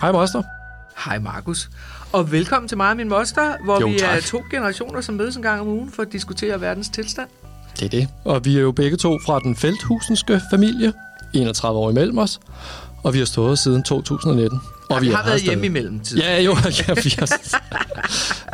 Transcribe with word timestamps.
Hej 0.00 0.12
Moster. 0.12 0.42
Hej 1.04 1.18
Markus. 1.18 1.70
Og 2.12 2.32
velkommen 2.32 2.68
til 2.68 2.76
mig 2.76 2.90
og 2.90 2.96
min 2.96 3.08
moster, 3.08 3.64
hvor 3.64 3.80
Jo, 3.80 3.86
vi 3.88 3.94
er 3.94 3.98
tak. 3.98 4.22
to 4.22 4.42
generationer, 4.50 5.00
som 5.00 5.14
mødes 5.14 5.36
en 5.36 5.42
gang 5.42 5.60
om 5.60 5.68
ugen 5.68 5.90
for 5.90 6.02
at 6.02 6.12
diskutere 6.12 6.60
verdens 6.60 6.88
tilstand. 6.88 7.28
Det 7.78 7.84
er 7.84 7.88
det. 7.88 8.08
Og 8.24 8.44
vi 8.44 8.56
er 8.56 8.60
jo 8.60 8.72
begge 8.72 8.96
to 8.96 9.18
fra 9.26 9.40
den 9.40 9.56
felthusenske 9.56 10.40
familie, 10.50 10.92
31 11.34 11.78
år 11.78 11.90
imellem 11.90 12.18
os, 12.18 12.40
og 13.02 13.14
vi 13.14 13.18
har 13.18 13.26
stået 13.26 13.58
siden 13.58 13.82
2019. 13.82 14.60
Og 14.88 14.96
Og 14.96 15.02
vi 15.02 15.08
er 15.08 15.16
har 15.16 15.22
her 15.22 15.30
været 15.30 15.42
hjemme 15.42 15.66
i 15.66 15.68
mellemtiden. 15.68 16.22
Ja, 16.22 16.40
jo, 16.42 16.56
ja, 16.88 16.94
vi 16.94 17.14
har... 17.18 17.50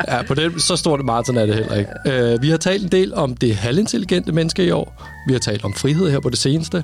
ja, 0.07 0.21
på 0.23 0.33
den, 0.33 0.59
så 0.59 0.75
stort 0.75 0.99
et 0.99 1.05
maraton 1.05 1.37
er 1.37 1.45
det 1.45 1.55
heller 1.55 1.75
ikke. 1.75 2.33
Uh, 2.35 2.41
vi 2.41 2.49
har 2.49 2.57
talt 2.57 2.83
en 2.83 2.89
del 2.91 3.13
om 3.13 3.35
det 3.35 3.55
halvintelligente 3.55 4.31
menneske 4.31 4.65
i 4.65 4.71
år. 4.71 5.03
Vi 5.27 5.33
har 5.33 5.39
talt 5.39 5.65
om 5.65 5.73
frihed 5.73 6.11
her 6.11 6.19
på 6.19 6.29
det 6.29 6.37
seneste. 6.37 6.83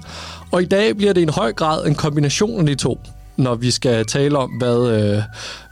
Og 0.52 0.62
i 0.62 0.66
dag 0.66 0.98
bliver 0.98 1.14
det 1.14 1.22
i 1.22 1.24
en 1.24 1.30
høj 1.30 1.54
grad 1.54 1.86
en 1.88 1.96
kombination 1.96 2.60
af 2.60 2.66
de 2.66 2.76
to, 2.76 3.00
når 3.42 3.56
vi 3.56 3.72
skal 3.72 4.06
tale 4.06 4.38
om, 4.38 4.50
hvad, 4.50 4.78
uh, 5.18 5.24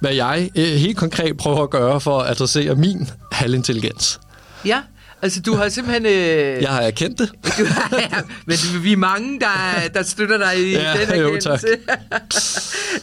hvad 0.01 0.13
jeg 0.13 0.49
uh, 0.55 0.63
helt 0.63 0.97
konkret 0.97 1.37
prøver 1.37 1.63
at 1.63 1.69
gøre 1.69 2.01
for 2.01 2.19
at 2.19 2.31
adressere 2.31 2.75
min 2.75 3.09
halvintelligens. 3.31 4.19
ja. 4.65 4.79
Altså, 5.21 5.41
du 5.41 5.53
har 5.55 5.69
simpelthen... 5.69 6.05
Øh, 6.05 6.11
Jeg 6.63 6.69
har 6.69 6.81
erkendt 6.81 7.19
det. 7.19 7.29
du, 7.57 7.65
ja, 7.97 8.07
men 8.45 8.57
vi 8.83 8.91
er 8.93 8.97
mange, 8.97 9.39
der, 9.39 9.47
der 9.93 10.03
støtter 10.03 10.37
dig 10.37 10.67
i 10.67 10.71
Ja, 10.75 10.93
den 11.05 11.19
jo, 11.19 11.25
erkendelse. 11.25 11.67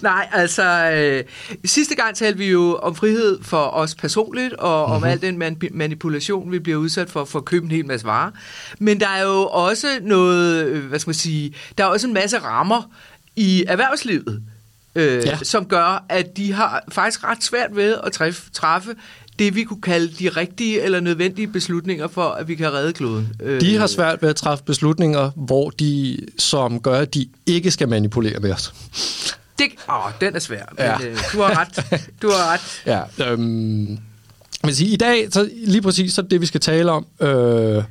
Nej, 0.02 0.28
altså... 0.32 0.90
Øh, 0.90 1.24
sidste 1.64 1.94
gang 1.94 2.14
talte 2.16 2.38
vi 2.38 2.46
jo 2.46 2.78
om 2.82 2.94
frihed 2.94 3.38
for 3.42 3.64
os 3.66 3.94
personligt, 3.94 4.54
og 4.54 4.88
mm-hmm. 4.88 5.02
om 5.02 5.04
al 5.10 5.22
den 5.22 5.38
man- 5.38 5.56
manipulation, 5.70 6.52
vi 6.52 6.58
bliver 6.58 6.78
udsat 6.78 7.10
for, 7.10 7.24
for 7.24 7.38
at 7.38 7.44
købe 7.44 7.64
en 7.64 7.70
hel 7.70 7.86
masse 7.86 8.06
varer. 8.06 8.30
Men 8.78 9.00
der 9.00 9.08
er 9.08 9.22
jo 9.22 9.46
også 9.46 9.86
noget... 10.02 10.64
øh, 10.66 10.84
Hvad 10.88 10.98
skal 10.98 11.08
man 11.08 11.14
sige? 11.14 11.54
Der 11.78 11.84
er 11.84 11.88
også 11.88 12.06
en 12.06 12.14
masse 12.14 12.38
rammer 12.38 12.82
i 13.36 13.64
erhvervslivet, 13.68 14.42
øh, 14.96 15.22
Ja. 15.26 15.38
som 15.42 15.64
gør, 15.64 16.04
at 16.08 16.36
de 16.36 16.52
har 16.52 16.84
faktisk 16.92 17.24
ret 17.24 17.44
svært 17.44 17.76
ved 17.76 17.96
at 18.04 18.12
træffe, 18.12 18.50
træffe 18.52 18.94
det, 19.38 19.54
vi 19.54 19.64
kunne 19.64 19.80
kalde 19.82 20.08
de 20.18 20.28
rigtige 20.28 20.80
eller 20.82 21.00
nødvendige 21.00 21.46
beslutninger 21.48 22.08
for, 22.08 22.22
at 22.28 22.48
vi 22.48 22.54
kan 22.54 22.72
redde 22.72 22.92
kloden. 22.92 23.28
Øh, 23.42 23.60
De 23.60 23.76
har 23.76 23.86
svært 23.86 24.22
ved 24.22 24.28
at 24.28 24.36
træffe 24.36 24.64
beslutninger, 24.64 25.30
hvor 25.36 25.70
de, 25.70 26.18
som 26.38 26.80
gør, 26.80 26.98
at 27.00 27.14
de 27.14 27.28
ikke 27.46 27.70
skal 27.70 27.88
manipulere 27.88 28.40
med 28.40 28.52
os. 28.52 28.74
Det, 29.58 29.66
åh, 29.88 30.10
den 30.20 30.34
er 30.34 30.38
svær, 30.38 30.62
men 30.72 30.78
Ja. 30.86 31.06
øh, 31.08 31.18
du 31.32 31.40
har 31.42 31.60
ret. 31.60 32.02
Du 32.22 32.30
har 32.30 32.52
ret. 32.52 32.60
Ja, 33.18 33.30
øhm, 33.30 33.98
men 34.64 34.74
sige, 34.74 34.90
i 34.90 34.96
dag, 34.96 35.28
så 35.32 35.50
lige 35.66 35.82
præcis 35.82 36.12
så 36.12 36.22
det 36.22 36.40
vi 36.40 36.46
skal 36.46 36.60
tale 36.60 36.92
om. 36.92 37.06
Øh, 37.20 37.82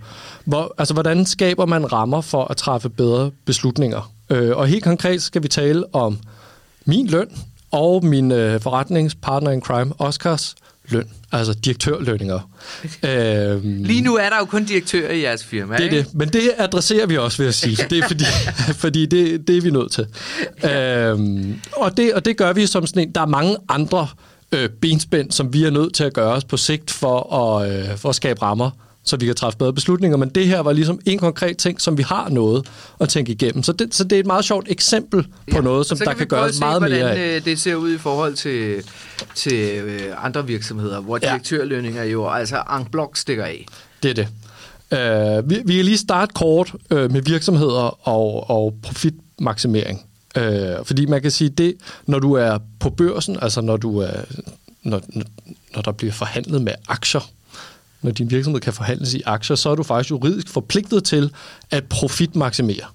hvor, 0.45 0.76
altså, 0.78 0.94
hvordan 0.94 1.26
skaber 1.26 1.66
man 1.66 1.92
rammer 1.94 2.22
for 2.22 2.45
at 2.45 2.58
træffe 2.58 2.89
bedre 2.89 3.31
beslutninger? 3.45 4.11
Øh, 4.30 4.58
og 4.58 4.67
helt 4.67 4.83
konkret 4.83 5.22
skal 5.22 5.44
vi 5.44 5.48
tale 5.48 5.95
om 5.95 6.20
min 6.86 7.08
løn 7.08 7.28
og 7.72 8.05
min 8.05 8.31
øh, 8.31 8.61
forretningspartner 8.61 9.52
in 9.52 9.61
crime, 9.61 9.94
Oscars 9.97 10.55
løn, 10.89 11.09
altså 11.31 11.53
direktørlønninger. 11.53 12.50
øhm, 13.09 13.83
Lige 13.83 14.02
nu 14.02 14.16
er 14.16 14.30
der 14.30 14.38
jo 14.39 14.45
kun 14.45 14.64
direktører 14.66 15.11
i 15.11 15.22
jeres 15.22 15.44
firma, 15.44 15.75
Det 15.75 15.81
er 15.81 15.83
ikke? 15.83 15.97
det. 15.97 16.14
Men 16.14 16.30
det 16.30 16.52
adresserer 16.58 17.05
vi 17.05 17.17
også, 17.17 17.38
vil 17.38 17.44
jeg 17.45 17.53
sige. 17.53 17.77
Det 17.89 18.00
er 18.00 18.08
fordi, 18.08 18.23
fordi 18.83 19.05
det, 19.05 19.47
det 19.47 19.58
er 19.58 19.61
vi 19.61 19.72
nødt 19.72 19.92
til. 19.92 20.08
Øhm, 20.72 21.59
og, 21.72 21.97
det, 21.97 22.14
og 22.14 22.25
det 22.25 22.38
gør 22.38 22.53
vi 22.53 22.66
som 22.66 22.88
sådan 22.88 23.08
en... 23.08 23.11
Der 23.16 23.22
er 23.22 23.25
mange 23.25 23.58
andre 23.70 24.08
øh, 24.52 24.70
benspænd, 24.70 25.31
som 25.31 25.53
vi 25.53 25.64
er 25.64 25.70
nødt 25.70 25.94
til 25.94 26.03
at 26.03 26.14
gøre 26.14 26.31
os 26.33 26.44
på 26.44 26.58
sigt 26.58 26.92
for 26.92 27.36
at, 27.36 27.72
øh, 27.72 27.97
for 27.97 28.09
at 28.09 28.16
skabe 28.16 28.42
rammer, 28.42 28.70
så 29.06 29.17
vi 29.17 29.25
kan 29.25 29.36
træffe 29.36 29.58
bedre 29.58 29.73
beslutninger. 29.73 30.17
Men 30.17 30.30
det 30.30 30.48
her 30.48 30.59
var 30.59 30.73
ligesom 30.73 31.00
en 31.06 31.20
konkret 31.20 31.58
ting, 31.58 31.81
som 31.81 31.98
vi 31.98 32.03
har 32.03 32.30
noget 32.30 32.67
at 32.99 33.10
tænke 33.10 33.32
igennem. 33.32 33.64
Så 33.64 33.71
det, 33.71 33.95
så 33.95 34.04
det 34.04 34.16
er 34.16 34.20
et 34.20 34.26
meget 34.26 34.45
sjovt 34.45 34.67
eksempel 34.70 35.27
på 35.52 35.61
noget, 35.61 35.86
som 35.86 35.98
der 35.98 36.05
kan, 36.05 36.16
kan 36.16 36.27
gøres 36.27 36.55
se, 36.55 36.60
meget 36.60 36.82
hvordan, 36.82 36.99
mere 36.99 37.11
af. 37.11 37.36
øh, 37.36 37.45
det 37.45 37.60
ser 37.60 37.76
ud 37.76 37.94
i 37.94 37.98
forhold 37.98 38.33
til, 38.33 38.83
til 39.36 39.71
øh, 39.77 40.26
andre 40.26 40.48
virksomheder, 40.48 40.99
hvor 41.02 41.20
Ja. 41.23 41.27
direktørlønninger 41.30 42.04
jo 42.04 42.30
altså 42.30 42.64
en 42.80 42.86
blok 42.92 43.17
stikker 43.17 43.44
af. 43.45 43.65
Det 44.04 44.10
er 44.10 44.14
det. 44.14 44.27
Uh, 44.92 45.49
vi, 45.49 45.61
vi 45.65 45.76
kan 45.76 45.86
lige 45.86 45.98
starte 45.98 46.33
kort 46.33 46.73
uh, 46.92 47.11
med 47.11 47.21
virksomheder 47.21 48.08
og, 48.08 48.49
og 48.49 48.73
profitmaksimering. 48.83 50.05
Uh, 50.38 50.44
fordi 50.86 51.05
man 51.05 51.21
kan 51.21 51.32
sige, 51.32 51.49
det 51.49 51.73
når 52.05 52.20
du 52.20 52.33
er 52.33 52.58
på 52.80 52.89
børsen, 52.89 53.38
altså 53.42 53.61
når, 53.61 53.77
du 53.77 53.98
er, 53.99 54.11
når, 54.83 55.02
når 55.76 55.82
der 55.82 55.92
bliver 55.92 56.14
forhandlet 56.14 56.61
med 56.61 56.73
aktier, 56.88 57.30
når 58.05 58.11
din 58.11 58.32
virksomhed 58.32 58.61
kan 58.61 58.73
forhandles 58.73 59.14
i 59.14 59.21
aktier, 59.26 59.55
så 59.55 59.70
er 59.70 59.76
du 59.76 59.83
faktisk 59.83 60.11
juridisk 60.11 60.49
forpligtet 60.49 61.04
til 61.04 61.32
at 61.71 61.83
profitmaksimere. 61.83 62.86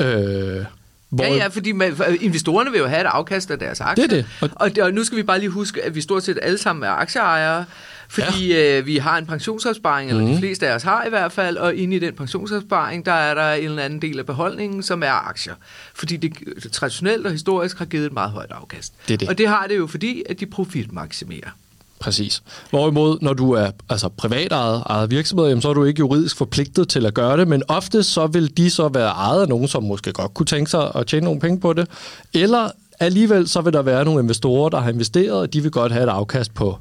Uh, 0.00 0.06
hvor, 0.06 1.24
Ja, 1.24 1.34
ja, 1.34 1.46
fordi 1.46 1.72
man, 1.72 1.96
for 1.96 2.04
investorerne 2.04 2.70
vil 2.70 2.78
jo 2.78 2.86
have 2.86 3.00
et 3.00 3.06
afkast 3.06 3.50
af 3.50 3.58
deres 3.58 3.80
aktier. 3.80 4.06
Det 4.06 4.18
er 4.18 4.22
det. 4.22 4.26
Og, 4.40 4.50
og, 4.56 4.70
og 4.82 4.92
nu 4.92 5.04
skal 5.04 5.18
vi 5.18 5.22
bare 5.22 5.38
lige 5.38 5.50
huske, 5.50 5.82
at 5.84 5.94
vi 5.94 6.00
stort 6.00 6.22
set 6.24 6.38
alle 6.42 6.58
sammen 6.58 6.82
er 6.84 6.90
aktieejere, 6.90 7.64
fordi 8.08 8.48
ja. 8.52 8.78
øh, 8.78 8.86
vi 8.86 8.96
har 8.96 9.18
en 9.18 9.26
pensionsopsparing, 9.26 10.10
eller 10.10 10.22
Mhm. 10.22 10.30
mm. 10.30 10.34
de 10.36 10.40
fleste 10.40 10.68
af 10.68 10.74
os 10.74 10.82
har 10.82 11.04
i 11.06 11.08
hvert 11.08 11.32
fald, 11.32 11.56
og 11.56 11.74
inde 11.74 11.96
i 11.96 11.98
den 11.98 12.14
pensionsopsparing, 12.14 13.06
der 13.06 13.12
er 13.12 13.34
der 13.34 13.52
en 13.52 13.64
eller 13.64 13.82
anden 13.82 14.02
del 14.02 14.18
af 14.18 14.26
beholdningen, 14.26 14.82
som 14.82 15.02
er 15.02 15.28
aktier. 15.28 15.54
Fordi 15.94 16.16
det 16.16 16.32
traditionelt 16.72 17.26
og 17.26 17.32
historisk 17.32 17.78
har 17.78 17.84
givet 17.84 18.06
et 18.06 18.12
meget 18.12 18.30
højt 18.30 18.50
afkast. 18.50 18.92
Det 19.08 19.14
er 19.14 19.18
det. 19.18 19.28
Og 19.28 19.38
det 19.38 19.48
har 19.48 19.66
det 19.66 19.76
jo 19.76 19.86
fordi, 19.86 20.22
at 20.28 20.40
de 20.40 20.46
profitmaksimerer. 20.46 21.50
Præcis. 22.00 22.42
Hvorimod, 22.70 23.18
når 23.20 23.32
du 23.32 23.52
er 23.52 23.70
altså, 23.88 24.08
privat 24.08 24.52
ejet, 24.52 24.82
ejet 24.86 25.10
virksomhed, 25.10 25.48
jamen, 25.48 25.62
så 25.62 25.68
er 25.70 25.74
du 25.74 25.84
ikke 25.84 25.98
juridisk 25.98 26.36
forpligtet 26.36 26.88
til 26.88 27.06
at 27.06 27.14
gøre 27.14 27.36
det, 27.36 27.48
men 27.48 27.62
ofte 27.68 28.02
så 28.02 28.26
vil 28.26 28.56
de 28.56 28.70
så 28.70 28.88
være 28.88 29.08
ejet 29.08 29.42
af 29.42 29.48
nogen, 29.48 29.68
som 29.68 29.82
måske 29.82 30.12
godt 30.12 30.34
kunne 30.34 30.46
tænke 30.46 30.70
sig 30.70 30.90
at 30.94 31.06
tjene 31.06 31.24
nogle 31.24 31.40
penge 31.40 31.60
på 31.60 31.72
det, 31.72 31.88
eller 32.34 32.70
alligevel 33.00 33.48
så 33.48 33.60
vil 33.60 33.72
der 33.72 33.82
være 33.82 34.04
nogle 34.04 34.22
investorer, 34.22 34.68
der 34.68 34.80
har 34.80 34.90
investeret, 34.90 35.32
og 35.32 35.52
de 35.52 35.60
vil 35.60 35.70
godt 35.70 35.92
have 35.92 36.04
et 36.04 36.08
afkast 36.08 36.54
på, 36.54 36.78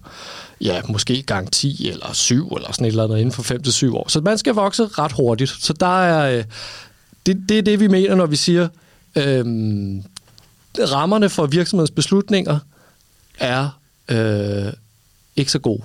ja, 0.61 0.81
måske 0.89 1.21
gang 1.21 1.51
10 1.51 1.89
eller 1.89 2.13
7 2.13 2.47
eller 2.47 2.71
sådan 2.71 2.85
et 2.85 2.89
eller 2.89 3.03
andet 3.03 3.17
inden 3.17 3.31
for 3.31 3.43
5 3.43 3.63
til 3.63 3.73
7 3.73 3.95
år. 3.95 4.09
Så 4.09 4.21
man 4.21 4.37
skal 4.37 4.53
vokse 4.53 4.85
ret 4.85 5.11
hurtigt. 5.11 5.49
Så 5.49 5.73
der 5.73 6.01
er, 6.03 6.37
øh, 6.37 6.43
det, 7.25 7.43
det 7.49 7.57
er 7.57 7.61
det, 7.61 7.79
vi 7.79 7.87
mener, 7.87 8.15
når 8.15 8.25
vi 8.25 8.35
siger, 8.35 8.67
øhm, 9.15 10.03
rammerne 10.79 11.29
for 11.29 11.45
virksomhedens 11.45 11.91
beslutninger 11.91 12.59
er 13.39 13.79
øh, 14.09 14.73
ikke 15.39 15.51
så 15.51 15.59
gode. 15.59 15.83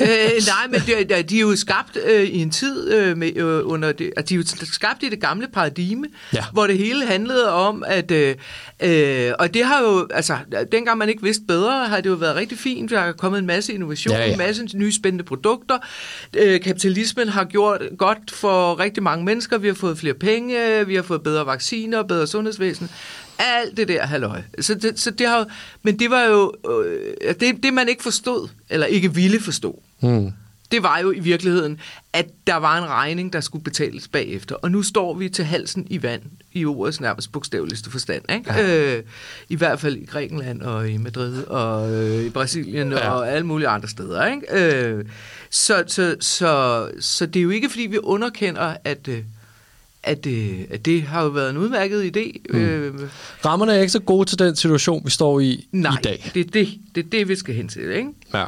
øh, 0.00 0.06
nej, 0.46 0.66
men 0.70 0.80
de, 0.86 1.22
de 1.22 1.36
er 1.36 1.40
jo 1.40 1.56
skabt 1.56 1.98
øh, 2.10 2.22
i 2.24 2.38
en 2.42 2.50
tid 2.50 2.92
øh, 2.92 3.16
med, 3.16 3.36
øh, 3.36 3.60
under 3.66 3.92
det, 3.92 4.10
at 4.16 4.28
de 4.28 4.34
er 4.34 4.38
jo 4.38 4.44
skabt 4.72 5.02
i 5.02 5.08
det 5.08 5.20
gamle 5.20 5.46
paradigme, 5.54 6.06
Ja. 6.34 6.44
hvor 6.52 6.66
det 6.66 6.78
hele 6.78 7.06
handlede 7.06 7.52
om 7.52 7.84
at 7.86 8.10
øh, 8.10 8.34
øh, 8.82 9.32
og 9.38 9.54
det 9.54 9.64
har 9.64 9.82
jo 9.82 10.08
altså 10.10 10.36
dengang 10.72 10.98
man 10.98 11.08
ikke 11.08 11.22
vidste 11.22 11.42
bedre, 11.48 11.88
har 11.88 12.00
det 12.00 12.10
jo 12.10 12.14
været 12.14 12.36
rigtig 12.36 12.58
fint. 12.58 12.90
Der 12.90 13.00
er 13.00 13.12
kommet 13.12 13.38
en 13.38 13.46
masse 13.46 13.72
innovation, 13.72 14.14
Ja, 14.14 14.24
ja. 14.26 14.32
en 14.32 14.38
masse 14.38 14.66
nye 14.74 14.92
spændende 14.92 15.24
produkter. 15.24 15.78
Øh, 16.36 16.60
kapitalismen 16.60 17.28
har 17.28 17.44
gjort 17.44 17.82
godt 17.98 18.30
for 18.30 18.78
rigtig 18.78 19.02
mange 19.02 19.24
mennesker. 19.24 19.58
Vi 19.58 19.66
har 19.68 19.74
fået 19.74 19.98
flere 19.98 20.14
penge, 20.14 20.86
vi 20.86 20.94
har 20.94 21.02
fået 21.02 21.22
bedre 21.22 21.46
vacciner, 21.46 22.02
bedre 22.02 22.26
sundhedsvæsen. 22.26 22.90
Alt 23.38 23.76
det 23.76 23.88
der 23.88 24.06
halløj. 24.06 24.42
Så 24.60 24.74
det, 24.74 25.00
så 25.00 25.10
det 25.10 25.26
har, 25.28 25.38
jo- 25.38 25.44
men 25.82 25.98
det 25.98 26.10
var 26.10 26.22
jo 26.24 26.52
øh, 26.84 27.34
det, 27.40 27.62
det, 27.62 27.74
man 27.74 27.88
ikke 27.88 28.02
forstod, 28.02 28.48
eller 28.70 28.86
ikke 28.86 29.14
ville 29.14 29.40
forstå, 29.40 29.82
Hmm. 30.00 30.30
det 30.72 30.82
var 30.82 30.98
jo 30.98 31.12
i 31.12 31.18
virkeligheden, 31.18 31.80
at 32.12 32.26
der 32.46 32.54
var 32.56 32.78
en 32.78 32.88
regning, 32.88 33.32
der 33.32 33.40
skulle 33.40 33.64
betales 33.64 34.08
bagefter. 34.08 34.54
Og 34.54 34.70
nu 34.70 34.82
står 34.82 35.14
vi 35.14 35.28
til 35.28 35.44
halsen 35.44 35.86
i 35.90 36.02
vand, 36.02 36.22
i 36.52 36.64
ordets 36.64 37.00
nærmest 37.00 37.32
bogstaveligste 37.32 37.90
forstand. 37.90 38.22
Ikke? 38.34 38.52
Ja. 38.54 38.96
Øh, 38.96 39.02
I 39.48 39.56
hvert 39.56 39.80
fald 39.80 39.96
i 39.96 40.04
Grækenland 40.04 40.62
og 40.62 40.90
i 40.90 40.96
Madrid 40.96 41.44
og 41.44 41.92
øh, 41.92 42.24
i 42.24 42.30
Brasilien 42.30 42.90
Ja. 42.92 43.10
og 43.10 43.30
alle 43.32 43.46
mulige 43.46 43.68
andre 43.68 43.88
steder. 43.88 44.26
Ikke? 44.26 44.84
Øh, 44.84 45.04
så, 45.50 45.84
så, 45.86 46.16
så, 46.20 46.88
så 47.00 47.26
det 47.26 47.40
er 47.40 47.42
jo 47.44 47.50
ikke, 47.50 47.70
fordi 47.70 47.82
vi 47.82 47.98
underkender, 47.98 48.76
at, 48.84 49.08
øh, 49.08 49.18
at, 50.04 50.26
øh, 50.26 50.60
at 50.70 50.84
det 50.84 51.02
har 51.02 51.22
jo 51.22 51.28
været 51.28 51.50
en 51.50 51.56
udmærket 51.56 52.16
idé. 52.16 52.42
Mm. 52.50 52.58
Øh, 52.58 52.94
Rammerne 53.44 53.72
er 53.72 53.80
ikke 53.80 53.92
så 53.92 54.00
gode 54.00 54.28
til 54.28 54.38
den 54.38 54.56
situation, 54.56 55.02
vi 55.04 55.10
står 55.10 55.40
i 55.40 55.66
nej, 55.72 55.92
i 55.92 56.02
dag. 56.02 56.30
det 56.34 56.40
er 56.40 56.50
det, 56.50 56.68
det, 56.94 57.04
er 57.04 57.08
det, 57.12 57.28
vi 57.28 57.36
skal 57.36 57.54
hen 57.54 57.68
til. 57.68 57.90
Ikke? 57.90 58.08
Ja. 58.34 58.44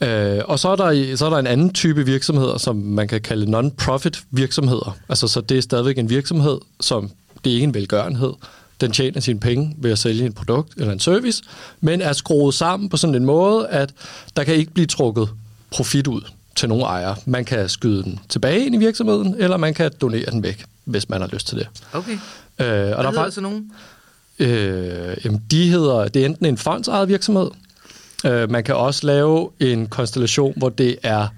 Øh, 0.00 0.42
og 0.44 0.58
så 0.58 0.68
er, 0.68 0.76
der, 0.76 1.16
så 1.16 1.26
er 1.26 1.30
der 1.30 1.38
en 1.38 1.46
anden 1.46 1.72
type 1.72 2.06
virksomheder, 2.06 2.58
som 2.58 2.76
man 2.76 3.08
kan 3.08 3.20
kalde 3.20 3.50
non-profit 3.50 4.24
virksomheder. 4.30 4.96
Altså, 5.08 5.28
så 5.28 5.40
det 5.40 5.58
er 5.58 5.62
stadigvæk 5.62 5.98
en 5.98 6.10
virksomhed, 6.10 6.58
som 6.80 7.10
det 7.44 7.50
er 7.50 7.54
ikke 7.54 7.64
en 7.64 7.74
velgørenhed. 7.74 8.32
Den 8.80 8.92
tjener 8.92 9.20
sine 9.20 9.40
penge 9.40 9.74
ved 9.78 9.90
at 9.90 9.98
sælge 9.98 10.26
en 10.26 10.32
produkt 10.32 10.74
eller 10.76 10.92
en 10.92 11.00
service, 11.00 11.42
men 11.80 12.00
er 12.00 12.12
skruet 12.12 12.54
sammen 12.54 12.88
på 12.88 12.96
sådan 12.96 13.14
en 13.14 13.24
måde, 13.24 13.68
at 13.68 13.94
der 14.36 14.44
kan 14.44 14.54
ikke 14.54 14.72
blive 14.72 14.86
trukket 14.86 15.28
profit 15.70 16.06
ud 16.06 16.20
til 16.58 16.68
nogle 16.68 16.84
ejere. 16.84 17.16
Man 17.26 17.44
kan 17.44 17.68
skyde 17.68 18.02
den 18.02 18.20
tilbage 18.28 18.66
ind 18.66 18.74
i 18.74 18.78
virksomheden, 18.78 19.34
eller 19.38 19.56
man 19.56 19.74
kan 19.74 19.90
donere 20.00 20.30
den 20.30 20.42
væk, 20.42 20.64
hvis 20.84 21.08
man 21.08 21.20
har 21.20 21.28
lyst 21.28 21.46
til 21.46 21.58
det. 21.58 21.68
Okay. 21.92 22.12
Øh, 22.12 22.18
Hvad 22.56 22.66
og 22.66 22.90
der 22.90 22.96
er 22.96 23.02
hedder 23.02 23.12
faktisk, 23.12 23.34
sådan 23.34 23.50
nogen? 23.50 23.72
Øh, 24.38 25.16
jamen, 25.24 25.42
de 25.50 25.70
hedder, 25.70 26.08
det 26.08 26.22
er 26.22 26.26
enten 26.26 26.46
en 26.46 26.58
fondsejet 26.58 27.08
virksomhed, 27.08 27.50
øh, 28.24 28.50
man 28.50 28.64
kan 28.64 28.74
også 28.74 29.06
lave 29.06 29.50
en 29.60 29.86
konstellation, 29.86 30.52
hvor 30.56 30.68
det 30.68 30.96
er 31.02 31.28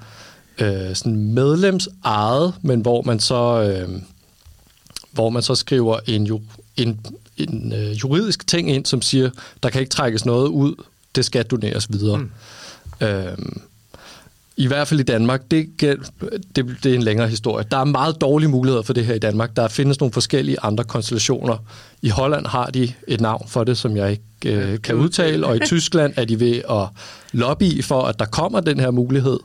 øh, 0.58 0.94
sådan 0.94 1.16
medlemsejet, 1.16 2.54
men 2.62 2.80
hvor 2.80 3.02
man 3.02 3.20
så, 3.20 3.62
øh, 3.62 3.88
hvor 5.12 5.30
man 5.30 5.42
så 5.42 5.54
skriver 5.54 5.98
en, 6.06 6.24
jo, 6.24 6.40
en, 6.76 7.00
en 7.36 7.72
øh, 7.72 7.92
juridisk 7.92 8.46
ting 8.46 8.70
ind, 8.70 8.86
som 8.86 9.02
siger, 9.02 9.30
der 9.62 9.70
kan 9.70 9.80
ikke 9.80 9.90
trækkes 9.90 10.24
noget 10.24 10.48
ud, 10.48 10.74
det 11.14 11.24
skal 11.24 11.44
doneres 11.44 11.92
videre. 11.92 12.16
Mm. 12.16 12.30
Øhm, 13.06 13.60
I 14.60 14.66
hvert 14.66 14.88
fald 14.88 15.00
i 15.00 15.02
Danmark, 15.02 15.40
det, 15.50 15.66
det, 16.56 16.76
det 16.82 16.86
er 16.86 16.94
en 16.94 17.02
længere 17.02 17.28
historie. 17.28 17.64
Der 17.70 17.76
er 17.76 17.84
meget 17.84 18.20
dårlige 18.20 18.48
muligheder 18.48 18.82
for 18.82 18.92
det 18.92 19.06
her 19.06 19.14
i 19.14 19.18
Danmark. 19.18 19.56
Der 19.56 19.68
findes 19.68 20.00
nogle 20.00 20.12
forskellige 20.12 20.56
andre 20.62 20.84
konstellationer. 20.84 21.56
I 22.02 22.08
Holland 22.08 22.46
har 22.46 22.66
de 22.66 22.92
et 23.08 23.20
navn 23.20 23.48
for 23.48 23.64
det, 23.64 23.78
som 23.78 23.96
jeg 23.96 24.10
ikke 24.10 24.56
øh, 24.56 24.82
kan 24.82 24.94
udtale, 24.94 25.46
og 25.46 25.56
i 25.56 25.58
Tyskland 25.66 26.12
er 26.16 26.24
de 26.24 26.40
ved 26.40 26.56
at 26.70 26.86
lobby 27.32 27.84
for, 27.84 28.02
at 28.02 28.18
der 28.18 28.24
kommer 28.24 28.60
den 28.60 28.80
her 28.80 28.90
mulighed 28.90 29.38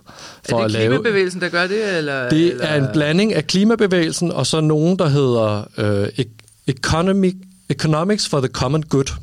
for 0.50 0.56
er 0.56 0.58
det 0.58 0.66
at 0.66 0.72
lave... 0.72 0.90
klimabevægelsen, 0.98 1.42
der 1.42 1.50
gør 1.50 1.68
det? 1.68 1.98
Eller, 1.98 2.30
Det 2.30 2.52
eller? 2.52 2.66
er 2.66 2.78
en 2.82 2.88
blanding 2.94 3.34
af 3.34 3.48
klimabevægelsen 3.48 4.32
og 4.32 4.48
så 4.48 4.62
nogen, 4.62 5.00
der 5.00 5.08
hedder 5.08 5.68
øh, 5.78 6.08
e- 6.20 6.64
economic, 6.68 7.36
Economics 7.70 8.30
for 8.30 8.40
the 8.40 8.48
Common 8.48 8.84
Good, 8.84 9.14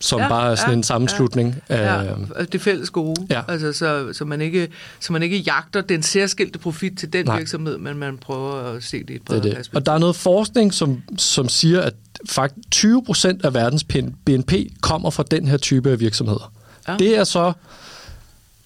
som 0.00 0.20
ja, 0.20 0.28
bare 0.28 0.50
er 0.50 0.54
sådan 0.54 0.70
ja, 0.70 0.76
en 0.76 0.82
sammenslutning 0.82 1.62
ja, 1.68 1.74
af... 1.74 2.04
ja, 2.38 2.44
det 2.44 2.60
fælles 2.60 2.90
gode. 2.90 3.26
Ja. 3.30 3.42
Altså, 3.48 3.72
så, 3.72 4.12
så, 4.12 4.24
man 4.24 4.40
ikke, 4.40 4.68
så 5.00 5.12
man 5.12 5.22
ikke 5.22 5.38
jagter 5.38 5.80
den 5.80 6.02
særskilte 6.02 6.58
profit 6.58 6.98
til 6.98 7.12
den 7.12 7.24
Nej. 7.24 7.38
virksomhed, 7.38 7.78
men 7.78 7.98
man 7.98 8.18
prøver 8.18 8.54
at 8.54 8.82
se 8.82 8.98
det 8.98 9.10
i 9.10 9.14
et 9.14 9.20
Det 9.20 9.20
er 9.20 9.24
bredere 9.24 9.42
det. 9.42 9.56
perspektiv. 9.56 9.76
Og 9.76 9.86
der 9.86 9.92
er 9.92 9.98
noget 9.98 10.16
forskning, 10.16 10.74
som, 10.74 11.02
som 11.18 11.48
siger, 11.48 11.80
at 11.80 11.94
faktisk 12.28 12.70
20 12.70 13.04
procent 13.04 13.44
af 13.44 13.54
verdens 13.54 13.84
BNP 14.24 14.52
kommer 14.80 15.10
fra 15.10 15.24
den 15.30 15.48
her 15.48 15.56
type 15.56 15.90
af 15.90 16.00
virksomheder. 16.00 16.52
Ja. 16.88 16.96
Det 16.98 17.18
er 17.18 17.24
så 17.24 17.52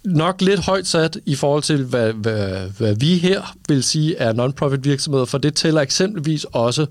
nok 0.05 0.41
lidt 0.41 0.61
højt 0.61 0.87
sat 0.87 1.19
i 1.27 1.35
forhold 1.35 1.63
til, 1.63 1.85
hvad, 1.85 2.13
hvad, 2.13 2.69
hvad 2.79 2.95
vi 2.95 3.19
her 3.19 3.55
vil 3.69 3.83
sige 3.83 4.17
er 4.17 4.33
non-profit 4.33 4.85
virksomheder, 4.85 5.25
for 5.25 5.39
det 5.39 5.55
tæller 5.55 5.81
eksempelvis 5.81 6.47
også 6.53 6.87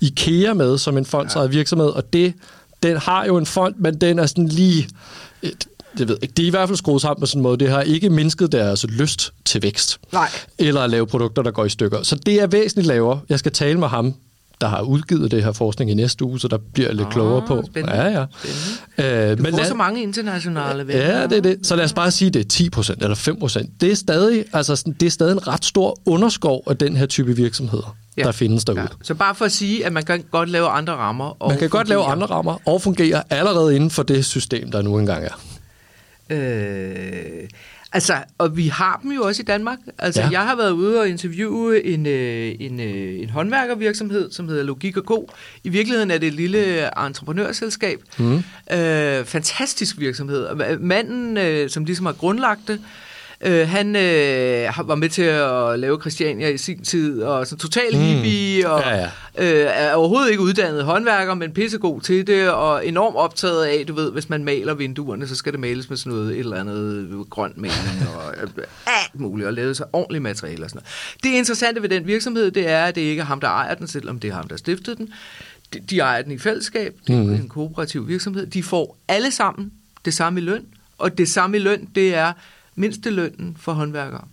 IKEA 0.00 0.54
med 0.54 0.78
som 0.78 0.98
en 0.98 1.04
fondsejet 1.04 1.48
ja. 1.48 1.50
virksomhed, 1.50 1.86
og 1.88 2.12
det, 2.12 2.34
den 2.84 2.96
har 2.96 3.24
jo 3.24 3.36
en 3.36 3.46
fond, 3.46 3.74
men 3.78 4.00
den 4.00 4.18
er 4.18 4.26
sådan 4.26 4.48
lige... 4.48 4.88
Et, 5.42 5.66
det 5.98 6.08
ved 6.08 6.14
jeg 6.14 6.22
ikke. 6.22 6.32
Det 6.36 6.42
er 6.42 6.46
i 6.46 6.50
hvert 6.50 6.68
fald 6.68 6.76
skruet 6.76 7.02
sammen 7.02 7.20
på 7.20 7.26
sådan 7.26 7.38
en 7.38 7.42
måde. 7.42 7.58
Det 7.58 7.70
har 7.70 7.82
ikke 7.82 8.10
mindsket 8.10 8.52
deres 8.52 8.86
lyst 8.88 9.32
til 9.44 9.62
vækst. 9.62 9.98
Nej. 10.12 10.28
Eller 10.58 10.80
at 10.80 10.90
lave 10.90 11.06
produkter, 11.06 11.42
der 11.42 11.50
går 11.50 11.64
i 11.64 11.68
stykker. 11.68 12.02
Så 12.02 12.16
det 12.16 12.42
er 12.42 12.46
væsentligt 12.46 12.86
lavere. 12.86 13.20
Jeg 13.28 13.38
skal 13.38 13.52
tale 13.52 13.78
med 13.78 13.88
ham, 13.88 14.14
der 14.64 14.70
har 14.70 14.80
udgivet 14.82 15.30
det 15.30 15.44
her 15.44 15.52
forskning 15.52 15.90
i 15.90 15.94
næste 15.94 16.24
uge, 16.24 16.40
så 16.40 16.48
der 16.48 16.58
bliver 16.74 16.88
jeg 16.88 16.96
lidt 16.96 17.06
Ah, 17.06 17.12
klogere 17.12 17.42
på. 17.46 17.62
spændende. 17.66 17.96
Ja, 17.96 18.20
ja. 18.20 18.26
Spændende. 18.96 19.30
Øh, 19.32 19.38
Du 19.38 19.44
får 19.44 19.50
lad- 19.58 19.66
så 19.68 19.74
mange 19.74 20.02
internationale 20.02 20.86
venner. 20.86 21.02
Ja, 21.18 21.26
det 21.26 21.36
er 21.38 21.40
det. 21.42 21.58
Så 21.66 21.76
lad 21.76 21.84
os 21.84 21.92
bare 21.92 22.10
sige, 22.10 22.30
det 22.30 22.40
er 22.40 22.48
10 22.48 22.70
procent 22.70 23.02
eller 23.02 23.14
5 23.14 23.38
procent. 23.40 23.80
Det 23.80 23.92
er 23.92 23.96
stadig, 23.96 24.44
altså 24.52 24.84
det 25.00 25.06
er 25.06 25.10
stadig 25.10 25.32
en 25.32 25.48
ret 25.48 25.64
stor 25.64 25.98
underskov 26.06 26.62
af 26.66 26.76
den 26.76 26.96
her 26.96 27.06
type 27.06 27.36
virksomheder, 27.36 27.96
Ja. 28.16 28.22
der 28.22 28.32
findes 28.32 28.64
derude. 28.64 28.80
Ja. 28.80 28.86
Så 29.02 29.14
bare 29.14 29.34
for 29.34 29.44
at 29.44 29.52
sige, 29.52 29.86
at 29.86 29.92
man 29.92 30.02
kan 30.02 30.24
godt 30.30 30.48
lave 30.50 30.68
andre 30.68 30.92
rammer. 30.92 31.42
Og 31.42 31.48
Man 31.50 31.58
kan 31.58 31.68
godt 31.68 31.88
lave 31.88 31.98
fungere. 31.98 32.12
andre 32.12 32.26
rammer 32.26 32.56
og 32.66 32.82
fungere 32.82 33.22
allerede 33.30 33.76
inden 33.76 33.90
for 33.90 34.02
det 34.02 34.24
system, 34.24 34.70
der 34.70 34.82
nu 34.82 34.98
engang 34.98 35.24
er. 35.24 35.40
Øh, 36.30 37.48
altså, 37.94 38.14
og 38.38 38.56
vi 38.56 38.68
har 38.68 39.00
dem 39.02 39.12
jo 39.12 39.22
også 39.22 39.42
i 39.42 39.44
Danmark. 39.44 39.78
Altså, 39.98 40.20
ja. 40.20 40.28
Jeg 40.30 40.40
har 40.40 40.56
været 40.56 40.70
ude 40.70 41.00
og 41.00 41.08
interviewe 41.08 41.84
en, 41.84 42.06
øh, 42.06 42.54
en, 42.60 42.80
øh, 42.80 43.20
en 43.20 43.30
håndværkervirksomhed, 43.30 44.32
som 44.32 44.48
hedder 44.48 44.62
Logik 44.62 44.96
og 44.96 45.04
Go. 45.04 45.22
I 45.64 45.68
virkeligheden 45.68 46.10
er 46.10 46.18
det 46.18 46.26
et 46.26 46.34
lille 46.34 46.90
entreprenørselskab. 47.06 47.98
Mm. 48.18 48.42
Øh, 48.72 49.24
fantastisk 49.24 49.98
virksomhed. 49.98 50.78
Manden, 50.78 51.36
øh, 51.36 51.70
som 51.70 51.84
ligesom 51.84 52.06
har 52.06 52.12
grundlagt 52.12 52.60
det, 52.68 52.80
Øh, 53.46 53.68
han 53.68 53.96
øh, 53.96 54.88
var 54.88 54.94
med 54.94 55.08
til 55.08 55.22
at 55.22 55.78
lave 55.78 56.00
Christiania 56.00 56.48
i 56.48 56.58
sin 56.58 56.84
tid, 56.84 57.22
og 57.22 57.46
sådan 57.46 57.58
total 57.60 57.92
Mm. 57.92 57.98
hippie, 58.00 58.70
og 58.70 58.80
Ja, 58.80 58.96
ja. 58.96 59.08
Øh, 59.38 59.70
er 59.74 59.94
overhovedet 59.94 60.30
ikke 60.30 60.42
uddannet 60.42 60.84
håndværker, 60.84 61.34
men 61.34 61.52
pissegod 61.52 62.00
til 62.00 62.26
det, 62.26 62.50
og 62.50 62.86
enormt 62.86 63.16
optaget 63.16 63.64
af, 63.64 63.84
du 63.86 63.94
ved, 63.94 64.12
hvis 64.12 64.28
man 64.28 64.44
maler 64.44 64.74
vinduerne, 64.74 65.28
så 65.28 65.34
skal 65.36 65.52
det 65.52 65.60
males 65.60 65.88
med 65.88 65.96
sådan 65.96 66.12
noget, 66.12 66.32
et 66.32 66.38
eller 66.38 66.56
andet 66.56 67.24
grøn 67.30 67.52
maling, 67.56 68.08
og 68.16 68.34
øh, 68.42 68.48
alt 68.86 69.20
muligt, 69.20 69.46
og 69.46 69.52
lavet 69.54 69.76
sig 69.76 69.86
ordentligt 69.92 70.22
materiale 70.22 70.64
og 70.64 70.70
sådan 70.70 70.78
noget. 70.78 71.22
Det 71.32 71.38
interessante 71.38 71.82
ved 71.82 71.88
den 71.88 72.06
virksomhed, 72.06 72.50
det 72.50 72.68
er, 72.68 72.84
at 72.84 72.94
det 72.94 73.00
ikke 73.00 73.20
er 73.20 73.24
ham, 73.26 73.40
der 73.40 73.48
ejer 73.48 73.74
den, 73.74 73.86
selvom 73.86 74.20
det 74.20 74.30
er 74.30 74.34
ham, 74.34 74.48
der 74.48 74.56
stiftede 74.56 74.96
den. 74.96 75.08
De, 75.74 75.80
de 75.90 75.98
ejer 75.98 76.22
den 76.22 76.32
i 76.32 76.38
fællesskab, 76.38 76.94
det 77.06 77.14
er 77.14 77.18
Mhm. 77.22 77.32
en 77.34 77.48
kooperativ 77.48 78.08
virksomhed. 78.08 78.46
De 78.46 78.62
får 78.62 78.96
alle 79.08 79.30
sammen 79.30 79.72
det 80.04 80.14
samme 80.14 80.40
i 80.40 80.42
løn, 80.42 80.64
og 80.98 81.18
det 81.18 81.28
samme 81.28 81.56
i 81.56 81.60
løn, 81.60 81.88
det 81.94 82.14
er 82.14 82.32
mindstelønnen 82.74 83.56
for 83.60 83.72
håndværkere. 83.72 84.24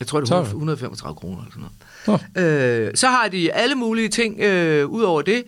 Jeg 0.00 0.06
tror, 0.08 0.20
det 0.20 0.26
er 0.26 0.28
Sådan. 0.28 0.44
100 0.44 0.74
135 0.74 1.14
kroner 1.14 1.38
eller 1.38 1.50
sådan 1.52 1.62
noget. 1.62 2.86
Øh, 2.88 2.90
så 2.94 3.06
har 3.06 3.28
de 3.28 3.52
alle 3.52 3.74
mulige 3.74 4.08
ting 4.08 4.40
øh, 4.40 4.86
ud 4.86 5.02
over 5.02 5.22
det. 5.22 5.44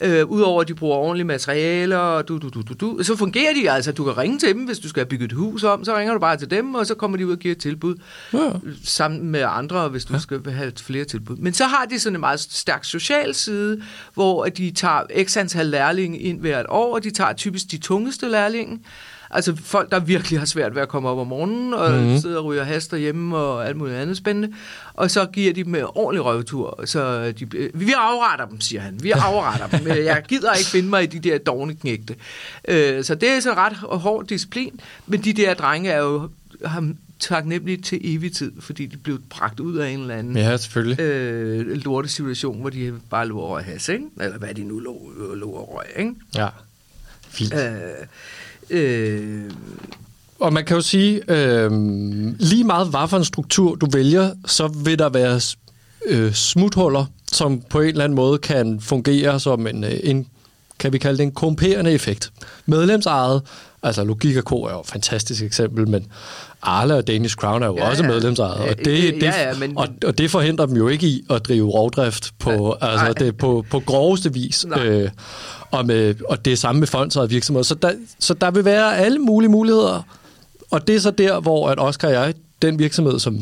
Øh, 0.00 0.26
Udover 0.26 0.60
at 0.60 0.68
de 0.68 0.74
bruger 0.74 0.96
ordentlige 0.96 1.26
materialer, 1.26 1.96
og 1.96 2.28
du, 2.28 2.38
du, 2.38 2.48
du, 2.48 2.62
du, 2.62 2.74
du. 2.74 3.02
så 3.02 3.16
fungerer 3.16 3.54
de 3.54 3.70
altså. 3.70 3.92
Du 3.92 4.04
kan 4.04 4.18
ringe 4.18 4.38
til 4.38 4.48
dem, 4.48 4.64
hvis 4.64 4.78
du 4.78 4.88
skal 4.88 5.00
have 5.00 5.08
bygget 5.08 5.32
et 5.32 5.36
hus 5.36 5.64
om, 5.64 5.84
så 5.84 5.96
ringer 5.96 6.14
du 6.14 6.20
bare 6.20 6.36
til 6.36 6.50
dem, 6.50 6.74
og 6.74 6.86
så 6.86 6.94
kommer 6.94 7.16
de 7.16 7.26
ud 7.26 7.32
og 7.32 7.38
giver 7.38 7.54
et 7.54 7.60
tilbud. 7.60 7.96
Ja. 8.32 8.38
Sammen 8.84 9.30
med 9.30 9.44
andre, 9.48 9.88
hvis 9.88 10.04
du 10.04 10.12
ja. 10.12 10.18
skal 10.18 10.50
have 10.50 10.72
flere 10.76 11.04
tilbud. 11.04 11.36
Men 11.36 11.54
så 11.54 11.64
har 11.64 11.84
de 11.84 11.98
sådan 11.98 12.16
en 12.16 12.20
meget 12.20 12.40
stærk 12.40 12.84
social 12.84 13.34
side, 13.34 13.82
hvor 14.14 14.44
de 14.44 14.70
tager 14.70 15.02
x 15.24 15.36
antal 15.36 15.66
lærlinge 15.66 16.18
ind 16.18 16.40
hvert 16.40 16.66
år, 16.68 16.94
og 16.94 17.04
de 17.04 17.10
tager 17.10 17.32
typisk 17.32 17.70
de 17.70 17.78
tungeste 17.78 18.28
lærlinge. 18.28 18.78
Altså 19.30 19.56
folk, 19.64 19.90
der 19.90 20.00
virkelig 20.00 20.38
har 20.38 20.46
svært 20.46 20.74
ved 20.74 20.82
at 20.82 20.88
komme 20.88 21.08
op 21.08 21.18
om 21.18 21.26
morgenen, 21.26 21.74
og 21.74 21.90
mm-hmm. 21.92 22.18
sidder 22.18 22.38
og 22.38 22.44
ryger 22.44 22.64
haster 22.64 22.96
hjemme 22.96 23.36
og 23.36 23.68
alt 23.68 23.76
muligt 23.76 23.96
andet 23.96 24.16
spændende. 24.16 24.52
Og 24.94 25.10
så 25.10 25.26
giver 25.26 25.52
de 25.52 25.64
dem 25.64 25.74
en 25.74 25.84
ordentlig 25.94 26.24
røvtur. 26.24 26.80
Så 26.84 27.32
de, 27.32 27.70
vi 27.74 27.92
afretter 27.96 28.46
dem, 28.46 28.60
siger 28.60 28.80
han. 28.80 28.98
Vi 29.02 29.10
afretter 29.10 29.78
dem. 29.78 29.86
Jeg 30.04 30.22
gider 30.28 30.52
ikke 30.52 30.70
finde 30.70 30.88
mig 30.88 31.02
i 31.02 31.06
de 31.06 31.18
der 31.30 31.38
dogne 31.38 31.74
knægte. 31.74 32.14
Øh, 32.68 33.04
Så 33.04 33.14
det 33.14 33.28
er 33.28 33.40
så 33.40 33.54
ret 33.54 33.76
hård 33.76 34.26
disciplin. 34.26 34.80
Men 35.06 35.20
de 35.24 35.32
der 35.32 35.54
drenge 35.54 35.90
er 35.90 35.98
jo 36.02 36.30
ham 36.64 36.96
taknemmelige 37.20 37.82
til 37.82 38.00
evig 38.14 38.32
tid, 38.32 38.52
fordi 38.60 38.86
de 38.86 38.96
blev 38.96 39.20
bragt 39.30 39.60
ud 39.60 39.76
af 39.76 39.90
en 39.90 40.00
eller 40.00 40.14
anden 40.14 40.36
Ja, 40.36 40.56
selvfølgelig. 40.56 41.00
øh, 41.00 41.76
lortesituation, 41.84 42.60
hvor 42.60 42.70
de 42.70 42.94
bare 43.10 43.28
lå 43.28 43.40
over 43.40 43.60
has, 43.60 43.88
ikke? 43.88 44.04
Eller 44.20 44.38
hvad 44.38 44.54
de 44.54 44.64
nu 44.64 44.78
lå, 44.78 45.12
lå 45.34 45.64
røg, 45.64 45.86
ikke? 45.98 46.14
Ja. 46.34 46.48
Fint. 47.28 47.54
Øh, 47.54 47.60
øh, 48.70 49.50
Og 50.38 50.52
man 50.52 50.64
kan 50.64 50.76
jo 50.76 50.82
sige, 50.82 51.20
øh, 51.28 51.70
lige 52.38 52.64
meget 52.64 52.88
hvad 52.88 53.08
for 53.08 53.16
en 53.16 53.24
struktur 53.24 53.74
du 53.74 53.86
vælger, 53.92 54.30
så 54.46 54.68
vil 54.68 54.98
der 54.98 55.08
være 55.08 55.40
øh, 56.06 56.32
smuthuller, 56.32 57.04
som 57.32 57.60
på 57.70 57.80
en 57.80 57.88
eller 57.88 58.04
anden 58.04 58.16
måde 58.16 58.38
kan 58.38 58.80
fungere 58.80 59.40
som 59.40 59.66
en, 59.66 59.84
øh, 59.84 60.00
en 60.02 60.26
kan 60.78 60.92
vi 60.92 60.98
kalde 60.98 61.18
det 61.18 61.22
en 61.22 61.32
komperende 61.32 61.92
effekt. 61.92 62.32
Medlemsejet, 62.66 63.42
altså 63.82 64.04
Logik 64.04 64.36
og 64.36 64.42
Co. 64.42 64.62
er 64.64 64.72
jo 64.72 64.80
et 64.80 64.86
fantastisk 64.86 65.42
eksempel, 65.42 65.88
men 65.88 66.06
Arla 66.62 66.94
og 66.94 67.06
Danish 67.06 67.36
Crown 67.36 67.62
er 67.62 67.66
jo 67.66 67.76
Ja, 67.76 67.84
ja, 67.84 67.90
også 67.90 68.02
ja. 68.02 68.08
medlemsejet, 68.08 68.64
Ja, 68.64 68.70
og 68.70 68.76
det, 68.78 68.86
det, 68.86 69.22
ja, 69.22 69.48
ja, 69.48 69.58
men- 69.58 69.78
og, 69.78 69.88
og 70.06 70.18
det 70.18 70.30
forhindrer 70.30 70.66
dem 70.66 70.76
jo 70.76 70.88
ikke 70.88 71.06
i 71.06 71.24
at 71.30 71.44
drive 71.48 71.70
rovdrift 71.70 72.34
på, 72.38 72.76
Nej. 72.80 72.90
altså 72.90 73.12
det, 73.24 73.36
på, 73.36 73.64
på 73.70 73.80
groveste 73.80 74.32
vis. 74.32 74.66
Nej. 74.66 74.86
Øh, 74.86 75.10
og, 75.70 75.86
med, 75.86 76.14
og 76.28 76.44
det 76.44 76.52
er 76.52 76.56
samme 76.56 76.78
med 76.78 76.86
fondsejede 76.88 77.28
virksomheder. 77.30 77.64
Så 77.64 77.74
der, 77.74 77.92
så 78.18 78.34
der 78.34 78.50
vil 78.50 78.64
være 78.64 78.96
alle 78.96 79.18
mulige 79.18 79.50
muligheder, 79.50 80.02
og 80.70 80.86
det 80.86 80.96
er 80.96 81.00
så 81.00 81.10
der, 81.10 81.40
hvor 81.40 81.68
at 81.68 81.78
Oscar 81.80 82.08
og 82.08 82.14
jeg, 82.14 82.34
den 82.62 82.78
virksomhed, 82.78 83.18
som 83.18 83.38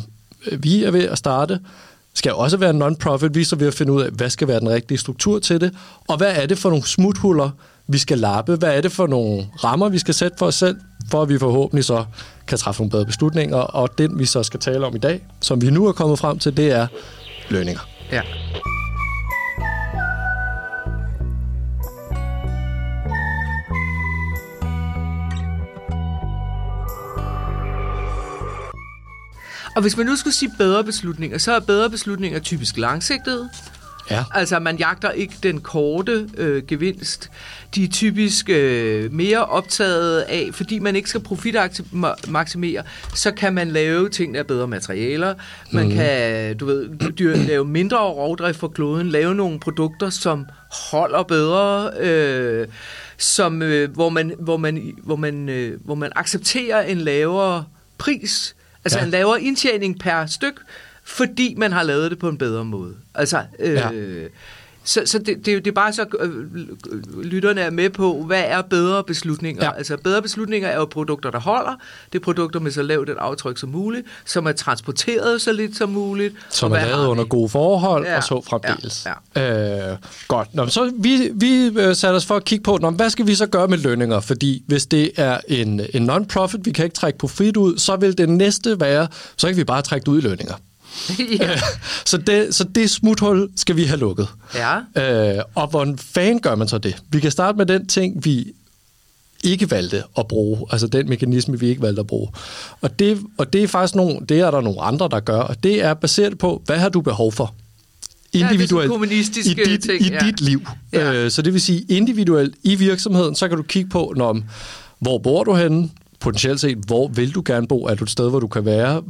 øh, 0.50 0.64
vi 0.64 0.84
er 0.84 0.90
ved 0.90 1.04
at 1.08 1.18
starte, 1.18 1.60
skal 2.14 2.32
også 2.32 2.56
være 2.56 2.70
en 2.70 2.82
non-profit. 2.82 3.34
Vi 3.34 3.40
er 3.40 3.44
så 3.44 3.56
ved 3.56 3.66
at 3.66 3.74
finde 3.74 3.92
ud 3.92 4.02
af, 4.02 4.10
hvad 4.10 4.30
skal 4.30 4.48
være 4.48 4.60
den 4.60 4.68
rigtige 4.68 4.98
struktur 4.98 5.38
til 5.38 5.60
det, 5.60 5.72
og 6.08 6.16
hvad 6.16 6.32
er 6.36 6.46
det 6.46 6.58
for 6.58 6.68
nogle 6.68 6.84
smuthuller, 6.86 7.50
vi 7.88 7.98
skal 7.98 8.18
lappe? 8.18 8.56
Hvad 8.56 8.76
er 8.76 8.80
det 8.80 8.92
for 8.92 9.06
nogle 9.06 9.46
rammer, 9.64 9.88
vi 9.88 9.98
skal 9.98 10.14
sætte 10.14 10.38
for 10.38 10.46
os 10.46 10.54
selv, 10.54 10.76
for 11.10 11.22
at 11.22 11.28
vi 11.28 11.38
forhåbentlig 11.38 11.84
så 11.84 12.04
kan 12.46 12.58
træffe 12.58 12.80
nogle 12.82 12.90
bedre 12.90 13.06
beslutninger? 13.06 13.56
Og 13.56 13.98
den, 13.98 14.18
vi 14.18 14.26
så 14.26 14.42
skal 14.42 14.60
tale 14.60 14.86
om 14.86 14.96
i 14.96 14.98
dag, 14.98 15.26
som 15.40 15.60
vi 15.62 15.70
nu 15.70 15.86
er 15.86 15.92
kommet 15.92 16.18
frem 16.18 16.38
til, 16.38 16.56
det 16.56 16.72
er 16.72 16.86
lønninger. 17.50 17.80
ja. 18.12 18.22
Og 29.76 29.82
hvis 29.82 29.96
man 29.96 30.06
nu 30.06 30.16
skulle 30.16 30.34
sige 30.34 30.52
bedre 30.58 30.84
beslutninger, 30.84 31.38
så 31.38 31.52
er 31.52 31.60
bedre 31.60 31.90
beslutninger 31.90 32.38
typisk 32.38 32.76
langsigtede. 32.76 33.50
Ja. 34.10 34.24
Altså, 34.34 34.58
man 34.58 34.76
jagter 34.76 35.10
ikke 35.10 35.34
den 35.42 35.60
korte 35.60 36.28
øh, 36.36 36.62
gevinst. 36.66 37.30
De 37.74 37.84
er 37.84 37.88
typisk 37.88 38.50
øh, 38.50 39.12
mere 39.12 39.44
optaget 39.44 40.20
af, 40.20 40.48
fordi 40.52 40.78
man 40.78 40.96
ikke 40.96 41.08
skal 41.08 41.20
profitmaksimere, 41.20 42.82
så 43.14 43.30
kan 43.30 43.54
man 43.54 43.68
lave 43.68 44.08
ting, 44.08 44.34
der 44.34 44.40
er 44.40 44.44
bedre 44.44 44.68
materialer. 44.68 45.34
Man 45.72 45.84
mm. 45.88 45.92
kan, 45.92 46.56
du 46.56 46.66
ved, 46.66 47.12
dyr, 47.18 47.36
lave 47.48 47.64
mindre 47.64 47.98
rovdrift 47.98 48.58
for 48.58 48.68
kloden, 48.68 49.08
lave 49.08 49.34
nogle 49.34 49.60
produkter, 49.60 50.10
som 50.10 50.46
holder 50.90 51.22
bedre, 51.22 51.90
øh, 52.00 52.66
som, 53.18 53.62
øh, 53.62 53.90
hvor, 53.90 54.08
man, 54.08 54.32
hvor, 54.38 54.56
man, 54.56 54.94
hvor, 55.02 55.16
man, 55.16 55.48
øh, 55.48 55.80
hvor 55.84 55.94
man 55.94 56.10
accepterer 56.16 56.82
en 56.82 56.98
lavere 56.98 57.64
pris, 57.98 58.56
altså 58.84 58.98
Ja. 58.98 59.04
en 59.04 59.10
lavere 59.10 59.42
indtjening 59.42 59.98
per 59.98 60.26
styk, 60.26 60.54
fordi 61.08 61.54
man 61.58 61.72
har 61.72 61.82
lavet 61.82 62.10
det 62.10 62.18
på 62.18 62.28
en 62.28 62.38
bedre 62.38 62.64
måde. 62.64 62.94
Altså, 63.14 63.42
øh, 63.58 63.72
Ja. 63.72 63.90
ja. 63.92 63.98
Så, 64.84 65.02
så 65.06 65.18
det, 65.18 65.26
det, 65.46 65.54
er 65.54 65.60
det 65.60 65.66
er 65.66 65.72
bare 65.74 65.92
så, 65.92 66.04
øh, 66.20 66.30
lytterne 67.24 67.60
er 67.60 67.70
med 67.70 67.90
på, 67.90 68.22
hvad 68.26 68.42
er 68.46 68.62
bedre 68.62 69.04
beslutninger? 69.04 69.64
Ja. 69.64 69.70
Ja. 69.70 69.76
Altså 69.76 69.96
bedre 70.04 70.22
beslutninger 70.22 70.68
er 70.68 70.76
jo 70.76 70.84
produkter, 70.84 71.30
der 71.30 71.40
holder. 71.40 71.76
Det 72.12 72.18
er 72.18 72.22
produkter 72.22 72.60
med 72.60 72.70
så 72.70 72.82
lavt 72.82 73.10
et 73.10 73.16
aftryk 73.18 73.58
som 73.58 73.68
muligt, 73.68 74.06
som 74.24 74.46
er 74.46 74.52
transporteret 74.52 75.40
så 75.42 75.52
lidt 75.52 75.76
som 75.76 75.88
muligt. 75.88 76.34
som 76.50 76.72
er 76.72 76.76
lavet 76.86 77.06
under 77.06 77.24
gode 77.24 77.48
forhold, 77.48 78.04
ja. 78.04 78.10
Ja, 78.10 78.16
og 78.16 78.24
så 78.24 78.42
fremdeles. 78.48 79.06
ja, 79.36 79.90
Øh, 79.92 79.96
godt. 80.28 80.54
Nå, 80.54 80.66
så 80.66 80.92
vi, 80.98 81.30
vi 81.34 81.64
øh, 81.80 81.94
satte 81.96 82.16
os 82.16 82.26
for 82.26 82.36
at 82.36 82.44
kigge 82.44 82.62
på, 82.62 82.78
nå, 82.80 82.90
hvad 82.90 83.10
skal 83.10 83.26
vi 83.26 83.34
så 83.34 83.46
gøre 83.46 83.68
med 83.68 83.78
lønninger? 83.78 84.20
Fordi 84.20 84.62
hvis 84.66 84.86
det 84.86 85.10
er 85.16 85.40
en, 85.48 85.80
en 85.94 86.10
non-profit, 86.10 86.60
vi 86.64 86.70
kan 86.70 86.84
ikke 86.84 86.94
trække 86.96 87.18
profit 87.18 87.56
ud, 87.56 87.78
så 87.78 87.96
vil 87.96 88.18
det 88.18 88.28
næste 88.28 88.80
være, 88.80 89.08
så 89.36 89.46
kan 89.48 89.56
vi 89.56 89.64
bare 89.64 89.82
trække 89.82 90.10
ud 90.10 90.18
i 90.18 90.20
lønninger. 90.20 90.54
ja. 91.40 91.60
Så 92.04 92.16
det, 92.16 92.54
så 92.54 92.64
det 92.64 92.90
smuthul 92.90 93.48
skal 93.56 93.76
vi 93.76 93.84
have 93.84 94.00
lukket. 94.00 94.28
ja. 94.54 95.36
Øh, 95.36 95.42
og 95.54 95.66
hvordan 95.66 95.98
fanden 95.98 96.40
gør 96.40 96.54
man 96.54 96.68
så 96.68 96.78
det? 96.78 96.96
Vi 97.10 97.20
kan 97.20 97.30
starte 97.30 97.58
med 97.58 97.66
den 97.66 97.86
ting, 97.86 98.24
vi 98.24 98.52
ikke 99.44 99.70
valgte 99.70 100.02
at 100.18 100.28
bruge, 100.28 100.66
altså 100.70 100.86
den 100.86 101.08
mekanisme, 101.08 101.60
vi 101.60 101.68
ikke 101.68 101.82
valgte 101.82 102.00
at 102.00 102.06
bruge. 102.06 102.28
Og 102.80 102.98
det, 102.98 103.18
og 103.38 103.52
det 103.52 103.62
er 103.62 103.68
faktisk 103.68 103.94
nogle, 103.94 104.26
det 104.28 104.40
er 104.40 104.50
der 104.50 104.60
nogle 104.60 104.82
andre, 104.82 105.08
der 105.10 105.20
gør, 105.20 105.40
og 105.40 105.62
det 105.62 105.84
er 105.84 105.94
baseret 105.94 106.38
på, 106.38 106.62
hvad 106.66 106.78
har 106.78 106.88
du 106.88 107.00
behov 107.00 107.32
for? 107.32 107.54
det 108.32 108.40
er 108.40 108.44
sådan 108.44 108.54
Individuelt 108.54 108.90
kommunistiske 108.90 109.62
i 109.62 109.64
dit, 109.64 109.80
ting, 109.80 110.00
i 110.00 110.10
ja. 110.10 110.18
dit 110.18 110.40
liv. 110.40 110.62
Ja. 110.92 111.12
Øh, 111.12 111.30
så 111.30 111.42
det 111.42 111.52
vil 111.52 111.60
sige, 111.60 111.84
individuelt 111.88 112.54
i 112.62 112.74
virksomheden, 112.74 113.34
så 113.34 113.48
kan 113.48 113.56
du 113.56 113.62
kigge 113.62 113.90
på, 113.90 114.12
når, 114.16 114.40
hvor 114.98 115.18
bor 115.18 115.44
du 115.44 115.54
henne? 115.54 115.90
Potentielt 116.20 116.60
set, 116.60 116.78
hvor 116.86 117.08
vil 117.08 117.34
du 117.34 117.42
gerne 117.44 117.66
bo? 117.66 117.84
Er 117.84 117.94
du 117.94 118.04
et 118.04 118.10
sted, 118.10 118.30
hvor 118.30 118.40
du 118.40 118.46
kan 118.46 118.64
være? 118.64 119.02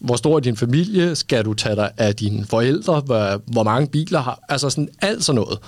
Hvor 0.00 0.16
stor 0.16 0.36
er 0.36 0.40
din 0.40 0.56
familie? 0.56 1.16
Skal 1.16 1.44
du 1.44 1.54
tage 1.54 1.76
dig 1.76 1.90
af 1.96 2.14
dine 2.16 2.46
forældre? 2.46 3.00
Hvor, 3.00 3.42
hvor 3.52 3.62
mange 3.62 3.86
biler 3.88 4.20
har? 4.20 4.40
Altså 4.48 4.70
sådan 4.70 4.88
alt 5.02 5.24
sådan 5.24 5.42
noget. 5.42 5.58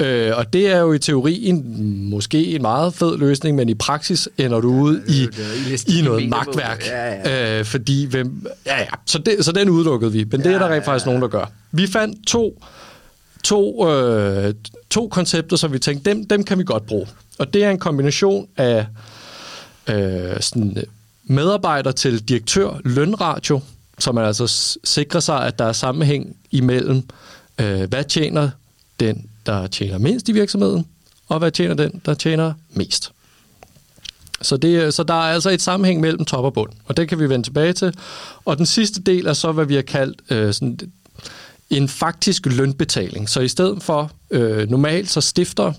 Øh, 0.00 0.36
og 0.38 0.52
det 0.52 0.66
er 0.72 0.78
jo 0.78 0.92
i 0.92 0.98
teorien 0.98 2.10
måske 2.10 2.46
en 2.46 2.62
meget 2.62 2.94
fed 2.94 3.18
løsning, 3.18 3.56
men 3.56 3.68
i 3.68 3.74
praksis 3.74 4.28
ender 4.38 4.60
du 4.60 4.72
ud 4.74 5.00
i, 5.08 5.22
i 5.92 5.98
i 5.98 6.02
noget 6.02 6.28
magtværk. 6.28 6.84
Ja, 6.86 7.58
Øh, 7.58 7.64
fordi, 7.64 8.04
hvem, 8.06 8.46
ja, 8.66 8.78
ja. 8.78 8.86
Så, 9.06 9.18
det, 9.18 9.44
så 9.44 9.52
den 9.52 9.68
udelukkede 9.70 10.12
vi, 10.12 10.24
men 10.30 10.40
det 10.44 10.46
er 10.54 10.58
der 10.58 10.66
Ja, 10.66 10.72
rent 10.72 10.84
faktisk 10.84 11.06
ja, 11.06 11.10
ja. 11.12 11.18
nogen, 11.18 11.32
der 11.32 11.38
gør. 11.38 11.50
Vi 11.72 11.86
fandt 11.86 12.26
to 12.26 12.62
to, 13.44 13.90
øh, 13.90 14.54
to 14.90 15.08
koncepter, 15.08 15.56
som 15.56 15.72
vi 15.72 15.78
tænkte, 15.78 16.10
dem, 16.10 16.28
dem 16.28 16.44
kan 16.44 16.58
vi 16.58 16.64
godt 16.64 16.86
bruge. 16.86 17.06
Og 17.38 17.54
det 17.54 17.64
er 17.64 17.70
en 17.70 17.78
kombination 17.78 18.46
af 18.56 18.86
øh, 19.88 20.40
sådan, 20.40 20.76
øh, 20.76 20.82
medarbejder 21.24 21.92
til 21.92 22.28
direktør 22.28 22.80
lønratio, 22.84 23.60
så 23.98 24.12
man 24.12 24.24
altså 24.24 24.78
sikrer 24.84 25.20
sig, 25.20 25.46
at 25.46 25.58
der 25.58 25.64
er 25.64 25.72
sammenhæng 25.72 26.36
imellem, 26.50 27.02
øh, 27.58 27.82
hvad 27.88 28.04
tjener 28.04 28.50
den, 29.00 29.26
der 29.46 29.66
tjener 29.66 29.98
mindst 29.98 30.28
i 30.28 30.32
virksomheden, 30.32 30.86
og 31.28 31.38
hvad 31.38 31.50
tjener 31.50 31.74
den, 31.74 32.02
der 32.06 32.14
tjener 32.14 32.52
mest. 32.70 33.12
Så, 34.42 34.56
det, 34.56 34.82
øh, 34.82 34.92
så 34.92 35.02
der 35.02 35.14
er 35.14 35.32
altså 35.32 35.50
et 35.50 35.62
sammenhæng 35.62 36.00
mellem 36.00 36.24
top 36.24 36.44
og 36.44 36.54
bund, 36.54 36.72
og 36.84 36.96
det 36.96 37.08
kan 37.08 37.18
vi 37.18 37.28
vende 37.28 37.46
tilbage 37.46 37.72
til. 37.72 37.94
Og 38.44 38.58
den 38.58 38.66
sidste 38.66 39.02
del 39.02 39.26
er 39.26 39.32
så, 39.32 39.52
hvad 39.52 39.64
vi 39.64 39.74
har 39.74 39.82
kaldt 39.82 40.20
øh, 40.30 40.54
sådan 40.54 40.78
en 41.70 41.88
faktisk 41.88 42.46
lønbetaling. 42.46 43.28
Så 43.28 43.40
i 43.40 43.48
stedet 43.48 43.82
for, 43.82 44.10
øh, 44.30 44.70
normalt 44.70 45.10
så 45.10 45.20
stifter, 45.20 45.72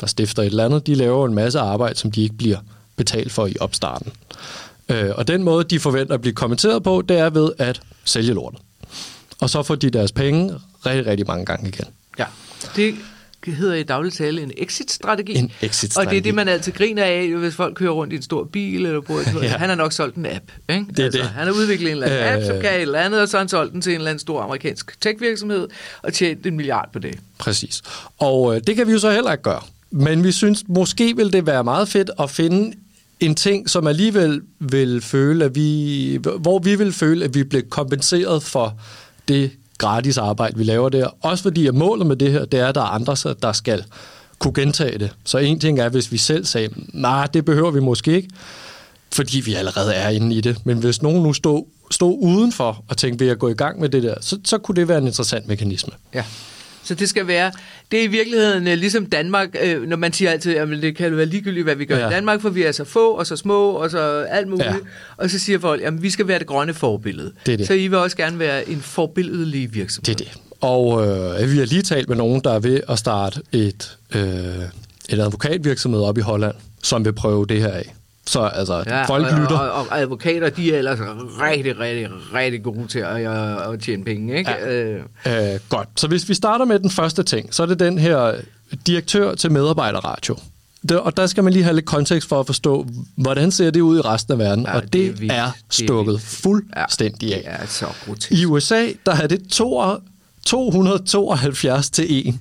der 0.00 0.06
stifter 0.06 0.42
et 0.42 0.46
eller 0.46 0.64
andet, 0.64 0.86
de 0.86 0.94
laver 0.94 1.26
en 1.26 1.34
masse 1.34 1.60
arbejde, 1.60 1.98
som 1.98 2.10
de 2.10 2.22
ikke 2.22 2.34
bliver 2.34 2.58
betalt 3.00 3.32
for 3.32 3.46
i 3.46 3.56
opstarten. 3.60 4.12
Øh, 4.88 5.10
og 5.14 5.28
den 5.28 5.42
måde, 5.42 5.64
de 5.64 5.80
forventer 5.80 6.14
at 6.14 6.20
blive 6.20 6.34
kommenteret 6.34 6.82
på, 6.82 7.02
det 7.08 7.18
er 7.18 7.30
ved 7.30 7.50
at 7.58 7.80
sælge 8.04 8.34
lortet. 8.34 8.60
Og 9.40 9.50
så 9.50 9.62
får 9.62 9.74
de 9.74 9.90
deres 9.90 10.12
penge 10.12 10.54
rigtig, 10.86 11.06
rigtig 11.06 11.26
mange 11.26 11.44
gange 11.44 11.68
igen. 11.68 11.84
Ja. 12.18 12.24
Det 12.76 12.94
hedder 13.46 13.74
i 13.74 13.82
daglig 13.82 14.12
tale 14.12 14.42
en 14.42 14.52
exit-strategi. 14.56 15.34
En 15.38 15.52
Og 15.96 16.10
det 16.10 16.16
er 16.16 16.20
det, 16.20 16.34
man 16.34 16.48
altid 16.48 16.72
griner 16.72 17.04
af, 17.04 17.28
hvis 17.28 17.54
folk 17.54 17.76
kører 17.76 17.90
rundt 17.90 18.12
i 18.12 18.16
en 18.16 18.22
stor 18.22 18.44
bil 18.44 18.86
eller 18.86 19.00
bor 19.00 19.20
Ja. 19.42 19.48
Han 19.48 19.68
har 19.68 19.76
nok 19.76 19.92
solgt 19.92 20.16
en 20.16 20.26
app. 20.26 20.44
Ikke? 20.68 20.84
Det 20.96 21.04
er 21.04 21.10
det. 21.10 21.20
Han 21.20 21.46
har 21.46 21.54
udviklet 21.54 21.90
en 21.90 21.96
eller 22.02 22.06
anden 22.06 22.28
Øh. 22.28 22.34
app, 22.34 22.44
som 22.46 22.60
kan 22.60 22.74
et 22.74 22.82
eller 22.82 22.98
andet, 22.98 23.20
og 23.22 23.28
så 23.28 23.36
har 23.36 23.42
han 23.42 23.48
solgt 23.48 23.72
den 23.72 23.82
til 23.82 23.90
en 23.90 23.96
eller 23.96 24.10
anden 24.10 24.20
stor 24.20 24.42
amerikansk 24.42 25.00
tech-virksomhed 25.00 25.68
og 26.02 26.12
tjent 26.12 26.46
en 26.46 26.56
milliard 26.56 26.88
på 26.92 26.98
det. 26.98 27.18
Præcis. 27.38 27.82
Og 28.18 28.54
øh, 28.56 28.60
det 28.66 28.76
kan 28.76 28.86
vi 28.86 28.92
jo 28.92 28.98
så 28.98 29.10
heller 29.10 29.32
ikke 29.32 29.42
gøre. 29.42 29.62
Men 29.90 30.24
vi 30.24 30.32
synes, 30.32 30.64
måske 30.68 31.16
vil 31.16 31.32
det 31.32 31.46
være 31.46 31.64
meget 31.64 31.88
fedt 31.88 32.10
at 32.20 32.30
finde 32.30 32.72
en 33.20 33.34
ting, 33.34 33.70
som 33.70 33.86
alligevel 33.86 34.40
vil 34.58 35.00
føle, 35.00 35.44
at 35.44 35.54
vi, 35.54 36.18
hvor 36.38 36.58
vi 36.58 36.74
vil 36.74 36.92
føle, 36.92 37.24
at 37.24 37.34
vi 37.34 37.44
bliver 37.44 37.62
kompenseret 37.70 38.42
for 38.42 38.78
det 39.28 39.50
gratis 39.78 40.18
arbejde, 40.18 40.56
vi 40.56 40.64
laver 40.64 40.88
der. 40.88 41.08
Også 41.20 41.42
fordi, 41.42 41.66
at 41.66 41.74
målet 41.74 42.06
med 42.06 42.16
det 42.16 42.32
her, 42.32 42.44
det 42.44 42.60
er, 42.60 42.66
at 42.66 42.74
der 42.74 42.80
er 42.80 42.84
andre, 42.84 43.16
der 43.42 43.52
skal 43.52 43.84
kunne 44.38 44.54
gentage 44.54 44.98
det. 44.98 45.10
Så 45.24 45.38
en 45.38 45.60
ting 45.60 45.78
er, 45.78 45.88
hvis 45.88 46.12
vi 46.12 46.16
selv 46.16 46.44
sagde, 46.44 46.68
nej, 46.92 47.26
det 47.26 47.44
behøver 47.44 47.70
vi 47.70 47.80
måske 47.80 48.12
ikke, 48.12 48.28
fordi 49.12 49.40
vi 49.40 49.54
allerede 49.54 49.94
er 49.94 50.08
inde 50.08 50.36
i 50.36 50.40
det. 50.40 50.66
Men 50.66 50.78
hvis 50.78 51.02
nogen 51.02 51.22
nu 51.22 51.32
stod, 51.32 51.64
stod 51.90 52.18
udenfor 52.20 52.84
og 52.88 52.96
tænkte, 52.96 53.18
vil 53.18 53.28
jeg 53.28 53.38
gå 53.38 53.48
i 53.48 53.54
gang 53.54 53.80
med 53.80 53.88
det 53.88 54.02
der, 54.02 54.14
så, 54.20 54.38
så 54.44 54.58
kunne 54.58 54.76
det 54.76 54.88
være 54.88 54.98
en 54.98 55.06
interessant 55.06 55.48
mekanisme. 55.48 55.92
Ja. 56.14 56.24
Så 56.84 56.94
det 56.94 57.08
skal 57.08 57.26
være, 57.26 57.52
det 57.90 57.98
er 58.00 58.04
i 58.04 58.06
virkeligheden 58.06 58.68
øh, 58.68 58.78
ligesom 58.78 59.06
Danmark, 59.06 59.48
øh, 59.62 59.82
når 59.88 59.96
man 59.96 60.12
siger 60.12 60.30
altid, 60.30 60.56
at 60.56 60.68
det 60.68 60.96
kan 60.96 61.08
jo 61.10 61.16
være 61.16 61.26
ligegyldigt, 61.26 61.64
hvad 61.64 61.74
vi 61.76 61.84
gør 61.84 61.98
Ja. 61.98 62.08
i 62.08 62.10
Danmark, 62.10 62.40
for 62.40 62.48
vi 62.48 62.62
er 62.62 62.72
så 62.72 62.84
få 62.84 63.10
og 63.10 63.26
så 63.26 63.36
små 63.36 63.70
og 63.70 63.90
så 63.90 63.98
alt 64.30 64.48
muligt. 64.48 64.66
Ja. 64.66 64.74
Og 65.16 65.30
så 65.30 65.38
siger 65.38 65.58
folk, 65.58 65.82
at 65.82 66.02
vi 66.02 66.10
skal 66.10 66.28
være 66.28 66.38
det 66.38 66.46
grønne 66.46 66.74
forbillede. 66.74 67.32
Det 67.46 67.58
det. 67.58 67.66
Så 67.66 67.72
I 67.74 67.88
vil 67.88 67.98
også 67.98 68.16
gerne 68.16 68.38
være 68.38 68.68
en 68.70 68.80
forbilledelig 68.80 69.74
virksomhed. 69.74 70.14
Det 70.14 70.20
er 70.20 70.30
det. 70.30 70.40
Og 70.60 71.06
øh, 71.42 71.52
vi 71.52 71.58
har 71.58 71.64
lige 71.66 71.82
talt 71.82 72.08
med 72.08 72.16
nogen, 72.16 72.40
der 72.44 72.50
er 72.52 72.58
ved 72.58 72.80
at 72.88 72.98
starte 72.98 73.40
et, 73.52 73.98
øh, 74.14 74.20
et 75.08 75.18
advokatvirksomhed 75.20 76.00
op 76.00 76.18
i 76.18 76.20
Holland, 76.20 76.54
som 76.82 77.04
vil 77.04 77.12
prøve 77.12 77.46
det 77.46 77.60
her 77.60 77.68
af. 77.72 77.94
Så 78.26 78.40
altså, 78.40 78.84
ja, 78.86 79.04
folk 79.04 79.26
og, 79.26 79.40
lytter. 79.40 79.58
Og, 79.58 79.86
og, 79.90 80.00
advokater, 80.00 80.50
de 80.50 80.74
er 80.74 80.78
ellers 80.78 80.98
rigtig, 81.40 81.78
rigtig, 81.78 82.08
rigtig 82.34 82.62
gode 82.62 82.86
til 82.86 82.98
at, 82.98 83.16
at, 83.16 83.72
at 83.72 83.80
tjene 83.80 84.04
penge, 84.04 84.38
ikke? 84.38 84.50
Ja. 84.50 84.68
Øh, 84.68 85.02
Øh, 85.26 85.60
godt. 85.68 85.88
Så 85.96 86.08
hvis 86.08 86.28
vi 86.28 86.34
starter 86.34 86.64
med 86.64 86.78
den 86.78 86.90
første 86.90 87.22
ting, 87.22 87.54
så 87.54 87.62
er 87.62 87.66
det 87.66 87.80
den 87.80 87.98
her 87.98 88.34
direktør 88.86 89.34
til 89.34 89.52
medarbejderratio. 89.52 90.36
Det, 90.88 91.00
og 91.00 91.16
der 91.16 91.26
skal 91.26 91.44
man 91.44 91.52
lige 91.52 91.62
have 91.62 91.74
lidt 91.74 91.86
kontekst 91.86 92.28
for 92.28 92.40
at 92.40 92.46
forstå, 92.46 92.86
hvordan 93.16 93.50
ser 93.50 93.70
det 93.70 93.80
ud 93.80 93.98
i 93.98 94.00
resten 94.00 94.32
af 94.32 94.38
verden. 94.38 94.64
Ja, 94.64 94.76
og 94.76 94.82
det, 94.82 94.92
det 94.92 95.06
er 95.06 95.12
vildt. 95.12 95.32
er 95.32 95.44
Det 95.44 95.80
er 95.80 95.84
stukket 95.84 96.20
fuldstændig 96.20 97.34
af. 97.34 97.42
det 97.42 97.52
er 97.52 97.66
så 97.66 97.86
grotesk. 98.06 98.32
I 98.32 98.44
USA, 98.44 98.86
der 99.06 99.12
er 99.12 99.26
det 99.26 99.48
to, 99.48 99.82
272 100.46 101.90
til 101.90 102.28
1. 102.28 102.34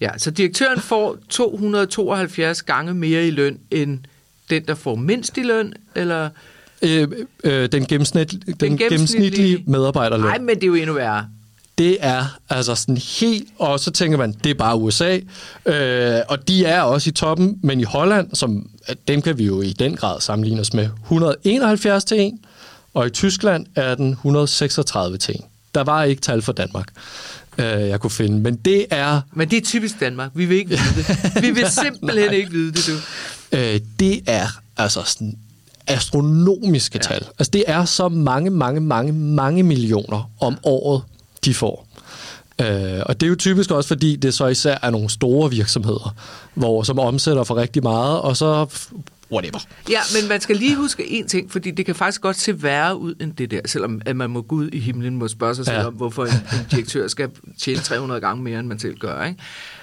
Ja, 0.00 0.10
så 0.18 0.30
direktøren 0.30 0.80
får 0.80 1.16
272 1.28 2.62
gange 2.62 2.94
mere 2.94 3.26
i 3.26 3.30
løn 3.30 3.58
end 3.70 3.98
den, 4.50 4.64
der 4.68 4.74
får 4.74 4.94
mindst 4.94 5.38
i 5.38 5.42
løn, 5.42 5.72
eller... 5.94 6.28
Øh, 6.82 7.08
øh, 7.44 7.68
den, 7.72 7.86
gennemsnit, 7.86 8.30
den, 8.30 8.40
den 8.40 8.56
gennemsnitlige- 8.56 8.88
gennemsnitlige 8.88 9.64
medarbejderløn. 9.66 10.26
Nej, 10.26 10.38
men 10.38 10.54
det 10.54 10.62
er 10.62 10.66
jo 10.66 10.74
endnu 10.74 10.92
værre. 10.94 11.26
Det 11.78 11.96
er 12.00 12.38
altså 12.50 12.74
sådan 12.74 12.96
helt... 13.20 13.48
Og 13.58 13.80
så 13.80 13.90
tænker 13.90 14.18
man, 14.18 14.32
det 14.44 14.50
er 14.50 14.54
bare 14.54 14.76
USA. 14.76 15.18
Øh, 15.66 16.20
og 16.28 16.48
de 16.48 16.64
er 16.64 16.80
også 16.80 17.10
i 17.10 17.12
toppen. 17.12 17.58
Men 17.62 17.80
i 17.80 17.82
Holland, 17.82 18.28
som, 18.34 18.68
dem 19.08 19.22
kan 19.22 19.38
vi 19.38 19.44
jo 19.44 19.62
i 19.62 19.72
den 19.72 19.96
grad 19.96 20.20
sammenligne 20.20 20.60
os 20.60 20.74
med, 20.74 20.88
171 21.02 22.04
til 22.04 22.20
1. 22.20 22.32
Og 22.94 23.06
i 23.06 23.10
Tyskland 23.10 23.66
er 23.74 23.94
den 23.94 24.10
136 24.10 25.18
til 25.18 25.34
1. 25.34 25.40
Der 25.74 25.84
var 25.84 26.04
ikke 26.04 26.22
tal 26.22 26.42
for 26.42 26.52
Danmark, 26.52 26.88
øh, 27.58 27.64
jeg 27.66 28.00
kunne 28.00 28.10
finde. 28.10 28.40
Men 28.40 28.56
det 28.56 28.86
er, 28.90 29.20
Men 29.32 29.50
det 29.50 29.56
er 29.56 29.60
typisk 29.62 30.00
Danmark. 30.00 30.30
Vi 30.34 30.44
vil 30.44 30.56
ikke 30.56 30.70
vide 30.70 30.80
det. 30.96 31.42
Vi 31.42 31.50
vil 31.50 31.66
simpelthen 31.84 32.32
ikke 32.32 32.50
vide 32.50 32.72
det, 32.72 32.86
du. 32.86 32.92
Øh, 33.52 33.80
det 34.00 34.20
er 34.26 34.46
altså 34.76 35.02
sådan 35.06 35.38
astronomiske 35.86 36.98
ja. 36.98 37.08
tal. 37.08 37.26
Altså 37.38 37.50
det 37.50 37.64
er 37.66 37.84
så 37.84 38.08
mange, 38.08 38.50
mange, 38.50 38.80
mange, 38.80 39.12
mange 39.12 39.62
millioner 39.62 40.30
om 40.40 40.56
året, 40.62 41.02
de 41.44 41.54
får. 41.54 41.86
Øh, 42.60 43.02
og 43.06 43.20
det 43.20 43.26
er 43.26 43.30
jo 43.30 43.34
typisk 43.36 43.70
også, 43.70 43.88
fordi 43.88 44.16
det 44.16 44.34
så 44.34 44.46
især 44.46 44.78
er 44.82 44.90
nogle 44.90 45.10
store 45.10 45.50
virksomheder, 45.50 46.14
hvor, 46.54 46.82
som 46.82 46.98
omsætter 46.98 47.44
for 47.44 47.56
rigtig 47.56 47.82
meget, 47.82 48.20
og 48.20 48.36
så 48.36 48.66
whatever. 49.32 49.58
Ja, 49.90 50.00
men 50.20 50.28
man 50.28 50.40
skal 50.40 50.56
lige 50.56 50.76
huske 50.76 51.10
en 51.10 51.28
ting, 51.28 51.52
fordi 51.52 51.70
det 51.70 51.86
kan 51.86 51.94
faktisk 51.94 52.20
godt 52.20 52.36
se 52.40 52.62
værre 52.62 52.96
ud 52.96 53.14
end 53.20 53.32
det 53.32 53.50
der, 53.50 53.60
selvom 53.66 54.00
at 54.06 54.16
man 54.16 54.30
må 54.30 54.42
gå 54.42 54.54
ud 54.56 54.68
i 54.68 54.78
himlen 54.80 55.16
må 55.16 55.28
spørge 55.28 55.54
sig 55.54 55.64
selv 55.66 55.76
Ja. 55.76 55.86
om, 55.86 55.94
hvorfor 55.94 56.24
en, 56.24 56.32
en 56.32 56.66
direktør 56.70 57.08
skal 57.08 57.28
tjene 57.58 57.80
300 57.80 58.20
gange 58.20 58.42
mere, 58.42 58.58
end 58.60 58.66
man 58.68 58.78
selv 58.78 58.98
gør. 58.98 59.24
Ikke? 59.24 59.40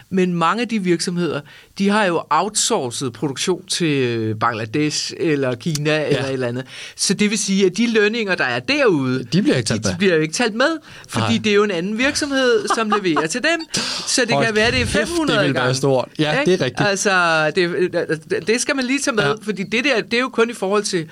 Men 0.10 0.34
mange 0.34 0.62
af 0.62 0.68
de 0.68 0.80
virksomheder, 0.80 1.42
de 1.78 1.90
har 1.90 2.06
jo 2.06 2.22
outsourcet 2.30 3.14
produktion 3.14 3.66
til 3.66 4.36
Bangladesh 4.40 5.14
eller 5.18 5.56
Kina 5.56 5.92
ja. 5.92 6.08
eller 6.08 6.26
et 6.26 6.34
eller 6.34 6.48
andet. 6.48 6.66
Så 6.96 7.14
det 7.14 7.30
vil 7.30 7.38
sige, 7.38 7.66
at 7.66 7.78
de 7.78 7.94
lønninger, 7.94 8.36
der 8.36 8.44
er 8.44 8.60
derude, 8.60 9.24
De 9.24 9.42
bliver 9.42 9.58
ikke 9.58 9.68
talt 9.68 9.84
de, 9.84 9.88
med. 9.88 9.94
de 9.94 9.98
bliver 9.98 10.16
ikke 10.16 10.34
talt 10.34 10.56
med, 10.56 10.78
fordi 11.08 11.34
Nej. 11.34 11.42
det 11.44 11.50
er 11.50 11.56
jo 11.56 11.64
en 11.64 11.72
anden 11.72 11.98
virksomhed, 11.98 12.68
som 12.76 12.90
leverer 13.04 13.28
til 13.28 13.42
dem. 13.44 13.60
Så 14.08 14.22
det 14.22 14.34
Hold 14.34 14.46
kan 14.46 14.56
være, 14.56 14.72
det 14.72 14.82
er 14.82 14.86
kæft, 14.86 14.98
det 15.00 15.08
500 15.08 15.46
vil 15.46 15.54
være 15.54 15.76
stort. 15.76 16.10
Ja, 16.20 16.40
det 16.46 16.54
er 16.54 16.66
rigtigt. 16.66 16.88
Altså, 16.90 17.52
det, 17.56 18.48
det 18.48 18.62
skal 18.62 18.76
man 18.76 18.86
lige 18.86 19.00
tage 19.00 19.16
med, 19.16 19.24
ja. 19.24 19.34
fordi 19.42 19.64
det 19.64 19.84
der, 19.84 20.02
det 20.02 20.14
er 20.14 20.22
jo 20.22 20.30
kun 20.30 20.50
i 20.50 20.54
forhold 20.54 20.84
til 20.84 21.10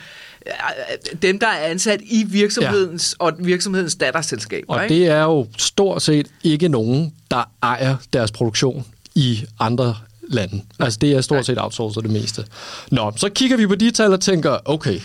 dem, 1.21 1.39
der 1.39 1.47
er 1.47 1.65
ansat 1.67 2.01
i 2.01 2.23
virksomhedens 2.23 3.15
ja. 3.19 3.25
og 3.25 3.33
virksomhedens 3.39 3.95
datterselskaber. 3.95 4.73
Og 4.73 4.83
ikke? 4.83 4.95
det 4.95 5.07
er 5.07 5.23
jo 5.23 5.47
stort 5.57 6.01
set 6.01 6.27
ikke 6.43 6.67
nogen, 6.67 7.13
der 7.31 7.43
ejer 7.63 7.95
deres 8.13 8.31
produktion 8.31 8.85
i 9.15 9.45
andre 9.59 9.95
lande. 10.27 10.61
Altså 10.79 10.99
det 11.01 11.11
er 11.11 11.21
stort 11.21 11.45
set 11.45 11.61
outsourcet 11.61 12.03
det 12.03 12.11
meste. 12.11 12.45
Nå, 12.91 13.13
så 13.15 13.29
kigger 13.29 13.57
vi 13.57 13.67
på 13.67 13.75
de 13.75 13.91
tal 13.91 14.13
og 14.13 14.21
tænker, 14.21 14.57
okay, 14.65 14.99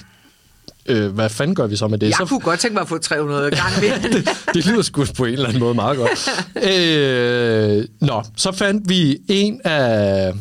øh, 0.87 1.14
hvad 1.14 1.28
fanden 1.28 1.55
gør 1.55 1.66
vi 1.66 1.76
så 1.76 1.88
med 1.88 1.99
det? 1.99 2.07
Jeg 2.07 2.16
så, 2.19 2.26
kunne 2.26 2.40
godt 2.40 2.61
tænke 2.61 2.75
mig 2.75 2.81
at 2.81 2.88
få 2.88 2.99
300 2.99 3.50
gange 3.50 3.81
mere. 3.81 4.12
det, 4.12 4.28
det 4.55 4.66
lyder 4.66 4.83
sgu 4.83 5.05
på 5.16 5.25
en 5.25 5.33
eller 5.33 5.47
anden 5.47 5.61
måde 5.61 5.75
meget 5.75 5.97
godt. 5.99 6.28
øh, 6.71 7.85
nå, 8.00 8.23
så 8.37 8.52
fandt 8.52 8.88
vi 8.88 9.19
en 9.28 9.61
af, 9.64 10.33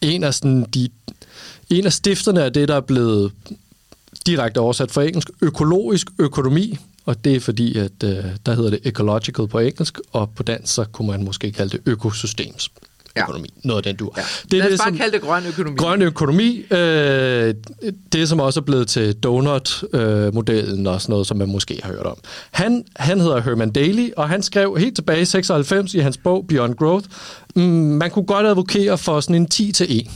en 0.00 0.24
af 0.24 0.34
sådan 0.34 0.64
de, 0.74 0.88
en 1.70 1.86
af 1.86 1.92
stifterne 1.92 2.44
af 2.44 2.52
det, 2.52 2.68
der 2.68 2.76
er 2.76 2.80
blevet 2.80 3.32
direkte 4.28 4.58
oversat 4.58 4.90
fra 4.90 5.02
engelsk, 5.02 5.30
økologisk 5.40 6.06
økonomi, 6.18 6.78
og 7.06 7.24
det 7.24 7.36
er 7.36 7.40
fordi, 7.40 7.78
at 7.78 8.04
øh, 8.04 8.24
der 8.46 8.54
hedder 8.54 8.70
det 8.70 8.80
ecological 8.84 9.48
på 9.48 9.58
engelsk, 9.58 9.98
og 10.12 10.30
på 10.36 10.42
dansk 10.42 10.74
så 10.74 10.84
kunne 10.84 11.08
man 11.08 11.24
måske 11.24 11.52
kalde 11.52 11.78
det 11.78 11.80
økosystems 11.86 12.70
økonomi. 13.22 13.48
Ja. 13.56 13.68
Noget 13.68 13.78
af 13.78 13.82
den 13.82 13.96
du. 13.96 14.10
Ja. 14.16 14.22
Det 14.50 14.52
er 14.52 14.58
Lad 14.58 14.66
os 14.66 14.70
det, 14.70 14.78
bare 14.78 14.88
som, 14.88 14.96
kalde 14.96 15.12
det 15.12 15.20
grøn 15.20 15.46
økonomi. 15.46 15.76
Grøn 15.76 16.02
økonomi. 16.02 16.64
Øh, 16.70 17.54
det, 18.12 18.28
som 18.28 18.40
også 18.40 18.60
er 18.60 18.64
blevet 18.64 18.88
til 18.88 19.14
donut-modellen 19.14 20.86
øh, 20.86 20.92
og 20.92 21.00
sådan 21.00 21.12
noget, 21.12 21.26
som 21.26 21.36
man 21.36 21.48
måske 21.48 21.80
har 21.82 21.92
hørt 21.92 22.06
om. 22.06 22.16
Han, 22.50 22.84
han 22.96 23.20
hedder 23.20 23.40
Herman 23.40 23.70
Daly, 23.70 24.10
og 24.16 24.28
han 24.28 24.42
skrev 24.42 24.76
helt 24.78 24.94
tilbage 24.94 25.22
i 25.22 25.24
96 25.24 25.94
i 25.94 25.98
hans 25.98 26.16
bog 26.16 26.46
Beyond 26.48 26.74
Growth, 26.74 27.08
mm, 27.56 27.62
man 27.62 28.10
kunne 28.10 28.26
godt 28.26 28.46
advokere 28.46 28.98
for 28.98 29.20
sådan 29.20 29.36
en 29.36 29.46
10 29.46 29.72
til 29.72 29.98
1. 29.98 30.10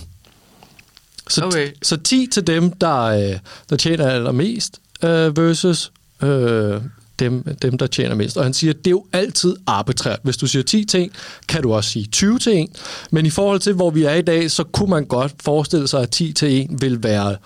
Så, 1.33 1.45
okay. 1.45 1.71
så 1.83 1.97
10 1.97 2.27
til 2.33 2.47
dem, 2.47 2.71
der, 2.71 3.03
øh, 3.03 3.39
der 3.71 3.77
tjener 3.77 4.11
allermest, 4.11 4.81
øh, 5.03 5.37
versus 5.37 5.93
øh, 6.23 6.81
dem, 7.19 7.57
dem, 7.63 7.79
der 7.79 7.87
tjener 7.87 8.15
mest. 8.15 8.37
Og 8.37 8.45
han 8.45 8.55
siger, 8.55 8.73
at 8.73 8.79
det 8.79 8.87
er 8.87 8.91
jo 8.91 9.05
altid 9.13 9.57
arbitrært. 9.67 10.19
Hvis 10.23 10.37
du 10.37 10.47
siger 10.47 10.63
10 10.63 10.85
ting, 10.85 11.13
kan 11.49 11.63
du 11.63 11.73
også 11.73 11.91
sige 11.91 12.07
20 12.07 12.39
til 12.39 12.61
1. 12.61 12.69
Men 13.11 13.27
i 13.27 13.31
forhold 13.31 13.61
til, 13.61 13.73
hvor 13.73 13.91
vi 13.91 14.03
er 14.05 14.15
i 14.15 14.23
dag, 14.23 14.51
så 14.51 14.65
kunne 14.65 14.91
man 14.91 15.05
godt 15.05 15.33
forestille 15.45 15.89
sig, 15.89 16.03
at 16.03 16.11
10 16.11 16.33
til 16.33 16.61
1 16.61 16.83
vil 16.83 17.03
være 17.03 17.37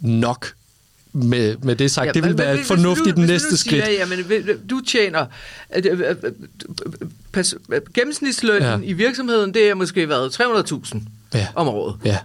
nok 0.00 0.52
med, 1.12 1.56
med 1.62 1.76
det 1.76 1.90
sagt. 1.90 2.06
Ja, 2.06 2.12
det 2.12 2.22
vil 2.22 2.30
men, 2.30 2.38
være 2.38 2.56
hvis, 2.56 2.66
fornuftigt 2.66 3.16
du, 3.16 3.20
næste 3.20 3.50
du 3.50 3.56
skridt. 3.56 3.84
Siger, 3.84 3.98
jamen, 3.98 4.18
du 4.70 4.80
tjener 4.80 5.26
pas, 7.32 7.54
gennemsnitslønnen 7.94 8.82
ja. 8.82 8.88
i 8.88 8.92
virksomheden, 8.92 9.54
det 9.54 9.68
er 9.68 9.74
måske 9.74 10.08
været 10.08 10.40
300.000 10.40 11.00
ja. 11.34 11.46
om 11.54 11.68
året. 11.68 11.96
Ja. 12.04 12.18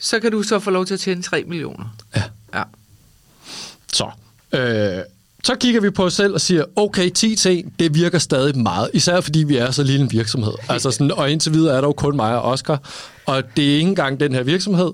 Så 0.00 0.20
kan 0.20 0.32
du 0.32 0.42
så 0.42 0.58
få 0.58 0.70
lov 0.70 0.86
til 0.86 0.94
at 0.94 1.00
tjene 1.00 1.22
3 1.22 1.44
millioner. 1.46 1.96
Ja. 2.16 2.22
ja. 2.54 2.62
Så, 3.92 4.10
øh, 4.52 5.02
så 5.44 5.54
kigger 5.54 5.80
vi 5.80 5.90
på 5.90 6.04
os 6.04 6.14
selv 6.14 6.34
og 6.34 6.40
siger, 6.40 6.64
okay, 6.76 7.10
10 7.10 7.36
til 7.36 7.58
1, 7.58 7.64
det 7.78 7.94
virker 7.94 8.18
stadig 8.18 8.58
meget, 8.58 8.90
især 8.94 9.20
fordi 9.20 9.38
vi 9.38 9.56
er 9.56 9.70
så 9.70 9.82
lille 9.82 10.00
en 10.00 10.12
virksomhed. 10.12 10.52
Altså 10.68 10.90
sådan, 10.90 11.12
og 11.12 11.30
indtil 11.30 11.52
videre 11.52 11.76
er 11.76 11.80
der 11.80 11.88
jo 11.88 11.92
kun 11.92 12.16
mig 12.16 12.36
og 12.36 12.42
Oscar, 12.42 12.78
og 13.26 13.42
det 13.56 13.70
er 13.70 13.74
ikke 13.74 13.88
engang 13.88 14.20
den 14.20 14.34
her 14.34 14.42
virksomhed, 14.42 14.92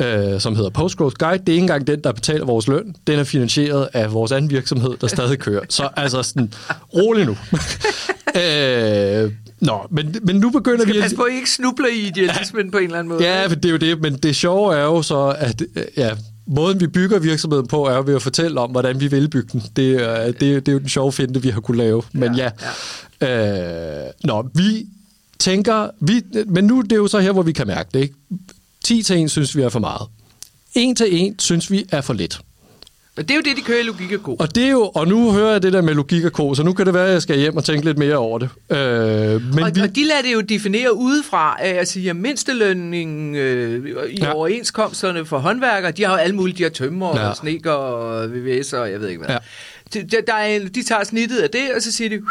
øh, 0.00 0.40
som 0.40 0.56
hedder 0.56 0.70
Postgrowth 0.70 1.16
Guide, 1.18 1.38
det 1.38 1.48
er 1.48 1.52
ikke 1.52 1.62
engang 1.62 1.86
den, 1.86 2.04
der 2.04 2.12
betaler 2.12 2.44
vores 2.44 2.68
løn. 2.68 2.96
Den 3.06 3.18
er 3.18 3.24
finansieret 3.24 3.88
af 3.92 4.12
vores 4.12 4.32
anden 4.32 4.50
virksomhed, 4.50 4.96
der 5.00 5.06
stadig 5.06 5.38
kører. 5.38 5.64
Så 5.68 5.88
altså 5.96 6.22
sådan, 6.22 6.54
rolig 6.94 7.26
nu. 7.26 7.36
øh, 8.42 9.32
Nå, 9.60 9.86
men, 9.90 10.16
men 10.22 10.36
nu 10.36 10.50
begynder 10.50 10.84
vi... 10.84 10.90
Skal 10.90 11.02
passe 11.02 11.16
på, 11.16 11.22
at 11.22 11.32
I 11.32 11.36
ikke 11.36 11.50
snubler 11.50 11.88
i 11.88 11.98
idealismen 11.98 12.64
ja, 12.66 12.70
på 12.70 12.78
en 12.78 12.84
eller 12.84 12.98
anden 12.98 13.08
måde. 13.08 13.24
Ja, 13.24 13.48
det 13.48 13.64
er 13.64 13.70
jo 13.70 13.76
det, 13.76 14.00
men 14.00 14.16
det 14.16 14.36
sjove 14.36 14.74
er 14.74 14.82
jo 14.82 15.02
så, 15.02 15.36
at 15.38 15.62
ja, 15.96 16.10
måden 16.46 16.80
vi 16.80 16.86
bygger 16.86 17.18
virksomheden 17.18 17.66
på, 17.66 17.84
er 17.84 18.02
ved 18.02 18.14
at 18.14 18.22
fortælle 18.22 18.60
om, 18.60 18.70
hvordan 18.70 19.00
vi 19.00 19.08
vil 19.08 19.28
bygge 19.28 19.48
den. 19.52 19.62
Det, 19.76 20.02
er, 20.02 20.24
det, 20.26 20.40
det 20.40 20.68
er 20.68 20.72
jo 20.72 20.78
den 20.78 20.88
sjove 20.88 21.12
finte, 21.12 21.42
vi 21.42 21.48
har 21.48 21.60
kunne 21.60 21.76
lave. 21.76 22.02
Men 22.12 22.34
ja, 22.34 22.50
ja. 23.20 24.06
Øh, 24.06 24.12
nå, 24.24 24.48
vi 24.54 24.86
tænker... 25.38 25.88
Vi, 26.00 26.22
men 26.46 26.64
nu 26.64 26.80
det 26.80 26.92
er 26.92 26.96
jo 26.96 27.08
så 27.08 27.18
her, 27.18 27.32
hvor 27.32 27.42
vi 27.42 27.52
kan 27.52 27.66
mærke 27.66 27.90
det. 27.94 28.00
Ikke? 28.00 28.14
10 28.84 29.02
til 29.02 29.22
1 29.22 29.30
synes 29.30 29.56
vi 29.56 29.62
er 29.62 29.68
for 29.68 29.80
meget. 29.80 30.08
1 30.74 30.96
til 30.96 31.28
1 31.28 31.42
synes 31.42 31.70
vi 31.70 31.84
er 31.92 32.00
for 32.00 32.12
lidt. 32.12 32.40
Og 33.16 33.28
det 33.28 33.30
er 33.30 33.34
jo 33.34 33.42
det, 33.42 33.56
de 33.56 33.62
kører 33.62 33.80
i 33.80 33.82
Logik 33.82 34.28
og. 34.28 34.40
Og, 34.40 34.54
det 34.54 34.64
er 34.64 34.70
jo, 34.70 34.90
og 34.94 35.08
nu 35.08 35.32
hører 35.32 35.52
jeg 35.52 35.62
det 35.62 35.72
der 35.72 35.82
med 35.82 35.94
Logik 35.94 36.24
og 36.24 36.30
Co, 36.30 36.54
så 36.54 36.62
nu 36.62 36.72
kan 36.72 36.86
det 36.86 36.94
være, 36.94 37.06
at 37.06 37.12
jeg 37.12 37.22
skal 37.22 37.38
hjem 37.38 37.56
og 37.56 37.64
tænke 37.64 37.84
lidt 37.84 37.98
mere 37.98 38.16
over 38.16 38.38
det. 38.38 38.48
Øh, 38.70 38.78
men 39.54 39.62
og, 39.62 39.70
vi... 39.74 39.80
og 39.80 39.96
de 39.96 40.04
lader 40.04 40.22
det 40.22 40.32
jo 40.32 40.40
definere 40.40 40.96
udefra, 40.96 41.56
at 41.60 41.88
sige, 41.88 42.10
at 42.10 42.16
mindstelønning 42.16 43.36
øh, 43.36 44.10
i 44.10 44.18
ja. 44.18 44.32
overenskomsterne 44.32 45.26
for 45.26 45.38
håndværkere, 45.38 45.92
de 45.92 46.04
har 46.04 46.12
jo 46.12 46.16
alle 46.16 46.36
mulige, 46.36 46.58
de 46.58 46.62
har 46.62 46.70
tømmer 46.70 47.20
ja. 47.20 47.28
og 47.28 47.36
sneker 47.36 47.70
og 47.70 48.30
VVS 48.32 48.72
og 48.72 48.90
jeg 48.90 49.00
ved 49.00 49.08
ikke 49.08 49.24
hvad. 49.24 49.36
Ja. 49.94 50.00
De, 50.00 50.22
der 50.26 50.34
er 50.34 50.46
en, 50.46 50.68
de 50.68 50.82
tager 50.82 51.04
snittet 51.04 51.38
af 51.38 51.50
det, 51.50 51.72
og 51.76 51.82
så 51.82 51.92
siger 51.92 52.10
de, 52.10 52.14
det 52.14 52.22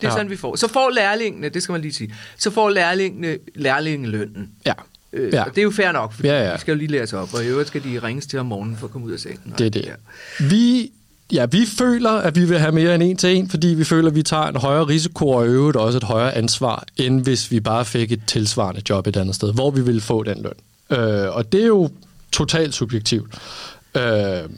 er 0.00 0.06
ja. 0.08 0.10
sådan, 0.10 0.30
vi 0.30 0.36
får. 0.36 0.56
Så 0.56 0.68
får 0.68 0.90
lærlingene, 0.90 1.48
det 1.48 1.62
skal 1.62 1.72
man 1.72 1.80
lige 1.80 1.92
sige, 1.92 2.14
så 2.38 2.50
får 2.50 2.70
lærlingene 2.70 3.38
lærlingelønnen. 3.54 4.50
Ja. 4.66 4.72
Øh, 5.12 5.32
ja. 5.32 5.42
Og 5.42 5.50
det 5.50 5.58
er 5.58 5.62
jo 5.62 5.70
fair 5.70 5.92
nok, 5.92 6.12
for 6.12 6.26
ja, 6.26 6.48
ja. 6.48 6.54
de 6.54 6.60
skal 6.60 6.72
jo 6.72 6.78
lige 6.78 6.90
lære 6.90 7.06
sig 7.06 7.18
op, 7.18 7.34
og 7.34 7.44
i 7.44 7.46
øvrigt 7.46 7.68
skal 7.68 7.84
de 7.84 7.98
ringes 7.98 8.26
til 8.26 8.38
om 8.38 8.46
morgenen 8.46 8.76
for 8.76 8.86
at 8.86 8.92
komme 8.92 9.06
ud 9.06 9.12
af 9.12 9.20
sengen. 9.20 9.54
Det 9.58 9.66
er 9.66 9.70
det. 9.70 9.86
Ja. 9.86 9.94
Vi, 10.44 10.92
ja, 11.32 11.46
vi 11.46 11.66
føler, 11.78 12.10
at 12.10 12.36
vi 12.36 12.44
vil 12.44 12.58
have 12.58 12.72
mere 12.72 12.94
end 12.94 13.02
en 13.02 13.16
til 13.16 13.36
en, 13.36 13.48
fordi 13.48 13.66
vi 13.66 13.84
føler, 13.84 14.08
at 14.08 14.14
vi 14.14 14.22
tager 14.22 14.46
en 14.46 14.56
højere 14.56 14.84
risiko 14.84 15.28
og 15.28 15.46
øvrigt 15.46 15.76
også 15.76 15.98
et 15.98 16.04
højere 16.04 16.34
ansvar, 16.34 16.84
end 16.96 17.22
hvis 17.22 17.50
vi 17.50 17.60
bare 17.60 17.84
fik 17.84 18.12
et 18.12 18.20
tilsvarende 18.26 18.82
job 18.90 19.06
et 19.06 19.16
andet 19.16 19.34
sted, 19.34 19.54
hvor 19.54 19.70
vi 19.70 19.80
ville 19.80 20.00
få 20.00 20.22
den 20.22 20.42
løn. 20.42 20.98
Øh, 20.98 21.36
og 21.36 21.52
det 21.52 21.62
er 21.62 21.66
jo 21.66 21.90
totalt 22.32 22.74
subjektivt. 22.74 23.34
Øh, 23.96 24.48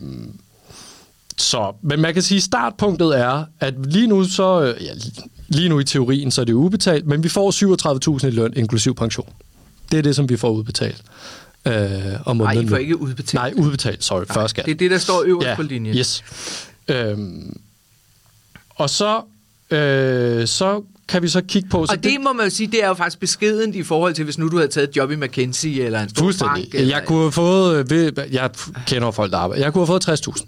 så, 1.37 1.73
men 1.83 2.01
man 2.01 2.15
kan 2.15 2.23
sige, 2.23 2.37
at 2.37 2.43
startpunktet 2.43 3.19
er, 3.19 3.45
at 3.61 3.75
lige 3.87 4.07
nu 4.07 4.25
så, 4.25 4.75
ja, 4.81 4.93
lige 5.49 5.69
nu 5.69 5.79
i 5.79 5.85
teorien, 5.85 6.31
så 6.31 6.41
er 6.41 6.45
det 6.45 6.53
ubetalt, 6.53 7.07
men 7.07 7.23
vi 7.23 7.29
får 7.29 8.19
37.000 8.21 8.27
i 8.27 8.31
løn, 8.31 8.53
inklusiv 8.57 8.95
pension. 8.95 9.29
Det 9.93 9.99
er 9.99 10.03
det, 10.03 10.17
som 10.17 10.29
vi 10.29 10.37
får 10.37 10.51
udbetalt. 10.51 11.03
Øh, 11.67 11.75
om 12.25 12.37
Nej, 12.37 12.53
I 12.53 12.69
får 12.69 12.77
ikke 12.77 13.01
udbetalt. 13.01 13.35
Nej, 13.35 13.53
udbetalt, 13.57 14.05
sorry, 14.05 14.25
Nej, 14.35 14.47
skat. 14.47 14.65
Det 14.65 14.73
er 14.73 14.77
det, 14.77 14.91
der 14.91 14.99
står 14.99 15.23
øverst 15.27 15.47
ja, 15.47 15.55
på 15.55 15.63
linjen. 15.63 15.97
Yes. 15.97 16.25
Øhm, 16.89 17.57
og 18.75 18.91
så, 18.91 19.21
øh, 19.71 20.47
så 20.47 20.83
kan 21.09 21.23
vi 21.23 21.29
så 21.29 21.41
kigge 21.49 21.69
på... 21.69 21.87
Så 21.87 21.93
og 21.93 21.97
det, 21.97 22.13
det 22.13 22.21
må 22.21 22.33
man 22.33 22.47
jo 22.47 22.51
sige, 22.51 22.67
det 22.67 22.85
er 22.85 22.89
jo 22.89 22.95
faktisk 22.95 23.21
beskedent 23.21 23.77
i 23.77 23.83
forhold 23.83 24.15
til, 24.15 24.25
hvis 24.25 24.39
nu 24.39 24.49
du 24.49 24.57
havde 24.57 24.69
taget 24.69 24.89
et 24.89 24.97
job 24.97 25.11
i 25.11 25.17
McKinsey 25.17 25.69
eller 25.69 26.01
en 26.01 26.09
stor 26.09 26.33
bank. 26.41 26.75
Eller, 26.75 26.97
jeg 26.97 27.05
kunne 27.07 27.21
have 27.21 27.33
fået... 27.33 27.93
Jeg 28.33 28.51
kender 28.87 29.11
folk, 29.11 29.33
der 29.33 29.39
arbejder. 29.39 29.65
Jeg 29.65 29.73
kunne 29.73 29.87
have 29.87 30.01
fået 30.07 30.09
60.000. 30.09 30.47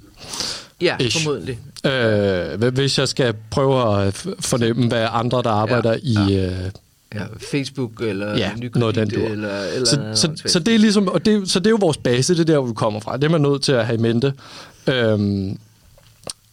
Ja, 0.80 0.96
Ish. 1.00 1.24
formodentlig. 1.24 1.58
Øh, 1.84 2.74
hvis 2.74 2.98
jeg 2.98 3.08
skal 3.08 3.34
prøve 3.50 4.06
at 4.06 4.26
fornemme, 4.40 4.88
hvad 4.88 5.06
andre, 5.10 5.42
der 5.42 5.50
arbejder 5.50 5.96
ja, 6.04 6.20
ja. 6.20 6.28
i... 6.28 6.46
Øh, 6.46 6.70
ja, 7.14 7.24
Facebook 7.50 8.00
eller 8.00 8.36
ja, 8.36 8.50
Nykredit, 8.56 8.76
noget 8.76 8.94
den 8.94 9.14
eller, 9.14 9.60
eller 9.60 9.86
så, 9.86 10.12
så, 10.14 10.42
så, 10.46 10.58
det 10.58 10.74
er 10.74 10.78
ligesom, 10.78 11.08
og 11.08 11.24
det, 11.24 11.50
så 11.50 11.58
det 11.58 11.66
er 11.66 11.70
jo 11.70 11.78
vores 11.80 11.96
base, 11.96 12.34
det 12.34 12.40
er 12.40 12.44
der, 12.44 12.58
hvor 12.58 12.68
vi 12.68 12.74
kommer 12.74 13.00
fra. 13.00 13.16
Det 13.16 13.24
er 13.24 13.28
man 13.28 13.40
nødt 13.40 13.62
til 13.62 13.72
at 13.72 13.86
have 13.86 13.98
i 13.98 14.02
mente. 14.02 14.32
Øhm, 14.86 15.58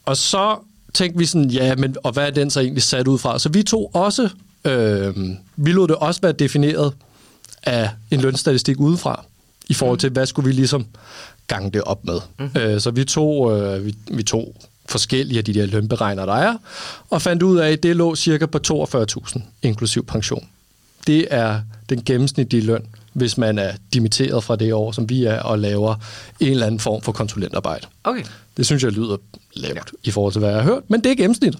og 0.05 0.17
så 0.17 0.57
tænkte 0.93 1.19
vi 1.19 1.25
sådan, 1.25 1.49
ja, 1.49 1.75
men 1.75 1.95
og 2.03 2.11
hvad 2.11 2.27
er 2.27 2.31
den 2.31 2.49
så 2.49 2.59
egentlig 2.59 2.83
sat 2.83 3.07
ud 3.07 3.17
fra? 3.17 3.39
Så 3.39 3.49
vi 3.49 3.63
tog 3.63 3.91
også, 3.95 4.29
øhm, 4.65 5.37
vi 5.55 5.71
lod 5.71 5.87
det 5.87 5.95
også 5.95 6.21
være 6.21 6.31
defineret 6.31 6.93
af 7.63 7.89
en 8.11 8.21
lønstatistik 8.21 8.79
udefra, 8.79 9.25
i 9.67 9.73
forhold 9.73 9.99
til, 9.99 10.09
hvad 10.09 10.25
skulle 10.25 10.47
vi 10.47 10.53
ligesom 10.53 10.85
gange 11.47 11.71
det 11.71 11.81
op 11.81 12.05
med. 12.05 12.19
Mm-hmm. 12.39 12.61
Øh, 12.61 12.81
så 12.81 12.91
vi 12.91 13.03
tog, 13.03 13.59
øh, 13.59 13.85
vi, 13.85 13.95
vi 14.11 14.23
tog 14.23 14.55
forskellige 14.85 15.37
af 15.37 15.45
de 15.45 15.53
der 15.53 15.65
lønberegner, 15.65 16.25
der 16.25 16.33
er, 16.33 16.57
og 17.09 17.21
fandt 17.21 17.43
ud 17.43 17.57
af, 17.57 17.71
at 17.71 17.83
det 17.83 17.95
lå 17.95 18.15
cirka 18.15 18.45
på 18.45 18.59
42.000, 18.67 19.41
inklusiv 19.61 20.05
pension. 20.05 20.47
Det 21.07 21.27
er 21.31 21.61
den 21.89 22.03
gennemsnitlige 22.03 22.65
løn, 22.65 22.85
hvis 23.13 23.37
man 23.37 23.57
er 23.59 23.71
dimitteret 23.93 24.43
fra 24.43 24.55
det 24.55 24.73
år, 24.73 24.91
som 24.91 25.09
vi 25.09 25.23
er, 25.23 25.39
og 25.39 25.59
laver 25.59 25.95
en 26.39 26.51
eller 26.51 26.65
anden 26.65 26.79
form 26.79 27.01
for 27.01 27.11
konsulentarbejde. 27.11 27.87
Okay. 28.03 28.23
Det 28.57 28.65
synes 28.65 28.83
jeg 28.83 28.91
lyder 28.91 29.17
lavt 29.53 29.75
ja. 29.75 29.81
i 30.03 30.11
forhold 30.11 30.33
til, 30.33 30.39
hvad 30.39 30.49
jeg 30.49 30.57
har 30.57 30.63
hørt, 30.63 30.89
men 30.89 31.03
det 31.03 31.11
er 31.11 31.15
gennemsnit. 31.15 31.55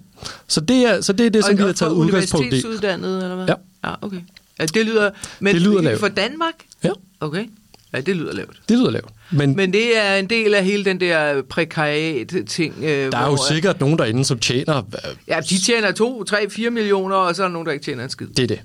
Så 0.47 0.62
det 0.62 0.77
er, 0.77 1.01
så 1.01 1.13
det, 1.13 1.25
er 1.25 1.29
det, 1.29 1.45
som 1.45 1.57
vi 1.57 1.63
har 1.63 1.71
taget 1.71 1.91
udgangspunkt 1.91 2.45
i. 2.45 2.47
universitetsuddannet, 2.47 3.23
eller 3.23 3.36
hvad? 3.36 3.47
Ja. 3.47 3.53
Ja, 3.89 3.95
okay. 4.01 4.21
Ja, 4.59 4.65
det 4.65 4.86
lyder, 4.86 5.12
men 5.39 5.53
det 5.53 5.62
lyder 5.62 5.81
lavt. 5.81 5.99
for 5.99 6.07
Danmark? 6.07 6.53
Ja. 6.83 6.89
Okay. 7.19 7.45
Ja, 7.93 8.01
det 8.01 8.15
lyder 8.15 8.34
lavt. 8.34 8.60
Det 8.69 8.77
lyder 8.77 8.91
lavt. 8.91 9.10
Men, 9.32 9.56
Men 9.56 9.73
det 9.73 9.97
er 9.97 10.15
en 10.15 10.29
del 10.29 10.53
af 10.53 10.65
hele 10.65 10.86
den 10.86 10.99
der 10.99 11.41
prekariat-ting. 11.41 12.75
Øh, 12.84 13.12
der 13.12 13.17
er 13.17 13.29
jo 13.29 13.38
sikkert 13.49 13.79
nogen 13.79 13.97
derinde, 13.97 14.25
som 14.25 14.39
tjener... 14.39 14.77
Øh, 14.77 15.15
ja, 15.27 15.39
de 15.49 15.58
tjener 15.58 15.91
2, 15.91 16.23
3, 16.23 16.49
4 16.49 16.69
millioner, 16.69 17.15
og 17.15 17.36
så 17.36 17.43
er 17.43 17.47
der 17.47 17.53
nogen, 17.53 17.65
der 17.65 17.71
ikke 17.71 17.86
tjener 17.86 18.03
en 18.03 18.10
skid. 18.10 18.27
Det 18.27 18.51
er 18.51 18.56
det. 18.56 18.62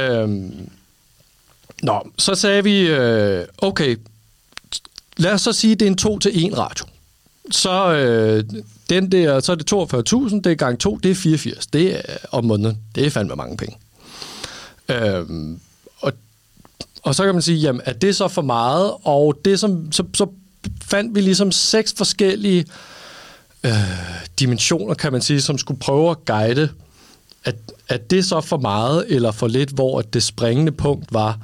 Øhm, 0.00 0.68
nå, 1.82 2.10
så 2.18 2.34
sagde 2.34 2.64
vi, 2.64 2.80
øh, 2.88 3.44
okay, 3.58 3.96
lad 5.16 5.32
os 5.32 5.40
så 5.40 5.52
sige, 5.52 5.72
at 5.72 5.80
det 5.80 5.86
er 5.86 5.90
en 5.90 5.96
2 5.96 6.18
til 6.18 6.46
1 6.46 6.58
ratio. 6.58 6.86
Så, 7.50 7.92
øh, 7.92 8.44
den 8.90 9.12
der, 9.12 9.40
så 9.40 9.52
er 9.52 9.56
det 9.56 9.72
42.000, 9.72 10.34
det 10.34 10.46
er 10.46 10.54
gang 10.54 10.80
2, 10.80 10.96
det 10.96 11.10
er 11.10 11.14
84. 11.14 11.66
Det 11.66 11.96
er 11.96 12.00
om 12.32 12.44
måneden. 12.44 12.78
Det 12.94 13.06
er 13.06 13.10
fandme 13.10 13.36
mange 13.36 13.56
penge. 13.56 13.76
Øhm, 14.88 15.60
og 17.06 17.14
så 17.14 17.24
kan 17.24 17.34
man 17.34 17.42
sige, 17.42 17.58
jamen, 17.58 17.80
er 17.84 17.92
det 17.92 18.16
så 18.16 18.28
for 18.28 18.42
meget? 18.42 18.92
Og 19.02 19.38
det 19.44 19.60
som, 19.60 19.92
så, 19.92 20.04
så 20.14 20.26
fandt 20.82 21.14
vi 21.14 21.20
ligesom 21.20 21.52
seks 21.52 21.94
forskellige 21.96 22.64
øh, 23.64 23.72
dimensioner, 24.40 24.94
kan 24.94 25.12
man 25.12 25.22
sige, 25.22 25.40
som 25.40 25.58
skulle 25.58 25.80
prøve 25.80 26.10
at 26.10 26.24
guide, 26.24 26.68
at, 27.44 27.56
at 27.88 28.10
det 28.10 28.24
så 28.24 28.40
for 28.40 28.56
meget 28.56 29.04
eller 29.08 29.30
for 29.32 29.46
lidt, 29.46 29.70
hvor 29.70 30.02
det 30.02 30.22
springende 30.22 30.72
punkt 30.72 31.14
var, 31.14 31.38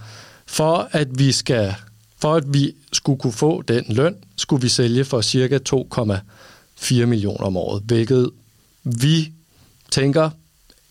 for 0.46 0.88
at 0.92 1.18
vi 1.18 1.32
skal 1.32 1.74
for 2.18 2.34
at 2.34 2.44
vi 2.54 2.74
skulle 2.92 3.18
kunne 3.18 3.32
få 3.32 3.62
den 3.62 3.84
løn, 3.88 4.16
skulle 4.36 4.62
vi 4.62 4.68
sælge 4.68 5.04
for 5.04 5.20
cirka 5.20 5.58
2,4 5.68 7.04
millioner 7.04 7.44
om 7.44 7.56
året, 7.56 7.82
hvilket 7.86 8.30
vi 8.82 9.32
tænker 9.90 10.30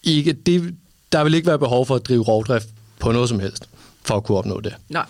ikke, 0.04 0.34
det, 0.34 0.76
der 1.12 1.24
vil 1.24 1.34
ikke 1.34 1.48
være 1.48 1.60
behov 1.60 1.86
for 1.86 1.96
at 1.96 2.08
drive 2.08 2.24
rovdrift 2.24 2.68
på 3.00 3.12
noget 3.12 3.30
som 3.30 3.40
helst, 3.40 3.71
for 4.04 4.16
at 4.16 4.24
kunne 4.24 4.38
opnå 4.38 4.60
det. 4.60 4.76
Nej. 4.90 5.06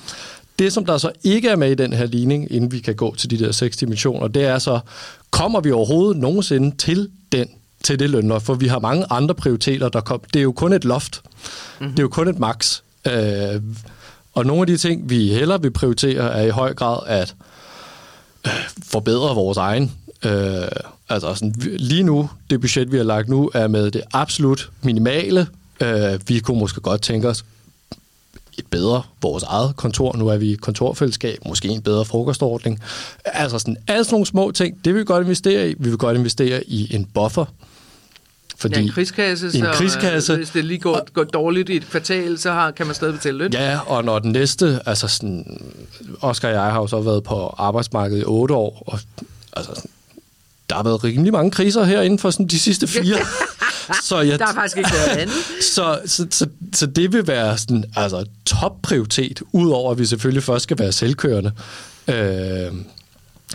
Det, 0.59 0.73
som 0.73 0.85
der 0.85 0.97
så 0.97 1.11
ikke 1.23 1.49
er 1.49 1.55
med 1.55 1.71
i 1.71 1.75
den 1.75 1.93
her 1.93 2.05
ligning, 2.05 2.51
inden 2.51 2.71
vi 2.71 2.79
kan 2.79 2.95
gå 2.95 3.15
til 3.15 3.29
de 3.29 3.39
der 3.39 3.51
seks 3.51 3.77
dimensioner, 3.77 4.27
det 4.27 4.43
er 4.43 4.59
så, 4.59 4.79
kommer 5.31 5.59
vi 5.59 5.71
overhovedet 5.71 6.17
nogensinde 6.17 6.77
til 6.77 7.09
den 7.31 7.47
til 7.83 7.99
det 7.99 8.09
lønloft, 8.09 8.45
for 8.45 8.53
vi 8.53 8.67
har 8.67 8.79
mange 8.79 9.05
andre 9.09 9.35
prioriteter, 9.35 9.89
der 9.89 10.01
kom. 10.01 10.21
Det 10.33 10.39
er 10.39 10.43
jo 10.43 10.51
kun 10.51 10.73
et 10.73 10.85
loft. 10.85 11.21
Mm-hmm. 11.79 11.91
Det 11.91 11.99
er 11.99 12.03
jo 12.03 12.09
kun 12.09 12.27
et 12.27 12.39
max. 12.39 12.81
Øh, 13.07 13.61
og 14.33 14.45
nogle 14.45 14.61
af 14.61 14.67
de 14.67 14.77
ting, 14.77 15.09
vi 15.09 15.33
hellere 15.33 15.61
vil 15.61 15.71
prioritere, 15.71 16.33
er 16.33 16.45
i 16.45 16.49
høj 16.49 16.73
grad 16.73 16.99
at 17.07 17.35
øh, 18.47 18.51
forbedre 18.83 19.35
vores 19.35 19.57
egen. 19.57 19.91
Øh, 20.25 20.67
altså 21.09 21.35
sådan, 21.35 21.53
lige 21.59 22.03
nu, 22.03 22.29
det 22.49 22.61
budget, 22.61 22.91
vi 22.91 22.97
har 22.97 23.03
lagt 23.03 23.29
nu, 23.29 23.51
er 23.53 23.67
med 23.67 23.91
det 23.91 24.01
absolut 24.13 24.69
minimale. 24.81 25.47
Øh, 25.81 26.19
vi 26.27 26.39
kunne 26.39 26.59
måske 26.59 26.81
godt 26.81 27.01
tænke 27.01 27.29
os 27.29 27.45
et 28.57 28.65
bedre 28.67 29.03
vores 29.21 29.43
eget 29.43 29.75
kontor. 29.75 30.15
Nu 30.17 30.27
er 30.27 30.37
vi 30.37 30.55
kontorfællesskab, 30.55 31.37
måske 31.45 31.67
en 31.67 31.81
bedre 31.81 32.05
frokostordning. 32.05 32.79
Altså 33.25 33.59
sådan, 33.59 33.77
alle 33.87 34.03
sådan 34.03 34.13
nogle 34.13 34.25
små 34.25 34.51
ting, 34.51 34.85
det 34.85 34.93
vil 34.93 34.99
vi 34.99 35.05
godt 35.05 35.23
investere 35.23 35.69
i. 35.69 35.75
Vi 35.79 35.89
vil 35.89 35.97
godt 35.97 36.17
investere 36.17 36.63
i 36.63 36.95
en 36.95 37.05
buffer. 37.05 37.45
Fordi 38.57 38.75
ja, 38.75 38.81
en 38.81 38.89
krigskasse, 38.89 39.51
så 39.51 39.57
en 39.57 39.73
krigskasse, 39.73 40.35
hvis 40.35 40.49
det 40.49 40.65
lige 40.65 40.79
går, 40.79 41.11
går 41.13 41.23
dårligt 41.23 41.69
i 41.69 41.75
et 41.75 41.89
kvartal, 41.89 42.37
så 42.39 42.51
har, 42.51 42.71
kan 42.71 42.85
man 42.85 42.95
stadig 42.95 43.13
betale 43.13 43.37
løn. 43.37 43.53
Ja, 43.53 43.79
og 43.87 44.03
når 44.03 44.19
den 44.19 44.31
næste, 44.31 44.79
altså 44.85 45.07
sådan, 45.07 45.61
Oscar 46.21 46.47
og 46.47 46.53
jeg 46.53 46.63
har 46.63 46.79
jo 46.79 46.87
så 46.87 47.01
været 47.01 47.23
på 47.23 47.55
arbejdsmarkedet 47.57 48.21
i 48.21 48.25
otte 48.25 48.53
år, 48.53 48.83
og 48.87 48.99
altså, 49.53 49.87
der 50.69 50.75
har 50.75 50.83
været 50.83 51.03
rimelig 51.03 51.33
mange 51.33 51.51
kriser 51.51 51.83
her 51.83 52.01
inden 52.01 52.19
for 52.19 52.31
sådan 52.31 52.47
de 52.47 52.59
sidste 52.59 52.87
fire. 52.87 53.17
så 54.03 54.19
jeg, 54.19 54.39
der 54.39 54.45
har 54.45 54.53
faktisk 54.53 54.77
ikke 54.77 54.89
været 54.93 55.17
andet. 55.17 55.35
så, 55.75 55.99
så, 56.05 56.27
så, 56.31 56.47
så 56.75 56.85
det 56.85 57.13
vil 57.13 57.27
være 57.27 57.57
sådan, 57.57 57.83
altså, 57.95 58.25
topprioritet, 58.45 59.41
udover 59.51 59.91
at 59.91 59.99
vi 59.99 60.05
selvfølgelig 60.05 60.43
først 60.43 60.63
skal 60.63 60.79
være 60.79 60.91
selvkørende. 60.91 61.51
Øh, 62.07 62.71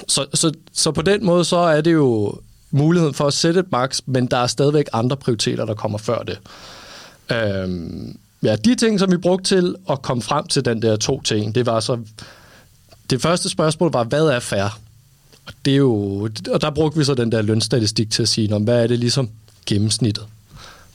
så, 0.08 0.26
så, 0.34 0.52
så 0.72 0.90
på 0.90 1.02
den 1.02 1.24
måde, 1.26 1.44
så 1.44 1.56
er 1.56 1.80
det 1.80 1.92
jo 1.92 2.38
muligheden 2.70 3.14
for 3.14 3.26
at 3.26 3.34
sætte 3.34 3.60
et 3.60 3.72
max, 3.72 4.00
men 4.06 4.26
der 4.26 4.36
er 4.36 4.46
stadigvæk 4.46 4.86
andre 4.92 5.16
prioriteter, 5.16 5.64
der 5.64 5.74
kommer 5.74 5.98
før 5.98 6.22
det. 6.22 6.38
Øh, 7.32 7.68
ja, 8.42 8.56
de 8.56 8.74
ting, 8.74 9.00
som 9.00 9.10
vi 9.10 9.16
brugte 9.16 9.44
til 9.44 9.74
at 9.90 10.02
komme 10.02 10.22
frem 10.22 10.46
til 10.46 10.64
den 10.64 10.82
der 10.82 10.96
to 10.96 11.20
ting, 11.20 11.54
det 11.54 11.66
var 11.66 11.80
så... 11.80 11.98
Det 13.10 13.22
første 13.22 13.48
spørgsmål 13.48 13.92
var, 13.92 14.04
hvad 14.04 14.26
er 14.26 14.40
fair? 14.40 14.78
Og, 15.46 15.52
det 15.64 15.72
er 15.72 15.76
jo, 15.76 16.22
og 16.50 16.60
der 16.60 16.70
brugte 16.70 16.98
vi 16.98 17.04
så 17.04 17.14
den 17.14 17.32
der 17.32 17.42
lønstatistik 17.42 18.10
til 18.10 18.22
at 18.22 18.28
sige, 18.28 18.58
hvad 18.58 18.82
er 18.82 18.86
det 18.86 18.98
ligesom 18.98 19.30
gennemsnittet 19.66 20.26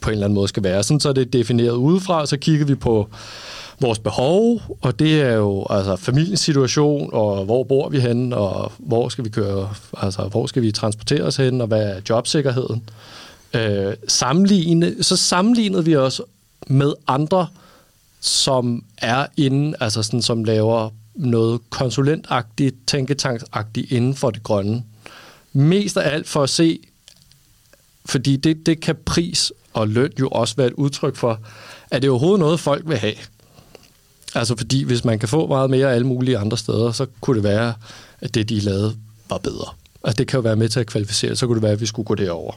på 0.02 0.10
en 0.10 0.14
eller 0.14 0.26
anden 0.26 0.36
måde 0.36 0.48
skal 0.48 0.64
være. 0.64 0.84
Sådan 0.84 1.00
så 1.00 1.10
er 1.10 1.14
det 1.14 1.34
defineret 1.34 1.72
udefra, 1.72 2.26
så 2.26 2.38
kigger 2.38 2.66
vi 2.66 2.76
på 2.76 3.10
vores 3.80 4.00
behov, 4.00 4.62
og 4.82 5.00
det 5.00 5.22
er 5.22 5.34
jo 5.34 5.66
altså 5.70 5.96
familiens 5.96 6.40
situation, 6.40 7.10
og 7.14 7.46
hvor 7.46 7.64
bor 7.64 7.90
vi 7.90 8.00
henne, 8.00 8.38
og 8.38 8.72
hvor 8.78 9.10
skal 9.10 9.26
vi 9.26 9.30
køre, 9.30 9.70
altså 9.98 10.22
hvor 10.22 10.46
skal 10.46 10.62
vi 10.62 10.72
transportere 10.72 11.24
os 11.24 11.36
hen, 11.36 11.62
og 11.62 11.68
hvad 11.68 11.84
er 11.84 12.02
jobsikkerheden. 12.10 12.84
Øh, 13.54 13.94
sammenligne, 14.08 15.04
så 15.04 15.18
sammenlignede 15.18 15.86
vi 15.86 15.96
os 15.96 16.22
med 16.68 16.94
andre, 17.08 17.48
som 18.20 18.84
er 18.98 19.26
inde, 19.38 19.78
altså 19.80 20.04
sådan, 20.04 20.22
som 20.22 20.44
laver 20.44 20.90
noget 21.16 21.62
konsulentagtigt, 21.70 22.76
tænketanksagtigt 22.88 23.92
inden 23.92 24.16
for 24.16 24.30
det 24.30 24.44
grønne. 24.44 24.84
Mest 25.54 25.98
af 25.98 26.14
alt 26.14 26.28
for 26.28 26.44
at 26.44 26.50
se, 26.50 26.80
fordi 28.06 28.38
det, 28.38 28.66
det 28.66 28.82
kan 28.82 28.96
pris 29.06 29.52
og 29.74 29.88
løn 29.88 30.12
jo 30.20 30.28
også 30.28 30.56
være 30.56 30.68
et 30.68 30.74
udtryk 30.74 31.16
for, 31.16 31.40
at 31.92 32.02
det 32.02 32.08
er 32.08 32.12
overhovedet 32.12 32.40
noget, 32.40 32.60
folk 32.60 32.84
vil 32.86 32.98
have. 32.98 33.16
Altså 34.36 34.56
fordi, 34.58 34.84
hvis 34.84 35.06
man 35.06 35.20
kan 35.20 35.30
få 35.30 35.48
meget 35.48 35.70
mere 35.70 35.94
alle 35.94 36.08
mulige 36.08 36.38
andre 36.38 36.58
steder, 36.58 36.92
så 36.92 37.06
kunne 37.22 37.36
det 37.36 37.44
være, 37.44 37.74
at 38.22 38.34
det, 38.34 38.50
de 38.50 38.60
lavede, 38.60 38.96
var 39.30 39.38
bedre. 39.38 39.68
Altså 40.04 40.18
det 40.18 40.28
kan 40.28 40.38
jo 40.38 40.42
være 40.42 40.56
med 40.56 40.70
til 40.70 40.80
at 40.80 40.88
kvalificere, 40.88 41.36
så 41.36 41.48
kunne 41.48 41.56
det 41.56 41.64
være, 41.64 41.72
at 41.72 41.82
vi 41.82 41.86
skulle 41.86 42.06
gå 42.06 42.16
derover. 42.16 42.54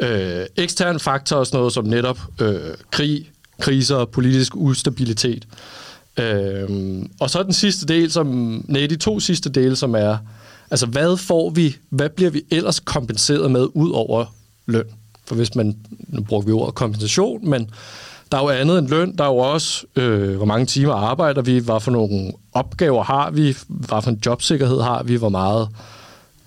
Øh, 0.00 0.46
eksterne 0.56 0.98
faktorer, 0.98 1.44
sådan 1.44 1.58
noget 1.58 1.72
som 1.72 1.84
netop 1.84 2.18
øh, 2.40 2.60
krig, 2.90 3.30
kriser, 3.60 4.04
politisk 4.04 4.56
ustabilitet. 4.56 5.46
Øh, 6.18 7.02
og 7.20 7.30
så 7.30 7.42
den 7.42 7.52
sidste 7.52 7.86
del, 7.86 8.12
som, 8.12 8.26
nej, 8.68 8.86
de 8.86 8.96
to 8.96 9.20
sidste 9.20 9.50
dele, 9.50 9.76
som 9.76 9.94
er, 9.94 10.18
altså 10.70 10.86
hvad 10.86 11.16
får 11.16 11.50
vi, 11.50 11.76
hvad 11.90 12.08
bliver 12.08 12.30
vi 12.30 12.42
ellers 12.50 12.80
kompenseret 12.80 13.50
med 13.50 13.66
ud 13.74 13.90
over 13.90 14.34
løn? 14.66 14.86
For 15.26 15.34
hvis 15.34 15.54
man, 15.54 15.76
nu 16.08 16.22
bruger 16.22 16.42
vi 16.42 16.52
ordet 16.52 16.74
kompensation, 16.74 17.50
men 17.50 17.70
der 18.32 18.38
er 18.38 18.42
jo 18.42 18.48
andet 18.48 18.78
end 18.78 18.88
løn. 18.88 19.16
Der 19.16 19.24
er 19.24 19.28
jo 19.28 19.36
også, 19.36 19.86
øh, 19.96 20.36
hvor 20.36 20.46
mange 20.46 20.66
timer 20.66 20.94
arbejder 20.94 21.42
vi, 21.42 21.58
hvad 21.58 21.80
for 21.80 21.90
nogle 21.90 22.32
opgaver 22.52 23.02
har 23.02 23.30
vi, 23.30 23.56
hvad 23.68 24.02
for 24.02 24.10
en 24.10 24.20
jobsikkerhed 24.26 24.80
har 24.80 25.02
vi, 25.02 25.16
hvor 25.16 25.28
meget 25.28 25.68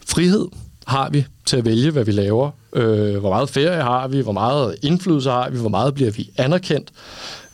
frihed 0.07 0.47
har 0.87 1.09
vi 1.09 1.25
til 1.45 1.57
at 1.57 1.65
vælge, 1.65 1.91
hvad 1.91 2.03
vi 2.03 2.11
laver, 2.11 2.51
øh, 2.73 3.17
hvor 3.17 3.29
meget 3.29 3.49
ferie 3.49 3.81
har 3.81 4.07
vi, 4.07 4.21
hvor 4.21 4.31
meget 4.31 4.75
indflydelse 4.81 5.29
har 5.29 5.49
vi, 5.49 5.57
hvor 5.57 5.69
meget 5.69 5.93
bliver 5.93 6.11
vi 6.11 6.29
anerkendt, 6.37 6.91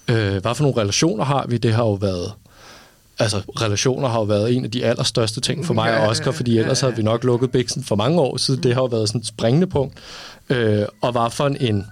øh, 0.10 0.38
hvad 0.42 0.56
for 0.56 0.64
nogle 0.64 0.82
relationer 0.82 1.24
har 1.24 1.46
vi. 1.48 1.58
Det 1.58 1.74
har 1.74 1.84
jo 1.84 1.94
været 1.94 2.32
altså, 3.20 3.38
relationer 3.62 4.08
har 4.08 4.20
jo 4.20 4.24
været 4.24 4.56
en 4.56 4.66
af 4.66 4.72
de 4.72 4.86
allerstørste 4.86 5.42
ting 5.42 5.66
for 5.66 5.74
mig 5.74 5.90
ja, 5.90 6.02
og 6.02 6.08
Oscar, 6.08 6.32
fordi 6.32 6.58
ellers 6.58 6.82
havde 6.82 6.96
vi 6.96 7.04
nok 7.04 7.24
lukket 7.24 7.52
biksen 7.52 7.84
for 7.84 7.96
mange 7.96 8.22
år 8.22 8.38
siden. 8.38 8.64
Det 8.64 8.74
har 8.74 8.82
jo 8.82 8.86
været 8.86 9.08
sådan 9.08 9.22
et 9.22 9.28
springende 9.28 9.68
punkt. 9.68 9.98
Øh, 10.50 10.86
og 11.02 11.12
hvad 11.12 11.32
for 11.32 11.48
en, 11.48 11.88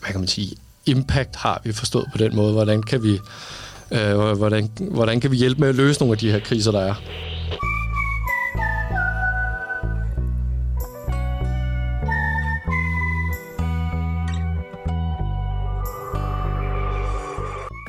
hvad 0.00 0.10
kan 0.10 0.20
man 0.20 0.28
sige, 0.28 0.56
impact 0.86 1.36
har 1.36 1.60
vi 1.64 1.72
forstået 1.72 2.06
på 2.12 2.18
den 2.18 2.36
måde? 2.36 2.52
Hvordan 2.52 2.82
kan 2.82 3.02
vi, 3.02 3.18
øh, 3.90 4.32
hvordan, 4.32 4.70
hvordan 4.80 5.20
kan 5.20 5.30
vi 5.30 5.36
hjælpe 5.36 5.60
med 5.60 5.68
at 5.68 5.74
løse 5.74 6.00
nogle 6.00 6.12
af 6.12 6.18
de 6.18 6.30
her 6.30 6.40
kriser, 6.40 6.70
der 6.70 6.80
er? 6.80 6.94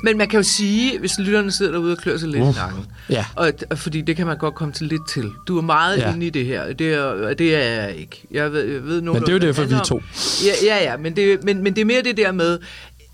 Men 0.03 0.17
man 0.17 0.27
kan 0.27 0.39
jo 0.39 0.43
sige, 0.43 0.99
hvis 0.99 1.19
lytterne 1.19 1.51
sidder 1.51 1.71
derude 1.71 1.91
og 1.91 1.97
klør 1.97 2.17
sig 2.17 2.29
lidt 2.29 2.43
uh, 2.43 2.49
i 2.49 2.51
nakken, 2.51 2.85
ja. 3.09 3.25
og, 3.35 3.51
fordi 3.75 4.01
det 4.01 4.15
kan 4.15 4.27
man 4.27 4.37
godt 4.37 4.55
komme 4.55 4.73
til 4.73 4.87
lidt 4.87 5.09
til. 5.09 5.31
Du 5.47 5.57
er 5.57 5.61
meget 5.61 5.97
ja. 5.97 6.13
inde 6.13 6.25
i 6.25 6.29
det 6.29 6.45
her, 6.45 6.73
det 6.73 6.93
er, 6.93 7.33
det 7.33 7.55
er 7.55 7.63
jeg 7.63 7.95
ikke. 7.95 8.23
Jeg 8.31 8.51
ved, 8.51 8.63
jeg 8.63 8.83
ved 8.83 9.01
men 9.01 9.15
det 9.15 9.29
er 9.29 9.33
jo 9.33 9.39
det 9.39 9.55
for 9.55 9.63
vi 9.63 9.75
to. 9.85 10.01
Ja, 10.45 10.75
ja, 10.75 10.91
ja 10.91 10.97
men, 10.97 11.15
det, 11.15 11.43
men, 11.43 11.63
men 11.63 11.75
det 11.75 11.81
er 11.81 11.85
mere 11.85 12.01
det 12.01 12.17
der 12.17 12.31
med, 12.31 12.59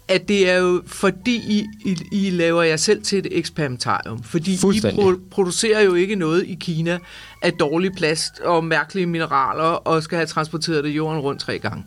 at 0.08 0.28
det 0.28 0.50
er 0.50 0.58
jo 0.58 0.82
fordi, 0.88 1.36
I, 1.36 1.66
I, 1.86 1.98
I 2.12 2.30
laver 2.30 2.64
jer 2.64 2.78
selv 2.78 3.04
til 3.04 3.20
et 3.20 3.28
eksperimentarium. 3.32 4.24
Fordi 4.24 4.54
I 4.54 4.56
pro- 4.56 5.20
producerer 5.32 5.82
jo 5.82 5.94
ikke 5.94 6.16
noget 6.16 6.46
i 6.48 6.58
Kina 6.60 7.00
af 7.42 7.54
dårlig 7.54 7.92
plast 7.98 8.40
og 8.40 8.64
mærkelige 8.64 9.06
mineraler 9.06 9.64
og 9.64 10.04
skal 10.04 10.16
have 10.16 10.26
transporteret 10.26 10.84
det 10.84 10.90
jorden 10.90 11.20
rundt 11.20 11.42
tre 11.42 11.60
gange. 11.60 11.84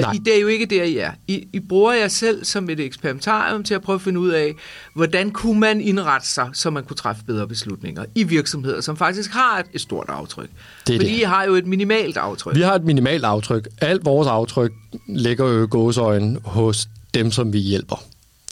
Nej. 0.00 0.14
I, 0.14 0.18
det 0.18 0.36
er 0.36 0.40
jo 0.40 0.46
ikke 0.46 0.66
der, 0.66 0.82
I 0.82 0.96
er. 0.96 1.10
I, 1.28 1.48
I 1.52 1.60
bruger 1.60 1.92
jer 1.92 2.08
selv 2.08 2.44
som 2.44 2.70
et 2.70 2.80
eksperimentarium 2.80 3.64
til 3.64 3.74
at 3.74 3.82
prøve 3.82 3.94
at 3.94 4.02
finde 4.02 4.20
ud 4.20 4.30
af, 4.30 4.54
hvordan 4.94 5.30
kunne 5.30 5.60
man 5.60 5.80
indrette 5.80 6.28
sig, 6.28 6.50
så 6.52 6.70
man 6.70 6.84
kunne 6.84 6.96
træffe 6.96 7.24
bedre 7.26 7.48
beslutninger 7.48 8.04
i 8.14 8.22
virksomheder, 8.22 8.80
som 8.80 8.96
faktisk 8.96 9.30
har 9.30 9.58
et, 9.58 9.66
et 9.72 9.80
stort 9.80 10.06
aftryk. 10.08 10.48
Det 10.86 10.96
Fordi 10.96 11.12
det. 11.12 11.18
I 11.18 11.22
har 11.22 11.44
jo 11.44 11.54
et 11.54 11.66
minimalt 11.66 12.16
aftryk. 12.16 12.56
Vi 12.56 12.60
har 12.60 12.74
et 12.74 12.84
minimalt 12.84 13.24
aftryk. 13.24 13.68
Alt 13.80 14.04
vores 14.04 14.28
aftryk 14.28 14.72
ligger 15.08 15.48
jo 15.48 15.64
i 15.64 15.66
gåsøjne 15.66 16.38
hos 16.44 16.88
dem, 17.14 17.30
som 17.30 17.52
vi 17.52 17.58
hjælper. 17.58 18.04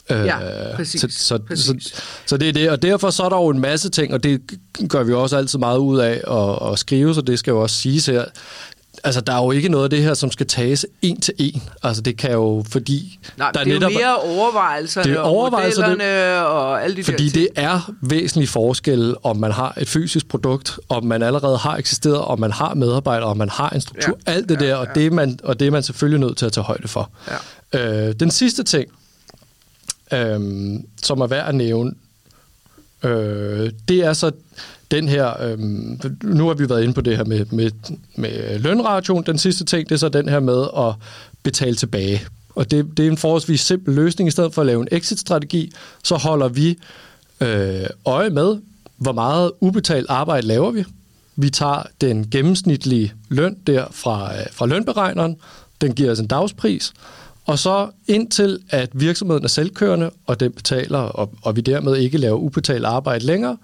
Ja, 0.09 0.69
øh, 0.69 0.75
præcis. 0.75 1.01
Så, 1.01 1.07
så, 1.09 1.37
præcis. 1.37 1.83
Så, 1.85 2.03
så 2.25 2.37
det 2.37 2.49
er 2.49 2.53
det, 2.53 2.69
og 2.69 2.81
derfor 2.81 3.09
så 3.09 3.23
er 3.23 3.29
der 3.29 3.37
jo 3.37 3.47
en 3.47 3.59
masse 3.59 3.89
ting, 3.89 4.13
og 4.13 4.23
det 4.23 4.41
gør 4.89 5.03
vi 5.03 5.13
også 5.13 5.37
altid 5.37 5.59
meget 5.59 5.77
ud 5.77 5.99
af 5.99 6.21
at, 6.27 6.71
at 6.71 6.79
skrive, 6.79 7.15
så 7.15 7.21
det 7.21 7.39
skal 7.39 7.51
jo 7.51 7.61
også 7.61 7.75
siges 7.75 8.05
her. 8.05 8.25
Altså, 9.03 9.21
der 9.21 9.33
er 9.33 9.43
jo 9.43 9.51
ikke 9.51 9.69
noget 9.69 9.83
af 9.83 9.89
det 9.89 10.03
her, 10.03 10.13
som 10.13 10.31
skal 10.31 10.47
tages 10.47 10.85
en 11.01 11.21
til 11.21 11.33
en. 11.37 11.63
Altså, 11.83 12.01
det 12.01 12.17
kan 12.17 12.31
jo, 12.31 12.65
fordi... 12.69 13.19
Nej, 13.37 13.51
der 13.51 13.63
det 13.63 13.69
er 13.69 13.79
netop, 13.79 13.91
mere 13.91 14.15
overvejelserne 14.15 15.09
det 15.09 15.17
er 15.17 15.21
overvejelserne, 15.21 15.87
og 15.87 15.91
modellerne 15.91 16.45
og 16.45 16.83
alle 16.83 16.95
de 16.95 17.03
Fordi 17.03 17.29
der 17.29 17.39
det 17.39 17.47
er 17.55 17.91
væsentlig 18.01 18.49
forskel, 18.49 19.15
om 19.23 19.37
man 19.37 19.51
har 19.51 19.73
et 19.77 19.87
fysisk 19.87 20.27
produkt, 20.27 20.79
om 20.89 21.05
man 21.05 21.23
allerede 21.23 21.57
har 21.57 21.77
eksisteret, 21.77 22.21
om 22.21 22.39
man 22.39 22.51
har 22.51 22.73
medarbejdere, 22.73 23.29
om 23.29 23.37
man 23.37 23.49
har 23.49 23.69
en 23.69 23.81
struktur, 23.81 24.19
ja, 24.27 24.31
alt 24.31 24.49
det 24.49 24.61
ja, 24.61 24.67
der, 24.67 24.75
og, 24.75 24.87
ja. 24.87 24.99
det 24.99 25.05
er 25.05 25.11
man, 25.11 25.39
og 25.43 25.59
det 25.59 25.67
er 25.67 25.71
man 25.71 25.83
selvfølgelig 25.83 26.19
nødt 26.19 26.37
til 26.37 26.45
at 26.45 26.51
tage 26.51 26.63
højde 26.63 26.87
for. 26.87 27.09
Ja. 27.73 28.07
Øh, 28.07 28.15
den 28.19 28.31
sidste 28.31 28.63
ting, 28.63 28.87
øh, 30.13 30.39
som 31.03 31.21
er 31.21 31.27
værd 31.27 31.47
at 31.47 31.55
nævne, 31.55 31.91
Øh, 33.03 33.71
det 33.87 33.99
er 34.05 34.13
så 34.13 34.31
den 34.91 35.07
her, 35.07 35.43
øh, 35.43 35.59
nu 36.23 36.47
har 36.47 36.53
vi 36.53 36.69
været 36.69 36.83
inde 36.83 36.93
på 36.93 37.01
det 37.01 37.17
her 37.17 37.25
med, 37.25 37.45
med, 37.45 37.71
med 38.15 38.59
lønration. 38.59 39.23
Den 39.23 39.37
sidste 39.37 39.65
ting, 39.65 39.89
det 39.89 39.95
er 39.95 39.99
så 39.99 40.09
den 40.09 40.29
her 40.29 40.39
med 40.39 40.65
at 40.77 40.93
betale 41.43 41.75
tilbage. 41.75 42.21
Og 42.55 42.71
det, 42.71 42.97
det 42.97 43.05
er 43.07 43.11
en 43.11 43.17
forholdsvis 43.17 43.61
simpel 43.61 43.93
løsning. 43.93 44.27
I 44.27 44.31
stedet 44.31 44.53
for 44.53 44.61
at 44.61 44.65
lave 44.65 44.81
en 44.81 44.87
exit-strategi, 44.91 45.71
så 46.03 46.15
holder 46.15 46.47
vi 46.47 46.77
øh, 47.41 47.85
øje 48.05 48.29
med, 48.29 48.57
hvor 48.97 49.11
meget 49.11 49.51
ubetalt 49.59 50.05
arbejde 50.09 50.47
laver 50.47 50.71
vi. 50.71 50.85
Vi 51.35 51.49
tager 51.49 51.83
den 52.01 52.29
gennemsnitlige 52.29 53.13
løn 53.29 53.57
der 53.67 53.85
fra, 53.91 54.37
øh, 54.37 54.45
fra 54.51 54.65
lønberegneren. 54.65 55.35
Den 55.81 55.93
giver 55.93 56.11
os 56.11 56.19
en 56.19 56.27
dagspris. 56.27 56.93
Og 57.45 57.59
så 57.59 57.89
indtil, 58.07 58.59
at 58.69 58.89
virksomheden 58.93 59.43
er 59.43 59.47
selvkørende, 59.47 60.09
og 60.25 60.39
den 60.39 60.51
betaler, 60.51 60.99
og, 60.99 61.33
og 61.41 61.55
vi 61.55 61.61
dermed 61.61 61.95
ikke 61.95 62.17
laver 62.17 62.37
ubetalt 62.37 62.85
arbejde 62.85 63.25
længere, 63.25 63.57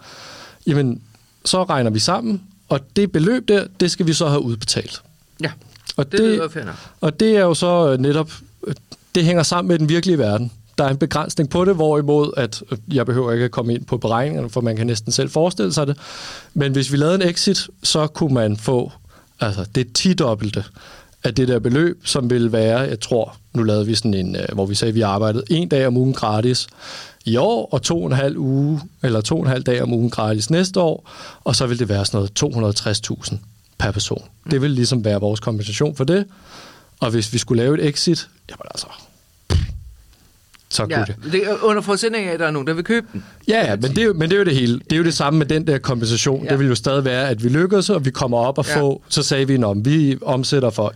jamen, 0.68 1.02
så 1.46 1.64
regner 1.64 1.90
vi 1.90 2.00
sammen, 2.00 2.42
og 2.70 2.80
det 2.96 3.12
beløb 3.12 3.48
der, 3.48 3.66
det 3.80 3.92
skal 3.92 4.08
vi 4.08 4.14
så 4.14 4.28
have 4.28 4.42
udbetalt. 4.42 5.02
Ja, 5.44 5.52
Og 5.98 6.12
det, 6.12 6.20
det 6.20 6.52
fedt. 6.52 6.68
Og 7.02 7.20
det 7.20 7.38
er 7.38 7.42
jo 7.42 7.54
så 7.54 7.92
øh, 7.92 8.00
netop, 8.00 8.32
øh, 8.68 8.74
det 9.16 9.24
hænger 9.26 9.44
sammen 9.44 9.68
med 9.68 9.80
den 9.80 9.90
virkelige 9.90 10.18
verden. 10.18 10.52
Der 10.78 10.84
er 10.84 10.90
en 10.90 10.98
begrænsning 10.98 11.50
på 11.50 11.66
det, 11.66 11.76
hvorimod 11.76 12.32
at 12.38 12.64
øh, 12.72 12.78
jeg 12.94 13.06
behøver 13.06 13.32
ikke 13.32 13.46
at 13.46 13.52
komme 13.52 13.74
ind 13.74 13.86
på 13.86 13.98
beregningerne, 13.98 14.50
for 14.50 14.62
man 14.62 14.76
kan 14.76 14.88
næsten 14.88 15.12
selv 15.12 15.30
forestille 15.30 15.74
sig 15.74 15.88
det. 15.88 15.98
Men 16.54 16.72
hvis 16.72 16.92
vi 16.92 16.98
lavede 16.98 17.16
en 17.16 17.30
exit, 17.30 17.68
så 17.84 18.08
kunne 18.08 18.34
man 18.34 18.58
få 18.58 18.92
altså 19.40 19.66
det 19.76 19.88
10-dobbelte 20.00 20.64
af 21.24 21.36
det 21.36 21.48
der 21.48 21.60
beløb, 21.60 22.02
som 22.06 22.30
ville 22.30 22.52
være, 22.52 22.80
jeg 22.80 23.00
tror, 23.00 23.38
nu 23.54 23.64
lavede 23.64 23.86
vi 23.86 23.96
sådan 23.96 24.14
en, 24.14 24.38
hvor 24.54 24.66
vi 24.66 24.76
sagde, 24.76 24.90
at 24.90 24.96
vi 24.96 25.02
arbejdede 25.02 25.44
en 25.50 25.70
dag 25.70 25.88
om 25.88 25.98
ugen 25.98 26.14
gratis 26.14 26.68
i 27.28 27.36
år, 27.38 27.70
og 27.72 27.82
to 27.82 28.00
og 28.02 28.06
en 28.08 28.12
halv 28.12 28.38
uge, 28.38 28.82
eller 29.04 29.22
to 29.22 29.36
og 29.36 29.42
en 29.42 29.48
halv 29.50 29.64
dag 29.64 29.82
om 29.84 29.94
ugen 29.94 30.10
gratis 30.10 30.50
næste 30.50 30.80
år, 30.82 31.10
og 31.44 31.56
så 31.56 31.68
vil 31.68 31.80
det 31.80 31.90
være 31.90 32.06
sådan 32.06 32.28
noget 32.44 32.78
260.000 33.32 33.36
per 33.78 33.92
person. 33.92 34.24
Det 34.52 34.62
vil 34.62 34.72
ligesom 34.72 35.06
være 35.06 35.20
vores 35.20 35.40
kompensation 35.40 35.96
for 35.96 36.04
det. 36.04 36.26
Og 37.00 37.12
hvis 37.12 37.34
vi 37.34 37.38
skulle 37.38 37.64
lave 37.64 37.80
et 37.82 37.86
exit, 37.88 38.28
jamen 38.50 38.62
altså, 38.72 38.88
så 40.70 40.84
kunne 40.84 40.98
Ja, 40.98 41.04
det. 41.24 41.32
det 41.32 41.48
er 41.48 41.56
under 41.64 41.82
forudsætning 41.82 42.26
af, 42.28 42.34
at 42.34 42.40
der 42.40 42.48
er 42.48 42.52
nogen, 42.52 42.68
der 42.68 42.74
vil 42.74 42.84
købe 42.84 43.08
den. 43.14 43.24
Ja, 43.48 43.66
ja, 43.70 43.76
men 43.76 43.90
det, 43.92 43.98
er 43.98 44.04
jo, 44.04 44.14
men 44.14 44.30
det 44.30 44.36
er 44.36 44.40
jo 44.40 44.46
det 44.46 44.56
hele. 44.56 44.80
Det 44.80 44.94
er 44.94 44.98
jo 44.98 45.04
det 45.04 45.14
samme 45.14 45.38
med 45.38 45.46
den 45.46 45.68
der 45.68 45.78
kompensation. 45.78 46.44
Ja. 46.44 46.50
Det 46.50 46.60
vil 46.60 46.68
jo 46.68 46.76
stadig 46.76 47.06
være, 47.06 47.30
at 47.30 47.44
vi 47.44 47.50
lykkes, 47.50 47.90
og 47.90 48.06
vi 48.06 48.12
kommer 48.12 48.38
op 48.38 48.58
og 48.58 48.66
Ja. 48.68 48.82
få, 48.82 49.02
så 49.10 49.24
sagde 49.24 49.48
vi, 49.48 49.64
om 49.64 49.86
vi 49.86 50.18
omsætter 50.22 50.70
for 50.70 50.94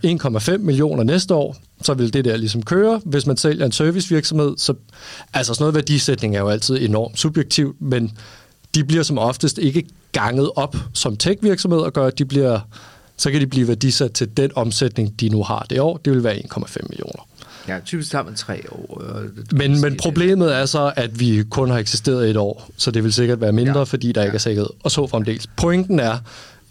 1,5 0.52 0.56
millioner 0.58 1.02
næste 1.02 1.34
år, 1.34 1.56
så 1.82 1.94
vil 1.94 2.12
det 2.12 2.24
der 2.24 2.36
ligesom 2.36 2.62
køre. 2.62 3.00
Hvis 3.04 3.26
man 3.26 3.36
sælger 3.36 3.66
en 3.66 3.72
servicevirksomhed, 3.72 4.54
så 4.58 4.74
altså 5.34 5.54
sådan 5.54 5.62
noget 5.62 5.74
værdisætning 5.74 6.36
er 6.36 6.40
jo 6.40 6.48
altid 6.48 6.76
enormt 6.82 7.18
subjektivt, 7.18 7.76
men 7.80 8.12
de 8.74 8.84
bliver 8.84 9.02
som 9.02 9.18
oftest 9.18 9.58
ikke 9.58 9.84
ganget 10.12 10.50
op 10.56 10.76
som 10.94 11.16
tech-virksomheder 11.16 11.90
gør, 11.90 12.10
de 12.10 12.24
bliver, 12.24 12.60
så 13.16 13.30
kan 13.30 13.40
de 13.40 13.46
blive 13.46 13.68
værdisat 13.68 14.12
til 14.12 14.36
den 14.36 14.50
omsætning, 14.54 15.20
de 15.20 15.28
nu 15.28 15.42
har 15.42 15.66
det 15.70 15.80
år. 15.80 15.96
Det 15.96 16.12
vil 16.12 16.24
være 16.24 16.36
1,5 16.36 16.76
millioner. 16.88 17.28
Ja, 17.68 17.78
typisk 17.84 18.10
tager 18.10 18.24
man 18.24 18.34
tre 18.34 18.60
år. 18.72 19.02
det- 19.36 19.52
Men, 19.52 19.80
men 19.80 19.96
problemet 19.96 20.54
er 20.54 20.66
så, 20.66 20.92
at 20.96 21.20
vi 21.20 21.42
kun 21.50 21.70
har 21.70 21.78
eksisteret 21.78 22.30
et 22.30 22.36
år, 22.36 22.70
så 22.76 22.90
det 22.90 23.04
vil 23.04 23.12
sikkert 23.12 23.40
være 23.40 23.52
mindre, 23.52 23.78
ja. 23.78 23.84
fordi 23.84 24.12
der 24.12 24.20
Ja. 24.20 24.24
ikke 24.26 24.34
er 24.34 24.38
sikkerhed. 24.38 24.70
Og 24.84 24.90
så 24.90 25.06
fremdeles. 25.06 25.46
Pointen 25.46 26.00
er, 26.00 26.18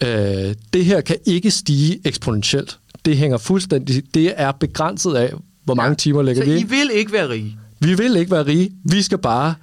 øh, 0.03 0.55
det 0.73 0.85
her 0.85 1.01
kan 1.01 1.15
ikke 1.25 1.51
stige 1.51 1.99
eksponentielt. 2.05 2.77
Det 3.05 3.17
hænger 3.17 3.37
fuldstændig... 3.37 4.03
Det 4.13 4.33
er 4.37 4.51
begrænset 4.51 5.15
af, 5.15 5.33
hvor 5.63 5.73
mange 5.75 5.89
Ja. 5.89 5.95
timer 5.95 6.21
lægger 6.21 6.41
Så 6.43 6.49
vi 6.49 6.55
I 6.55 6.59
ind. 6.59 6.69
vil 6.69 6.91
ikke 6.93 7.11
være 7.11 7.29
rige? 7.29 7.57
Vi 7.79 7.93
vil 7.93 8.15
ikke 8.15 8.31
være 8.31 8.45
rige. 8.45 8.71
Vi 8.85 9.01
skal 9.01 9.17
bare 9.17 9.55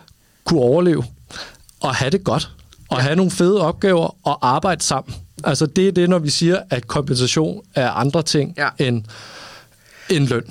kunne 0.44 0.61
overleve 0.61 1.05
og 1.81 1.94
have 1.94 2.11
det 2.11 2.24
godt. 2.24 2.51
Og 2.88 2.96
ja. 2.96 3.03
have 3.03 3.16
nogle 3.16 3.31
fede 3.31 3.61
opgaver 3.61 4.27
og 4.27 4.48
arbejde 4.48 4.83
sammen. 4.85 5.14
Altså 5.44 5.66
det 5.66 5.88
er 5.88 5.92
det, 5.92 6.11
når 6.11 6.18
vi 6.18 6.31
siger, 6.31 6.61
at 6.70 6.87
kompensation 6.87 7.62
er 7.74 7.90
andre 7.90 8.22
ting 8.22 8.55
ja. 8.57 8.68
end, 8.79 9.05
end 10.11 10.27
løn. 10.29 10.42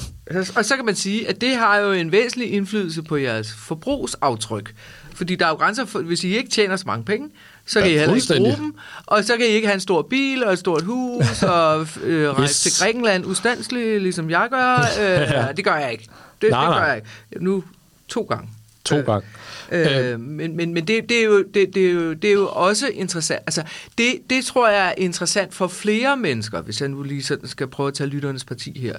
Og 0.56 0.66
så 0.66 0.76
kan 0.76 0.86
man 0.86 0.96
sige, 0.96 1.30
at 1.30 1.42
det 1.42 1.56
har 1.56 1.78
jo 1.78 1.92
en 1.92 2.12
væsentlig 2.12 2.52
indflydelse 2.54 3.02
på 3.02 3.16
jeres 3.18 3.54
forbrugsaftryk. 3.54 4.74
Fordi 5.14 5.36
der 5.36 5.46
er 5.46 5.50
jo 5.50 5.56
grænser 5.56 5.86
for, 5.86 6.00
hvis 6.00 6.24
I 6.24 6.38
ikke 6.38 6.50
tjener 6.50 6.76
så 6.76 6.84
mange 6.88 7.06
penge, 7.06 7.30
så 7.68 7.80
kan 7.82 7.90
Ja, 7.90 7.96
I 7.96 8.00
heller 8.00 8.16
ikke 8.16 8.34
bruge 8.38 8.56
dem. 8.58 8.76
Og 9.06 9.24
så 9.24 9.38
kan 9.38 9.46
I 9.46 9.50
ikke 9.50 9.68
have 9.68 9.74
en 9.76 9.80
stor 9.82 10.02
bil 10.02 10.44
og 10.44 10.54
et 10.54 10.60
stort 10.60 10.84
hus 10.84 11.44
og 11.44 11.88
øh, 12.04 12.30
rejse 12.30 12.42
Yes. 12.44 12.62
til 12.62 12.72
Grækenland 12.80 13.26
ustandsligt, 13.26 14.02
ligesom 14.02 14.30
jeg 14.30 14.48
gør. 14.52 14.76
Øh, 15.02 15.58
det 15.58 15.66
gør 15.66 15.76
jeg 15.76 15.92
ikke. 15.92 16.08
Det, 16.42 16.50
Nej, 16.52 16.62
det 16.66 16.74
gør 16.74 16.80
nej. 16.80 16.88
jeg 16.88 16.96
ikke. 16.96 17.44
Nu 17.46 17.64
to 18.08 18.22
gange. 18.22 18.50
To 18.86 18.96
Øh, 18.98 19.06
gange. 19.06 19.28
Øh, 19.72 20.20
men 20.20 20.56
men, 20.58 20.74
men 20.74 20.88
det, 20.88 21.10
det, 21.10 21.20
er 21.20 21.24
jo, 21.24 21.44
det, 21.54 21.76
det, 21.76 21.88
er 21.88 21.92
jo, 21.92 22.14
det 22.14 22.28
er 22.30 22.34
jo 22.34 22.48
også 22.48 22.88
interessant. 22.88 23.42
Altså, 23.48 23.64
det, 23.98 24.16
det 24.30 24.46
tror 24.46 24.70
jeg 24.70 24.88
er 24.88 24.94
interessant 24.98 25.54
for 25.54 25.68
flere 25.68 26.18
mennesker, 26.18 26.62
hvis 26.62 26.82
jeg 26.82 26.90
nu 26.90 27.04
lige 27.04 27.24
sådan 27.24 27.48
skal 27.48 27.68
prøve 27.68 27.88
at 27.88 27.94
tage 27.94 28.08
lytternes 28.10 28.44
parti 28.46 28.80
her. 28.80 28.96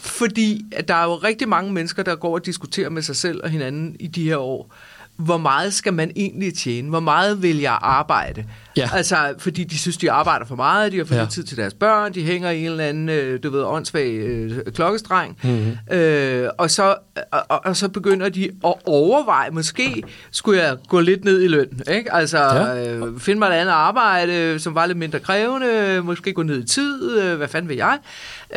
Fordi 0.00 0.64
at 0.72 0.88
der 0.88 0.94
er 0.94 1.04
jo 1.04 1.16
rigtig 1.16 1.48
mange 1.48 1.72
mennesker, 1.72 2.02
der 2.02 2.16
går 2.16 2.34
og 2.34 2.46
diskuterer 2.46 2.88
med 2.88 3.02
sig 3.02 3.16
selv 3.16 3.40
og 3.44 3.50
hinanden 3.50 3.96
i 4.00 4.06
de 4.06 4.24
her 4.24 4.36
år. 4.36 4.74
Hvor 5.16 5.36
meget 5.38 5.74
skal 5.74 5.92
man 5.94 6.10
egentlig 6.16 6.54
tjene? 6.54 6.88
Hvor 6.88 7.00
meget 7.00 7.42
vil 7.42 7.58
jeg 7.60 7.78
arbejde? 7.82 8.44
Ja. 8.76 8.90
Altså, 8.94 9.16
fordi 9.38 9.64
de 9.64 9.78
synes, 9.78 9.96
de 9.96 10.10
arbejder 10.10 10.46
for 10.46 10.56
meget, 10.56 10.92
de 10.92 10.96
har 10.98 11.04
for 11.04 11.14
Ja. 11.14 11.20
lidt 11.20 11.30
tid 11.30 11.42
til 11.44 11.56
deres 11.56 11.74
børn, 11.74 12.14
de 12.14 12.22
hænger 12.24 12.50
i 12.50 12.60
en 12.60 12.66
eller 12.70 12.84
anden, 12.84 13.08
øh, 13.08 13.42
du 13.42 13.50
ved, 13.50 13.62
åndssvag 13.64 14.10
øh, 14.10 14.52
klokkestreng. 14.74 15.36
Mhm. 15.42 15.52
Mm-hmm. 15.52 15.96
Øh, 15.98 16.48
og, 16.58 16.70
så, 16.70 16.94
og, 17.32 17.44
og- 17.64 17.76
så 17.76 17.88
begynder 17.88 18.28
de 18.28 18.44
at 18.64 18.74
overveje, 18.84 19.50
måske 19.50 20.02
skulle 20.30 20.62
jeg 20.62 20.76
gå 20.88 21.00
lidt 21.00 21.24
ned 21.24 21.42
i 21.42 21.48
løn, 21.48 21.80
ikke? 21.92 22.12
Altså, 22.14 22.38
Ja. 22.38 22.64
ja. 22.74 22.94
øh, 22.96 23.20
finde 23.20 23.38
mig 23.38 23.46
et 23.48 23.52
andet 23.52 23.72
arbejde, 23.72 24.58
som 24.58 24.74
var 24.74 24.86
lidt 24.86 24.98
mindre 24.98 25.18
krævende, 25.18 26.00
måske 26.04 26.32
gå 26.32 26.42
ned 26.42 26.64
i 26.64 26.66
tid, 26.66 27.18
øh, 27.22 27.36
hvad 27.36 27.48
fanden 27.48 27.68
vil 27.68 27.76
jeg? 27.76 27.98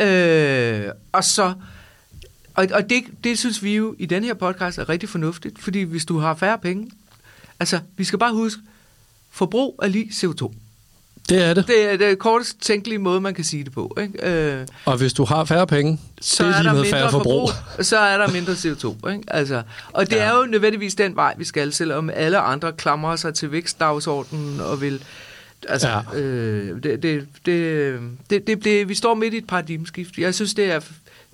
Øh, 0.00 0.90
og 1.12 1.24
så... 1.24 1.52
Og, 2.54 2.66
og 2.72 2.90
det, 2.90 3.04
det 3.24 3.38
synes 3.38 3.62
vi 3.62 3.76
jo 3.76 3.94
i 3.98 4.06
den 4.06 4.24
her 4.24 4.34
podcast 4.34 4.78
er 4.78 4.88
rigtig 4.88 5.08
fornuftigt, 5.08 5.58
fordi 5.58 5.82
hvis 5.82 6.04
du 6.04 6.18
har 6.18 6.34
færre 6.34 6.58
penge, 6.58 6.90
altså, 7.60 7.78
vi 7.96 8.04
skal 8.04 8.18
bare 8.18 8.32
huske, 8.32 8.62
forbrug 9.30 9.78
er 9.82 9.88
lige 9.88 10.06
CO2. 10.12 10.52
Det 11.28 11.42
er 11.44 11.54
det. 11.54 11.66
Det 11.66 11.92
er 11.92 11.96
det 11.96 12.18
kortest 12.18 12.60
tænkelige 12.62 12.98
måde, 12.98 13.20
man 13.20 13.34
kan 13.34 13.44
sige 13.44 13.64
det 13.64 13.72
på. 13.72 13.96
Ikke? 14.00 14.30
Øh, 14.30 14.66
Og 14.84 14.96
hvis 14.96 15.12
du 15.12 15.24
har 15.24 15.44
færre 15.44 15.66
penge, 15.66 16.00
så 16.20 16.44
det 16.44 16.50
er 16.50 16.54
er 16.54 16.62
lige 16.62 16.68
der 16.68 16.72
med 16.74 16.82
mindre 16.82 16.98
færre 16.98 17.10
forbrug. 17.10 17.50
forbrug, 17.50 17.84
så 17.84 17.98
er 17.98 18.18
der 18.18 18.28
mindre 18.32 18.52
CO2. 18.52 19.10
Ikke? 19.12 19.24
Altså, 19.34 19.62
og 19.92 20.10
det 20.10 20.16
Ja. 20.16 20.22
er 20.22 20.36
jo 20.38 20.46
nødvendigvis 20.46 20.94
den 20.94 21.16
vej, 21.16 21.34
vi 21.38 21.44
skal, 21.44 21.72
selvom 21.72 22.10
alle 22.10 22.38
andre 22.38 22.72
klamrer 22.72 23.16
sig 23.16 23.34
til 23.34 23.52
vækstdagsordenen 23.52 24.60
og 24.60 24.80
vil... 24.80 25.02
Altså, 25.68 25.88
Ja. 25.88 26.18
øh, 26.20 26.82
det, 26.82 27.02
det, 27.02 27.26
det, 27.46 28.00
det, 28.30 28.46
det, 28.46 28.64
det, 28.64 28.88
vi 28.88 28.94
står 28.94 29.14
midt 29.14 29.34
i 29.34 29.36
et 29.36 29.46
paradigmeskift. 29.46 30.18
Jeg 30.18 30.34
synes, 30.34 30.54
det 30.54 30.72
er 30.72 30.80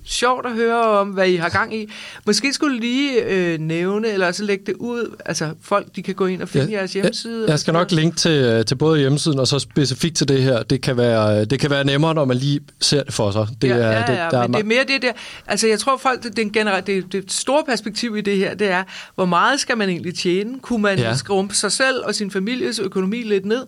sjovt 0.05 0.45
at 0.45 0.51
høre 0.51 0.81
om, 0.87 1.07
hvad 1.09 1.27
I 1.29 1.35
har 1.35 1.49
gang 1.49 1.75
i. 1.75 1.89
Måske 2.25 2.53
skulle 2.53 2.79
lige 2.79 3.23
øh, 3.23 3.59
nævne, 3.59 4.07
eller 4.07 4.31
så 4.31 4.43
lægge 4.43 4.63
det 4.65 4.73
ud. 4.73 5.15
Altså, 5.25 5.53
folk 5.61 5.87
de 5.95 6.03
kan 6.03 6.15
gå 6.15 6.25
ind 6.25 6.41
og 6.41 6.49
finde 6.49 6.71
Ja, 6.71 6.77
jeres 6.77 6.93
hjemmeside. 6.93 7.41
Jeg, 7.41 7.49
jeg 7.49 7.59
skal 7.59 7.73
nok 7.73 7.91
linke 7.91 8.17
til, 8.17 8.65
til 8.65 8.75
både 8.75 8.99
hjemmesiden 8.99 9.39
og 9.39 9.47
så 9.47 9.59
specifikt 9.59 10.15
til 10.15 10.27
det 10.27 10.43
her. 10.43 10.63
Det 10.63 10.81
kan 10.81 10.97
være, 10.97 11.45
det 11.45 11.59
kan 11.59 11.69
være 11.69 11.83
nemmere, 11.83 12.13
når 12.13 12.25
man 12.25 12.37
lige 12.37 12.59
ser 12.79 13.03
det 13.03 13.13
for 13.13 13.31
sig. 13.31 13.47
Det 13.61 13.67
ja, 13.67 13.73
er, 13.73 13.79
ja, 13.79 13.91
ja, 13.93 13.99
det, 13.99 14.31
der 14.31 14.41
men 14.41 14.53
det 14.53 14.59
er 14.59 14.63
mere 14.65 14.83
det 14.87 15.01
der. 15.01 15.11
Altså, 15.47 15.67
jeg 15.67 15.79
tror 15.79 15.97
folk, 15.97 16.23
det, 16.23 16.37
det, 16.37 16.51
generelt, 16.53 16.87
det, 16.87 17.11
det 17.11 17.31
store 17.31 17.63
perspektiv 17.67 18.17
i 18.17 18.21
det 18.21 18.37
her, 18.37 18.53
det 18.55 18.67
er, 18.67 18.83
hvor 19.15 19.25
meget 19.25 19.59
skal 19.59 19.77
man 19.77 19.89
egentlig 19.89 20.15
tjene? 20.15 20.59
Kunne 20.59 20.81
man 20.81 20.99
ja. 20.99 21.15
skrumpe 21.15 21.55
sig 21.55 21.71
selv 21.71 21.95
og 22.03 22.15
sin 22.15 22.31
families 22.31 22.79
økonomi 22.79 23.23
lidt 23.23 23.45
ned 23.45 23.65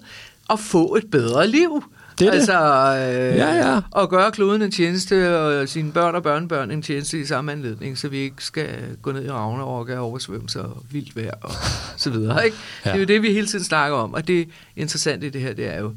og 0.47 0.59
få 0.59 0.95
et 0.95 1.11
bedre 1.11 1.47
liv? 1.47 1.83
Det 2.19 2.27
er 2.27 2.31
altså, 2.31 2.53
øh, 2.53 3.35
Ja, 3.37 3.71
ja. 3.73 3.79
Og 3.91 4.09
gøre 4.09 4.31
kloden 4.31 4.61
en 4.61 4.71
tjeneste, 4.71 5.37
og 5.39 5.69
sine 5.69 5.91
børn 5.91 6.15
og 6.15 6.23
børnebørn 6.23 6.71
en 6.71 6.81
tjeneste 6.81 7.19
i 7.19 7.25
samme 7.25 7.51
anledning, 7.51 7.97
så 7.97 8.07
vi 8.07 8.17
ikke 8.17 8.43
skal 8.43 8.67
gå 9.01 9.11
ned 9.11 9.25
i 9.25 9.29
Ragnarok 9.31 9.89
og 9.89 9.97
oversvømmelser 9.97 10.61
og 10.63 10.83
vildt 10.91 11.15
vejr 11.15 11.33
og 11.41 11.51
så 11.97 12.09
videre. 12.09 12.45
Ikke? 12.45 12.57
Ja. 12.85 12.89
Det 12.89 12.95
er 12.95 12.99
jo 12.99 13.05
det, 13.05 13.21
vi 13.21 13.33
hele 13.33 13.47
tiden 13.47 13.65
snakker 13.65 13.97
om, 13.97 14.13
og 14.13 14.27
det 14.27 14.47
interessante 14.75 15.27
i 15.27 15.29
det 15.29 15.41
her, 15.41 15.53
det 15.53 15.67
er 15.73 15.79
jo, 15.79 15.93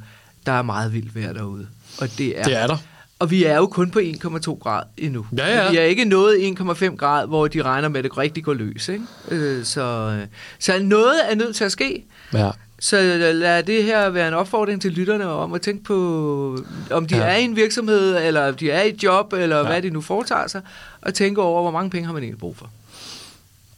der 0.47 0.53
er 0.53 0.63
meget 0.63 0.93
vildt 0.93 1.15
vejr 1.17 1.33
derude. 1.33 1.67
Og 2.01 2.09
det 2.19 2.39
er, 2.41 2.45
det 2.45 2.57
er 2.57 2.67
der. 2.67 2.77
og 3.19 3.31
vi 3.31 3.45
er 3.45 3.57
jo 3.57 3.67
kun 3.67 3.91
på 3.91 3.99
1,2 3.99 4.59
grad 4.59 4.83
endnu. 4.99 5.27
Ja, 5.39 5.65
ja. 5.65 5.71
Vi 5.71 5.77
er 5.77 5.83
ikke 5.83 6.05
nået 6.05 6.37
1,5 6.61 6.97
grad, 6.97 7.27
hvor 7.27 7.49
de 7.49 7.63
regner 7.63 7.89
med, 7.89 7.99
at 7.99 8.05
det 8.05 8.19
rigtig 8.19 8.45
går 8.45 8.55
løs. 8.55 8.89
Ikke? 8.89 9.05
Øh, 9.29 9.65
så, 9.65 9.83
øh, 10.21 10.27
så 10.59 10.79
noget 10.83 11.31
er 11.31 11.35
nødt 11.35 11.57
til 11.57 11.65
at 11.65 11.73
ske. 11.73 12.05
Ja. 12.33 12.51
Så 12.81 12.97
lad 13.35 13.63
det 13.63 13.85
her 13.85 14.11
være 14.11 14.29
en 14.29 14.35
opfordring 14.35 14.83
til 14.83 14.93
lytterne 14.93 15.27
om 15.27 15.53
at 15.53 15.61
tænke 15.63 15.85
på, 15.85 16.59
om 16.91 17.07
de 17.07 17.17
Ja. 17.17 17.23
er 17.23 17.37
i 17.37 17.43
en 17.45 17.57
virksomhed, 17.57 18.17
eller 18.17 18.49
om 18.49 18.55
de 18.55 18.71
er 18.71 18.83
i 18.83 18.89
et 18.89 19.03
job, 19.03 19.33
eller 19.33 19.57
Ja. 19.57 19.63
ja. 19.63 19.69
hvad 19.69 19.83
de 19.83 19.91
nu 19.91 20.01
foretager 20.01 20.47
sig, 20.47 20.61
og 21.03 21.15
tænke 21.15 21.43
over, 21.43 21.63
hvor 21.63 21.71
mange 21.71 21.91
penge 21.91 22.07
har 22.07 22.13
man 22.13 22.23
egentlig 22.23 22.39
brug 22.41 22.57
for. 22.57 22.71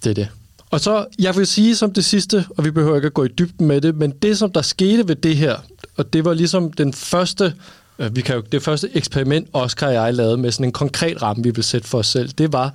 Det 0.05 0.11
er 0.11 0.15
det. 0.15 0.29
Og 0.71 0.81
så, 0.81 1.07
jeg 1.19 1.37
vil 1.37 1.47
sige 1.47 1.77
som 1.77 1.93
det 1.93 2.05
sidste, 2.05 2.45
og 2.57 2.65
vi 2.65 2.71
behøver 2.71 2.97
ikke 2.97 3.07
at 3.07 3.15
gå 3.15 3.25
i 3.25 3.29
dybden 3.29 3.67
med 3.67 3.81
det, 3.81 3.95
men 3.97 4.11
det, 4.11 4.39
som 4.39 4.53
der 4.53 4.63
skete 4.63 5.09
ved 5.09 5.17
det 5.17 5.37
her, 5.37 5.57
og 5.97 6.13
det 6.13 6.25
var 6.25 6.35
ligesom 6.35 6.73
den 6.73 6.93
første, 6.93 7.55
øh, 7.99 8.17
vi 8.17 8.21
kan 8.21 8.35
jo, 8.37 8.41
det 8.53 8.63
første 8.63 8.91
eksperiment, 8.95 9.49
Oscar 9.53 9.87
og 9.87 9.95
jeg 9.95 10.15
lavede 10.15 10.37
med 10.37 10.53
sådan 10.53 10.65
en 10.67 10.73
konkret 10.73 11.23
ramme, 11.23 11.43
vi 11.43 11.51
vil 11.51 11.65
sætte 11.65 11.89
for 11.89 11.99
os 11.99 12.07
selv, 12.07 12.29
det 12.29 12.53
var, 12.53 12.75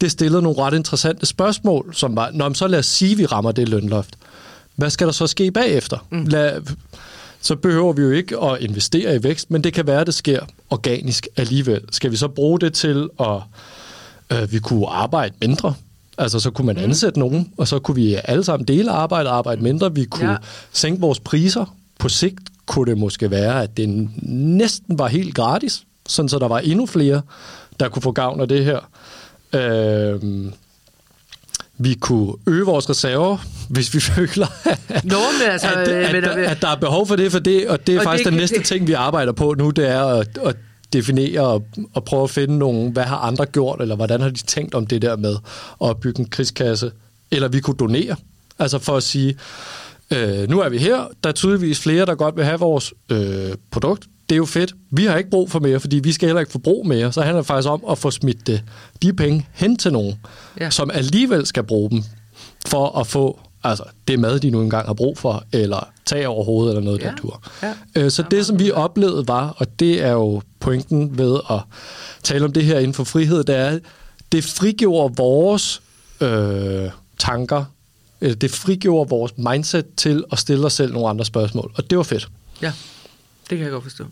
det 0.00 0.10
stillede 0.10 0.42
nogle 0.42 0.58
ret 0.62 0.74
interessante 0.74 1.26
spørgsmål, 1.26 1.94
som 1.94 2.16
var, 2.16 2.30
når 2.32 2.52
så 2.52 2.66
lad 2.66 2.78
os 2.78 2.86
sige, 2.86 3.16
vi 3.16 3.26
rammer 3.26 3.52
det 3.52 3.68
lønloft. 3.68 4.14
Hvad 4.76 4.90
skal 4.90 5.06
der 5.06 5.12
så 5.12 5.26
ske 5.26 5.50
bagefter? 5.50 6.06
Mm. 6.10 6.24
Lad, 6.24 6.62
så 7.40 7.56
behøver 7.56 7.92
vi 7.92 8.02
jo 8.02 8.10
ikke 8.10 8.40
at 8.40 8.60
investere 8.60 9.16
i 9.16 9.22
vækst, 9.22 9.50
men 9.50 9.64
det 9.64 9.72
kan 9.72 9.86
være, 9.86 10.00
at 10.00 10.06
det 10.06 10.14
sker 10.14 10.40
organisk 10.70 11.28
alligevel. 11.36 11.80
Skal 11.90 12.10
vi 12.10 12.16
så 12.16 12.28
bruge 12.28 12.60
det 12.60 12.74
til 12.74 13.08
at 13.20 13.40
øh, 14.32 14.52
vi 14.52 14.58
kunne 14.58 14.86
arbejde 14.86 15.34
mindre? 15.40 15.74
Altså, 16.18 16.40
så 16.40 16.50
kunne 16.50 16.66
man 16.66 16.76
mm. 16.76 16.82
ansætte 16.82 17.20
mm. 17.20 17.26
nogen, 17.26 17.52
og 17.56 17.68
så 17.68 17.78
kunne 17.78 17.94
vi 17.94 18.18
alle 18.24 18.44
sammen 18.44 18.68
dele 18.68 18.90
arbejde 18.90 19.30
og 19.30 19.36
arbejde 19.36 19.62
mindre. 19.62 19.94
Vi 19.94 20.04
kunne 20.04 20.30
ja. 20.30 20.36
sænke 20.72 21.00
vores 21.00 21.20
priser. 21.20 21.76
På 21.98 22.08
sigt 22.08 22.40
kunne 22.66 22.90
det 22.90 22.98
måske 22.98 23.30
være, 23.30 23.62
at 23.62 23.76
det 23.76 24.08
næsten 24.22 24.98
var 24.98 25.08
helt 25.08 25.34
gratis, 25.34 25.84
sådan 26.06 26.28
så 26.28 26.38
der 26.38 26.48
var 26.48 26.58
endnu 26.58 26.86
flere, 26.86 27.22
der 27.80 27.88
kunne 27.88 28.02
få 28.02 28.12
gavn 28.12 28.40
af 28.40 28.48
det 28.48 28.64
her. 28.64 28.80
Øh, 29.52 30.20
vi 31.78 31.94
kunne 31.94 32.32
øge 32.46 32.64
vores 32.64 32.90
reserver, 32.90 33.36
hvis 33.68 33.94
vi 33.94 34.00
føler, 34.14 34.46
Nå, 35.04 35.16
men 35.40 35.50
altså, 35.50 35.68
at, 35.68 35.88
at, 35.88 36.14
at, 36.14 36.38
at 36.38 36.62
der 36.62 36.68
er 36.68 36.76
behov 36.76 37.06
for 37.06 37.16
det, 37.16 37.32
for 37.32 37.38
det, 37.38 37.68
og 37.68 37.86
det 37.86 37.94
er 37.94 37.98
og 37.98 38.04
faktisk 38.04 38.24
det, 38.24 38.32
den 38.32 38.40
næste 38.40 38.58
det, 38.58 38.64
ting, 38.64 38.86
vi 38.86 38.92
arbejder 38.92 39.32
på 39.32 39.54
nu, 39.58 39.70
det 39.70 39.88
er 39.88 40.04
at, 40.04 40.38
at 40.44 40.56
definere 40.92 41.40
og, 41.40 41.64
og 41.94 42.04
prøve 42.04 42.22
at 42.22 42.30
finde 42.30 42.58
nogle, 42.58 42.92
hvad 42.92 43.02
har 43.02 43.16
andre 43.16 43.46
gjort, 43.46 43.80
eller 43.80 43.96
hvordan 43.96 44.20
har 44.20 44.28
de 44.28 44.42
tænkt 44.42 44.74
om 44.74 44.86
det 44.86 45.02
der 45.02 45.16
med 45.16 45.36
at 45.84 46.00
bygge 46.00 46.20
en 46.20 46.28
krigskasse, 46.28 46.92
eller 47.30 47.48
vi 47.48 47.60
kunne 47.60 47.76
donere, 47.76 48.16
altså 48.58 48.78
for 48.78 48.96
at 48.96 49.02
sige, 49.02 49.36
øh, 50.10 50.50
nu 50.50 50.60
er 50.60 50.68
vi 50.68 50.78
her, 50.78 51.08
der 51.24 51.28
er 51.28 51.32
tydeligvis 51.32 51.80
flere, 51.80 52.06
der 52.06 52.14
godt 52.14 52.36
vil 52.36 52.44
have 52.44 52.58
vores 52.58 52.94
øh, 53.10 53.54
produkt, 53.70 54.06
det 54.28 54.34
er 54.34 54.36
jo 54.36 54.44
fedt. 54.44 54.74
Vi 54.90 55.04
har 55.04 55.16
ikke 55.16 55.30
brug 55.30 55.50
for 55.50 55.60
mere, 55.60 55.80
fordi 55.80 55.96
vi 55.98 56.12
skal 56.12 56.28
heller 56.28 56.40
ikke 56.40 56.52
forbruge 56.52 56.88
mere. 56.88 57.12
Så 57.12 57.22
handler 57.22 57.40
det 57.40 57.46
faktisk 57.46 57.68
om 57.68 57.84
at 57.90 57.98
få 57.98 58.10
smidt 58.10 58.46
det, 58.46 58.62
de 59.02 59.12
penge 59.12 59.46
hen 59.52 59.76
til 59.76 59.92
nogen, 59.92 60.14
ja. 60.60 60.70
som 60.70 60.90
alligevel 60.94 61.46
skal 61.46 61.62
bruge 61.62 61.90
dem 61.90 62.02
for 62.66 62.98
at 62.98 63.06
få 63.06 63.40
altså, 63.64 63.84
det 64.08 64.18
mad, 64.18 64.40
de 64.40 64.50
nu 64.50 64.62
engang 64.62 64.86
har 64.86 64.94
brug 64.94 65.18
for, 65.18 65.44
eller 65.52 65.88
tag 66.06 66.28
over 66.28 66.44
hovedet 66.44 66.70
eller 66.70 66.84
noget 66.84 67.02
ja. 67.02 67.08
der 67.08 67.16
tur. 67.16 67.42
Ja. 67.62 67.74
Øh, 67.96 68.10
så 68.10 68.24
det, 68.30 68.46
som 68.46 68.58
vi 68.58 68.70
oplevede 68.70 69.28
var, 69.28 69.54
og 69.56 69.80
det 69.80 70.02
er 70.02 70.12
jo 70.12 70.42
pointen 70.60 71.18
ved 71.18 71.38
at 71.50 71.60
tale 72.22 72.44
om 72.44 72.52
det 72.52 72.64
her 72.64 72.78
inden 72.78 72.94
for 72.94 73.04
frihed, 73.04 73.44
det 73.44 73.56
er, 73.56 73.78
det 74.32 74.44
frigjorde 74.44 75.14
vores 75.16 75.82
øh, 76.20 76.90
tanker, 77.18 77.64
det 78.20 78.50
frigjorde 78.50 79.10
vores 79.10 79.32
mindset 79.36 79.86
til 79.96 80.24
at 80.32 80.38
stille 80.38 80.66
os 80.66 80.72
selv 80.72 80.92
nogle 80.92 81.08
andre 81.08 81.24
spørgsmål, 81.24 81.72
og 81.76 81.90
det 81.90 81.98
var 81.98 82.04
fedt. 82.04 82.28
Ja. 82.62 82.72
Det 83.50 83.58
kan 83.58 83.64
jeg 83.64 83.70
godt 83.70 83.82
forstå. 83.82 84.04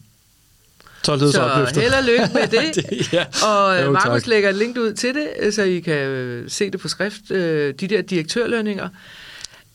Så 1.05 1.81
held 1.81 1.93
og 1.93 2.05
lykke 2.05 2.29
med 2.35 2.49
det. 2.61 2.75
det 2.75 3.13
ja. 3.13 3.25
Og 3.47 3.85
jo, 3.85 3.91
Markus 3.91 4.23
tak. 4.23 4.27
lægger 4.27 4.49
et 4.49 4.55
link 4.55 4.79
ud 4.79 4.93
til 4.93 5.15
det, 5.15 5.55
så 5.55 5.63
I 5.63 5.81
kan 5.81 5.95
øh, 5.95 6.51
se 6.51 6.71
det 6.71 6.81
på 6.81 6.89
skrift. 6.89 7.31
Øh, 7.31 7.75
de 7.81 7.89
der 7.89 8.03
direktørlønninger. 8.03 8.89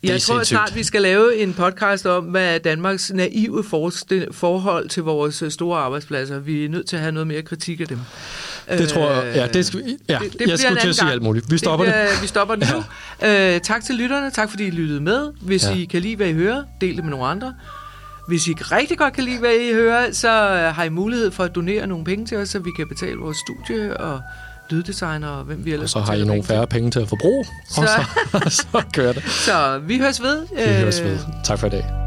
Jeg 0.03 0.21
tror 0.21 0.35
sindssygt. 0.35 0.47
snart, 0.47 0.75
vi 0.75 0.83
skal 0.83 1.01
lave 1.01 1.35
en 1.35 1.53
podcast 1.53 2.05
om, 2.05 2.23
hvad 2.23 2.59
Danmarks 2.59 3.11
naive 3.13 3.63
forhold 4.31 4.89
til 4.89 5.03
vores 5.03 5.41
øh, 5.41 5.51
store 5.51 5.79
arbejdspladser. 5.79 6.39
Vi 6.39 6.65
er 6.65 6.69
nødt 6.69 6.87
til 6.87 6.95
at 6.95 7.01
have 7.01 7.11
noget 7.11 7.27
mere 7.27 7.41
kritik 7.41 7.81
af 7.81 7.87
dem. 7.87 7.99
Det 8.69 8.89
tror 8.89 9.11
jeg. 9.11 9.35
Ja, 9.35 9.47
det, 9.47 9.65
skal, 9.65 9.97
ja, 10.09 10.19
det, 10.23 10.39
det 10.39 10.47
jeg 10.49 10.59
skulle 10.59 10.81
til 10.81 10.89
at 10.89 10.95
sige 10.95 11.11
alt 11.11 11.21
muligt. 11.21 11.51
Vi 11.51 11.57
stopper 11.57 11.85
det. 11.85 11.93
det. 11.93 12.21
Vi 12.21 12.27
stopper 12.27 12.55
det 12.55 12.69
nu. 12.73 12.83
Ja. 13.21 13.55
Uh, 13.55 13.61
tak 13.61 13.83
til 13.83 13.95
lytterne. 13.95 14.31
Tak 14.31 14.49
fordi 14.49 14.67
I 14.67 14.71
lyttede 14.71 15.01
med. 15.01 15.31
Hvis 15.41 15.63
ja. 15.63 15.75
I 15.75 15.85
kan 15.85 16.01
lide, 16.01 16.15
hvad 16.15 16.27
I 16.27 16.33
hører, 16.33 16.63
del 16.81 16.95
det 16.95 17.03
med 17.03 17.11
nogle 17.11 17.25
andre. 17.25 17.53
Hvis 18.27 18.47
I 18.47 18.53
rigtig 18.53 18.97
godt 18.97 19.13
kan 19.13 19.23
lide, 19.23 19.39
hvad 19.39 19.53
I 19.53 19.73
hører, 19.73 20.11
så 20.11 20.29
har 20.75 20.83
I 20.83 20.89
mulighed 20.89 21.31
for 21.31 21.43
at 21.43 21.55
donere 21.55 21.87
nogle 21.87 22.05
penge 22.05 22.25
til 22.25 22.37
os, 22.37 22.49
så 22.49 22.59
vi 22.59 22.69
kan 22.77 22.87
betale 22.87 23.17
vores 23.17 23.37
studie 23.37 23.97
og 23.97 24.21
lyddesigner 24.69 25.27
og 25.27 25.43
hvem 25.43 25.65
vi 25.65 25.73
ellers 25.73 25.95
Og 25.95 26.05
så 26.05 26.11
har 26.11 26.17
I 26.17 26.25
nogle 26.25 26.43
færre 26.43 26.67
penge 26.67 26.91
til 26.91 26.99
at 26.99 27.09
forbruge, 27.09 27.45
så. 27.69 27.81
og 27.81 27.87
så, 28.51 28.61
så 28.71 28.83
kører 28.93 29.13
det. 29.13 29.23
Så 29.23 29.79
vi 29.79 29.97
høres 29.97 30.21
ved. 30.21 30.47
Vi 30.55 30.73
høres 30.73 31.03
ved. 31.03 31.19
Tak 31.43 31.59
for 31.59 31.67
i 31.67 31.69
dag. 31.69 32.06